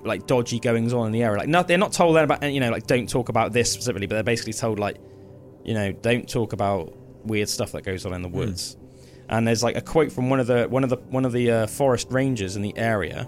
[0.03, 1.39] like dodgy goings on in the area.
[1.39, 4.07] Like not they're not told that about you know like don't talk about this specifically,
[4.07, 4.97] but they're basically told like
[5.64, 8.77] you know don't talk about weird stuff that goes on in the woods.
[9.30, 11.51] And there's like a quote from one of the one of the one of the
[11.51, 13.27] uh, forest rangers in the area.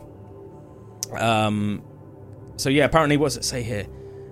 [1.11, 1.83] Um,
[2.57, 3.87] so yeah, apparently, what does it say here?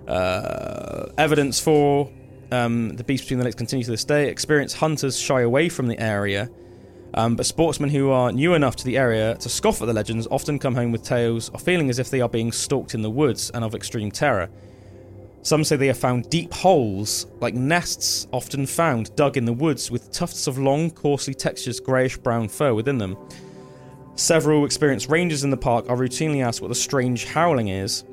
[0.06, 2.10] Uh, evidence for
[2.50, 4.28] um, the beast between the lakes continues to this day.
[4.28, 6.50] Experienced hunters shy away from the area,
[7.18, 10.28] um, but sportsmen who are new enough to the area to scoff at the legends
[10.30, 13.10] often come home with tales of feeling as if they are being stalked in the
[13.10, 14.48] woods and of extreme terror.
[15.42, 19.90] Some say they have found deep holes, like nests often found dug in the woods,
[19.90, 23.16] with tufts of long, coarsely textured greyish brown fur within them.
[24.14, 28.04] Several experienced rangers in the park are routinely asked what the strange howling is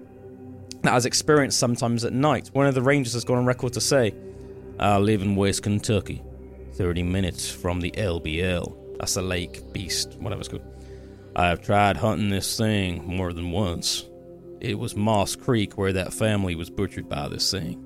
[0.81, 2.49] that is experienced sometimes at night.
[2.53, 4.15] One of the rangers has gone on record to say,
[4.79, 6.23] I live in West Kentucky,
[6.73, 8.84] 30 minutes from the LBL.
[8.99, 10.63] That's a lake beast, whatever it's called.
[11.35, 14.05] I have tried hunting this thing more than once.
[14.61, 17.81] It was Moss Creek where that family was butchered by this thing.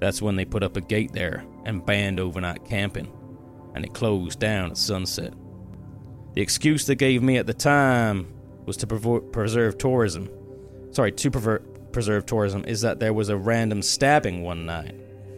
[0.00, 3.12] That's when they put up a gate there and banned overnight camping,
[3.74, 5.34] and it closed down at sunset.
[6.34, 8.32] The excuse they gave me at the time
[8.66, 10.30] was to prevo- preserve tourism.
[10.90, 11.60] Sorry, to
[11.92, 14.94] preserve tourism is that there was a random stabbing one night.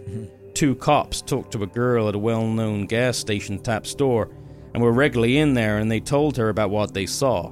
[0.08, 0.52] Mm-hmm.
[0.54, 4.30] Two cops talked to a girl at a well known gas station type store
[4.76, 7.50] and were regularly in there and they told her about what they saw.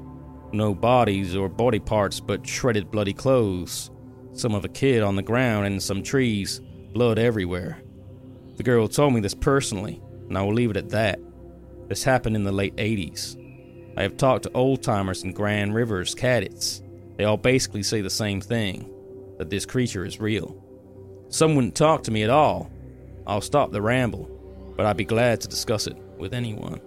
[0.53, 3.91] No bodies or body parts, but shredded bloody clothes.
[4.35, 6.61] Some of a kid on the ground and some trees,
[6.93, 7.81] blood everywhere.
[8.57, 11.19] The girl told me this personally, and I will leave it at that.
[11.89, 13.41] This happened in the late 80s.
[13.97, 16.83] I have talked to old timers in Grand Rivers, Cadiz.
[17.17, 18.93] They all basically say the same thing
[19.39, 20.63] that this creature is real.
[21.31, 22.71] Some wouldn't talk to me at all.
[23.27, 24.29] I'll stop the ramble,
[24.77, 26.83] but I'd be glad to discuss it with anyone.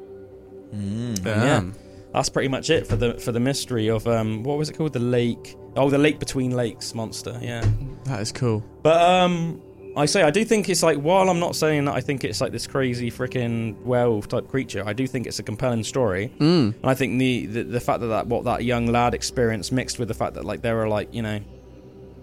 [0.71, 1.73] Damn.
[2.13, 4.93] That's pretty much it for the for the mystery of um what was it called
[4.93, 7.63] the lake oh the lake between lakes monster yeah
[8.05, 8.63] That is cool.
[8.81, 9.61] but um
[9.95, 12.39] I say I do think it's like while I'm not saying that I think it's
[12.41, 16.75] like this crazy freaking werewolf type creature I do think it's a compelling story Mm.
[16.81, 19.99] and I think the, the the fact that, that what that young lad experienced mixed
[19.99, 21.39] with the fact that like there are like you know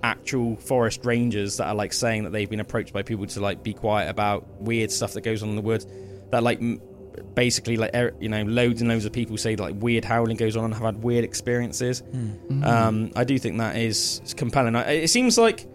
[0.03, 3.63] actual forest rangers that are like saying that they've been approached by people to like
[3.63, 5.87] be quiet about weird stuff that goes on in the woods
[6.31, 6.81] that like m-
[7.35, 10.57] basically like er- you know loads and loads of people say like weird howling goes
[10.57, 12.03] on and have had weird experiences
[12.65, 15.67] um i do think that is compelling I, it seems like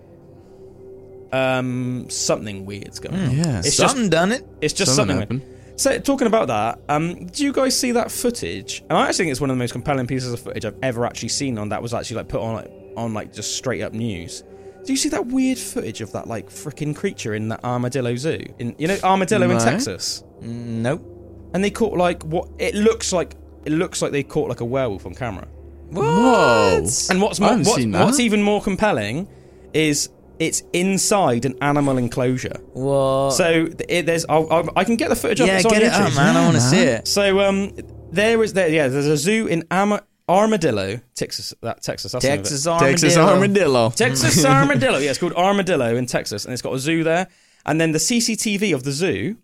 [1.32, 3.60] um something weird's going on Yeah.
[3.60, 4.48] it's just Something done it.
[4.62, 5.56] it's just Something something, happened.
[5.80, 8.84] so talking about that, um, do you guys see that footage?
[8.90, 11.06] And I actually think it's one of the most compelling pieces of footage I've ever
[11.06, 13.94] actually seen on that was actually like put on like on like just straight up
[13.94, 14.44] news.
[14.86, 18.40] Do you see that weird footage of that like freaking creature in that armadillo zoo?
[18.58, 21.09] In you know armadillo in Texas, Mm, Nope.
[21.54, 23.36] And they caught like what it looks like.
[23.66, 25.48] It looks like they caught like a werewolf on camera.
[25.92, 26.78] Whoa.
[27.10, 29.28] And what's more, what, what's even more compelling
[29.74, 30.10] is
[30.40, 32.56] it's inside an animal enclosure.
[32.74, 33.32] What?
[33.32, 35.48] So it, there's I'll, I'll, I can get the footage up.
[35.48, 36.38] yeah, It's on get it up, man.
[36.38, 37.08] I want to see it.
[37.08, 37.74] So um,
[38.12, 38.88] there is there yeah.
[38.88, 41.54] There's a zoo in Ama- Armadillo, Texas.
[41.62, 42.14] That Texas.
[42.14, 42.50] That's the name of it.
[42.50, 42.90] Texas armadillo.
[42.90, 43.90] Texas armadillo.
[43.90, 44.98] Texas Armadillo.
[45.00, 47.28] Yeah, it's called Armadillo in Texas, and it's got a zoo there.
[47.66, 49.38] And then the CCTV of the zoo,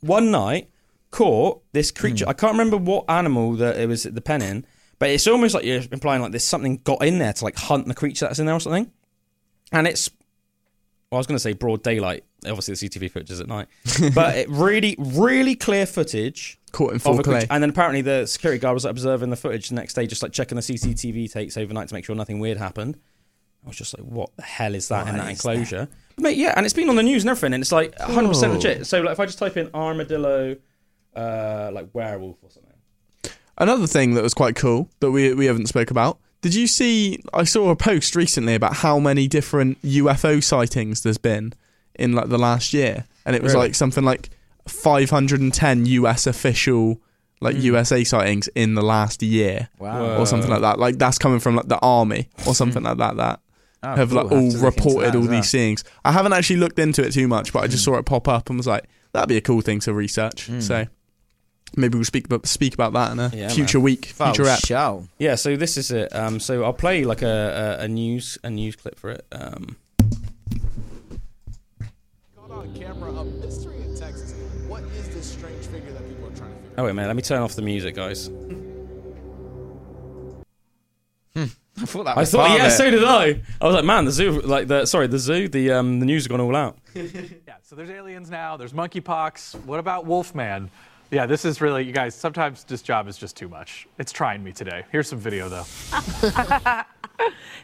[0.00, 0.68] one night,
[1.14, 2.24] caught this creature.
[2.24, 2.30] Hmm.
[2.30, 4.66] I can't remember what animal that it was the pen in,
[4.98, 7.86] but it's almost like you're implying like there's something got in there to like hunt
[7.86, 8.90] the creature that's in there or something.
[9.70, 10.10] And it's,
[11.10, 12.24] well, I was going to say broad daylight.
[12.44, 13.68] Obviously, the CCTV footage is at night,
[14.14, 17.46] but it really, really clear footage Caught in full creature.
[17.48, 20.32] And then apparently the security guard was observing the footage the next day, just like
[20.32, 22.98] checking the CCTV takes overnight to make sure nothing weird happened.
[23.64, 25.86] I was just like, what the hell is that in that that enclosure?
[26.16, 28.48] But mate, yeah, and it's been on the news and everything, and it's like 100%
[28.48, 28.52] Oh.
[28.52, 28.86] legit.
[28.86, 30.56] So like, if I just type in armadillo,
[31.16, 32.72] uh, like werewolf or something.
[33.56, 36.18] Another thing that was quite cool that we we haven't spoke about.
[36.42, 37.22] Did you see?
[37.32, 41.54] I saw a post recently about how many different UFO sightings there's been
[41.94, 43.66] in like the last year, and it was Really?
[43.66, 44.30] like something like
[44.66, 47.00] 510 US official
[47.40, 47.62] like hmm.
[47.62, 50.18] USA sightings in the last year, Wow.
[50.18, 50.78] or something like that.
[50.78, 52.52] Like that's coming from like the army or hmm.
[52.52, 53.16] something like that.
[53.16, 53.40] That
[53.82, 54.22] Oh, have cool.
[54.22, 55.40] like all to look into reported that all as well.
[55.40, 55.84] these things.
[56.06, 57.92] I haven't actually looked into it too much, but I just hmm.
[57.92, 60.50] saw it pop up and was like, that'd be a cool thing to research.
[60.60, 60.86] So
[61.76, 64.60] Maybe we'll speak about speak about that in a Yeah, future week, future app.
[64.64, 65.06] show.
[65.18, 66.14] Yeah, so this is it.
[66.14, 69.24] Um, so I'll play like a, a, a news a news clip for it.
[69.32, 69.76] Um,
[72.36, 74.34] Caught on camera a mystery in Texas.
[74.68, 77.16] What is this strange figure that people are trying to figure oh wait man, let
[77.16, 78.30] me turn off the music, guys.
[81.76, 82.70] I thought that I thought, yeah, it.
[82.70, 83.40] so did I.
[83.60, 86.22] I was like, man, the zoo, like the sorry, the zoo, the um, the news
[86.22, 86.78] has gone all out.
[86.94, 88.56] Yeah, so there's aliens now.
[88.56, 89.64] There's monkeypox.
[89.64, 90.70] What about Wolfman?
[91.14, 93.86] Yeah, this is really, you guys, sometimes this job is just too much.
[94.00, 94.82] It's trying me today.
[94.90, 95.64] Here's some video, though.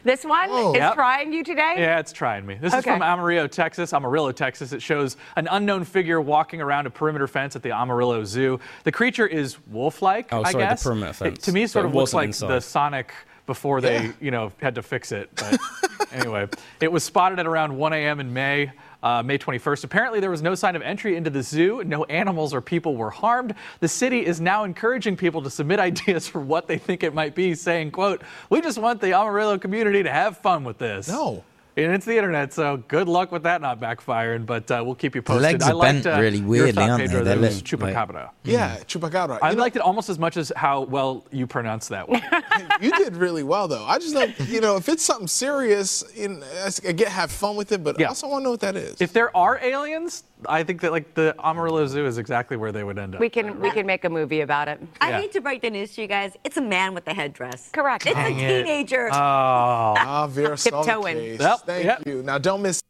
[0.03, 0.93] This one is Yep.
[0.95, 1.75] trying you today?
[1.77, 2.55] Yeah, it's trying me.
[2.55, 3.93] This is from Amarillo, Texas.
[3.93, 4.71] Amarillo, Texas.
[4.71, 8.59] It shows an unknown figure walking around a perimeter fence at the Amarillo Zoo.
[8.85, 10.83] The creature is wolf-like, Oh, I sorry, the guess.
[10.83, 11.39] perimeter It- fence.
[11.45, 12.47] to me, So sort it of looks like inside.
[12.47, 13.13] the Sonic
[13.45, 15.29] before they, you know, had to fix it.
[15.35, 15.59] But
[16.13, 16.47] anyway,
[16.79, 18.19] it was spotted at around 1 a.m.
[18.21, 18.71] in May.
[19.03, 19.83] Uh, May 21st.
[19.83, 21.83] Apparently, there was no sign of entry into the zoo.
[21.83, 23.55] No animals or people were harmed.
[23.79, 27.35] The city is now encouraging people to submit ideas for what they think it might
[27.35, 31.43] be, saying, "quote We just want the Amarillo community to have fun with this." No.
[31.77, 34.45] And it's the internet, so good luck with that not backfiring.
[34.45, 35.41] But uh, we'll keep you posted.
[35.41, 37.07] The legs I are liked, bent uh, really your weirdly, thought, aren't they?
[37.07, 38.29] Pedro, They that it was look like- chupacabra.
[38.43, 39.39] Yeah, chupacabra.
[39.41, 42.21] I You know, liked it almost as much as how well you pronounce that one.
[42.81, 43.85] you did really well though.
[43.85, 46.45] I just like you know if it's something serious, you know,
[46.85, 48.07] I get have fun with it, but Yeah.
[48.07, 48.99] I also want to know what that is.
[48.99, 52.83] if there are aliens, I think that like the Amarillo Zoo is exactly where they
[52.83, 53.21] would end up.
[53.21, 54.79] We can we can make a movie about it.
[54.99, 55.21] I Yeah.
[55.21, 56.35] hate to break the news to you guys.
[56.43, 57.69] It's a man with a headdress.
[57.71, 58.05] Correct.
[58.05, 58.63] It's Dang a it.
[58.63, 59.07] teenager.
[59.11, 61.15] Oh, ah, Vera Tiptoeing.
[61.17, 61.39] case.
[61.39, 62.07] Yep, Thank yep.
[62.07, 62.23] you.
[62.23, 62.81] Now don't miss.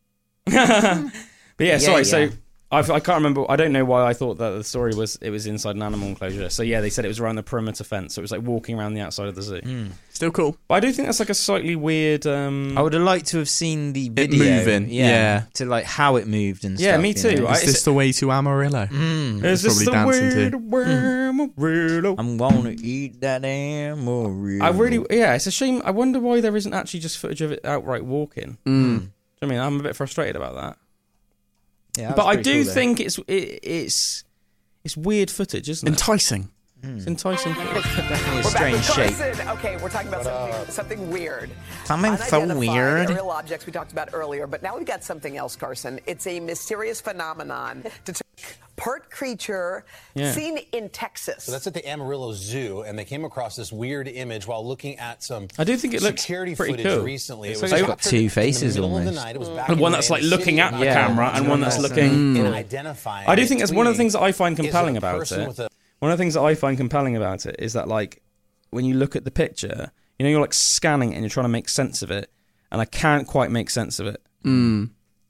[1.58, 2.06] But yeah, sorry.
[2.06, 2.30] So
[2.72, 2.78] yeah.
[2.78, 3.46] I, I can't remember.
[3.50, 6.08] I don't know why I thought that the story was it was inside an animal
[6.08, 6.50] enclosure.
[6.50, 8.16] So yeah, they said it was around the perimeter fence.
[8.16, 9.62] So it was like walking around the outside of the zoo.
[10.12, 10.56] Still cool.
[10.68, 12.28] But I do think that's like a slightly weird.
[12.28, 14.44] Um, I would have liked to have seen the video.
[14.44, 15.44] moving, yeah.
[15.56, 17.02] To like how it moved and Yeah, stuff.
[17.02, 17.36] me you too.
[17.42, 17.48] know?
[17.48, 18.88] I- Is this the way to Amarillo?
[18.92, 20.58] is this probably the dancing to.
[20.58, 22.20] weird world?
[22.20, 24.64] I'm gonna eat that Amarillo.
[24.66, 25.82] I really, yeah, it's a shame.
[25.86, 28.58] I wonder why there isn't actually just footage of it outright walking.
[28.66, 29.00] Mm.
[29.00, 29.12] Do you
[29.42, 30.78] I mean, I'm a bit frustrated about that.
[31.98, 34.24] Yeah, but I do cool, think it's it, it's
[34.84, 35.92] it's weird footage, isn't it?
[35.92, 36.50] Enticing.
[36.84, 37.54] It's enticing.
[37.54, 39.16] definitely a strange shape.
[39.18, 39.48] Carson.
[39.50, 41.50] Okay, we're talking about something, something weird.
[41.86, 43.10] Something so Unidentified weird.
[43.10, 46.00] Aerial objects we talked about earlier, but now we've got something else, Carson.
[46.08, 48.22] It's a mysterious phenomenon, detected
[48.78, 49.86] part creature
[50.16, 50.32] Yeah.
[50.32, 51.44] seen in Texas.
[51.44, 54.98] So that's at the Amarillo Zoo, and they came across this weird image while looking
[54.98, 57.04] at some I do think it looks security pretty footage cool.
[57.04, 57.50] recently.
[57.50, 59.26] It's it was like it's captured got two in the faces middle of the almost.
[59.26, 59.36] night.
[59.36, 59.56] It was mm.
[59.56, 61.62] back And in one that's like the looking city at the about camera and one
[61.62, 62.10] that's looking.
[62.36, 62.46] Mm.
[62.46, 63.28] and identifying.
[63.28, 64.98] I do think that's one of the things that I find is it a compelling
[64.98, 65.48] about it.
[65.48, 65.70] with a-
[66.02, 68.24] One of the things that I find compelling about it is that like
[68.72, 71.44] when you look at the picture, you know, you're like scanning it and you're trying
[71.44, 72.32] to make sense of it,
[72.72, 74.20] and I can't quite make sense of it.
[74.44, 74.48] Mm.
[74.48, 74.90] Do you know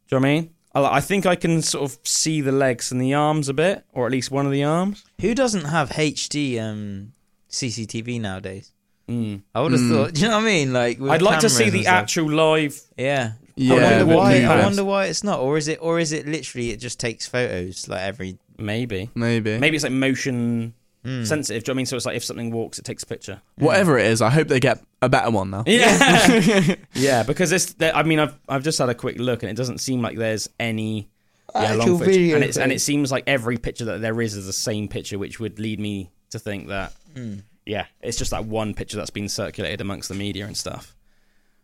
[0.10, 0.50] what I mean?
[0.74, 3.84] I, I think I can sort of see the legs and the arms a bit,
[3.92, 5.04] or at least one of the arms.
[5.20, 7.12] Who doesn't have HD um,
[7.50, 8.72] CCTV nowadays?
[9.10, 9.42] Mm.
[9.54, 10.14] I would have thought.
[10.14, 10.72] Do you know what I mean?
[10.72, 11.94] Like, I'd like to see the stuff.
[11.94, 12.80] actual live.
[12.98, 13.34] Yeah.
[13.58, 14.42] Yeah, I wonder why.
[14.44, 17.28] I wonder why it's not, or is it, or is it literally it just takes
[17.28, 18.38] photos like every?
[18.62, 19.58] Maybe, Maybe.
[19.58, 20.74] maybe it's like motion
[21.04, 21.24] hmm.
[21.24, 21.64] sensitive.
[21.64, 21.86] Do you know what I mean?
[21.88, 23.42] So it's like if something walks, it takes a picture.
[23.58, 23.66] Hmm.
[23.66, 25.64] Whatever it is, I hope they get a better one now.
[25.66, 27.24] Yeah, yeah.
[27.24, 27.74] Because it's.
[27.74, 30.18] there- I mean, I've I've just had a quick look, and it doesn't seem like
[30.18, 31.10] there's any
[31.54, 32.16] yeah, long Actual footage.
[32.16, 34.88] video and it's and it seems like every picture that there is is the same
[34.88, 37.36] picture, which would lead me to think that hmm.
[37.66, 40.96] yeah, it's just that one picture that's been circulated amongst the media and stuff.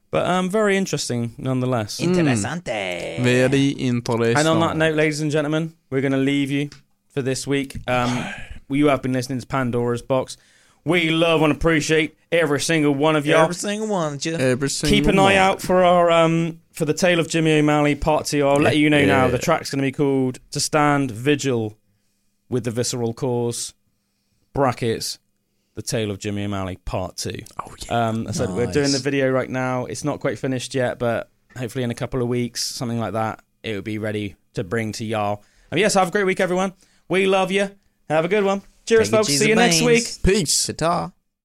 [0.09, 1.99] But um, very interesting nonetheless.
[1.99, 3.21] Interessante.
[3.21, 4.37] Very interesting.
[4.37, 6.69] And on that note, ladies and gentlemen, we're going to leave you
[7.17, 7.79] for this week.
[7.87, 8.25] Um,
[8.69, 10.37] you have been listening to Pandora's Box.
[10.85, 13.41] We love and appreciate every single one of y'all.
[13.41, 16.93] Every single one, just Every Keep single an eye out for our um for the
[16.93, 18.47] tale of Jimmy O'Malley part two.
[18.47, 19.25] I'll let you know now.
[19.25, 19.31] Yeah.
[19.31, 21.75] The track's going to be called "To Stand Vigil
[22.49, 23.73] with the Visceral Cause."
[24.53, 25.17] Brackets.
[25.73, 27.39] The tale of Jimmy O'Malley part two.
[27.59, 28.09] Oh, yeah.
[28.09, 29.85] Um, I said we're doing the video right now.
[29.85, 33.41] It's not quite finished yet, but hopefully in a couple of weeks, something like that,
[33.63, 35.43] it will be ready to bring to y'all.
[35.69, 36.73] And yes, have a great week, everyone.
[37.09, 37.69] We love you.
[38.09, 38.61] Have a good one.
[38.85, 39.27] Cheers, Take folks.
[39.27, 40.05] cheese See you and next week.
[40.23, 40.67] Peace.
[40.67, 41.11] Ta-ta.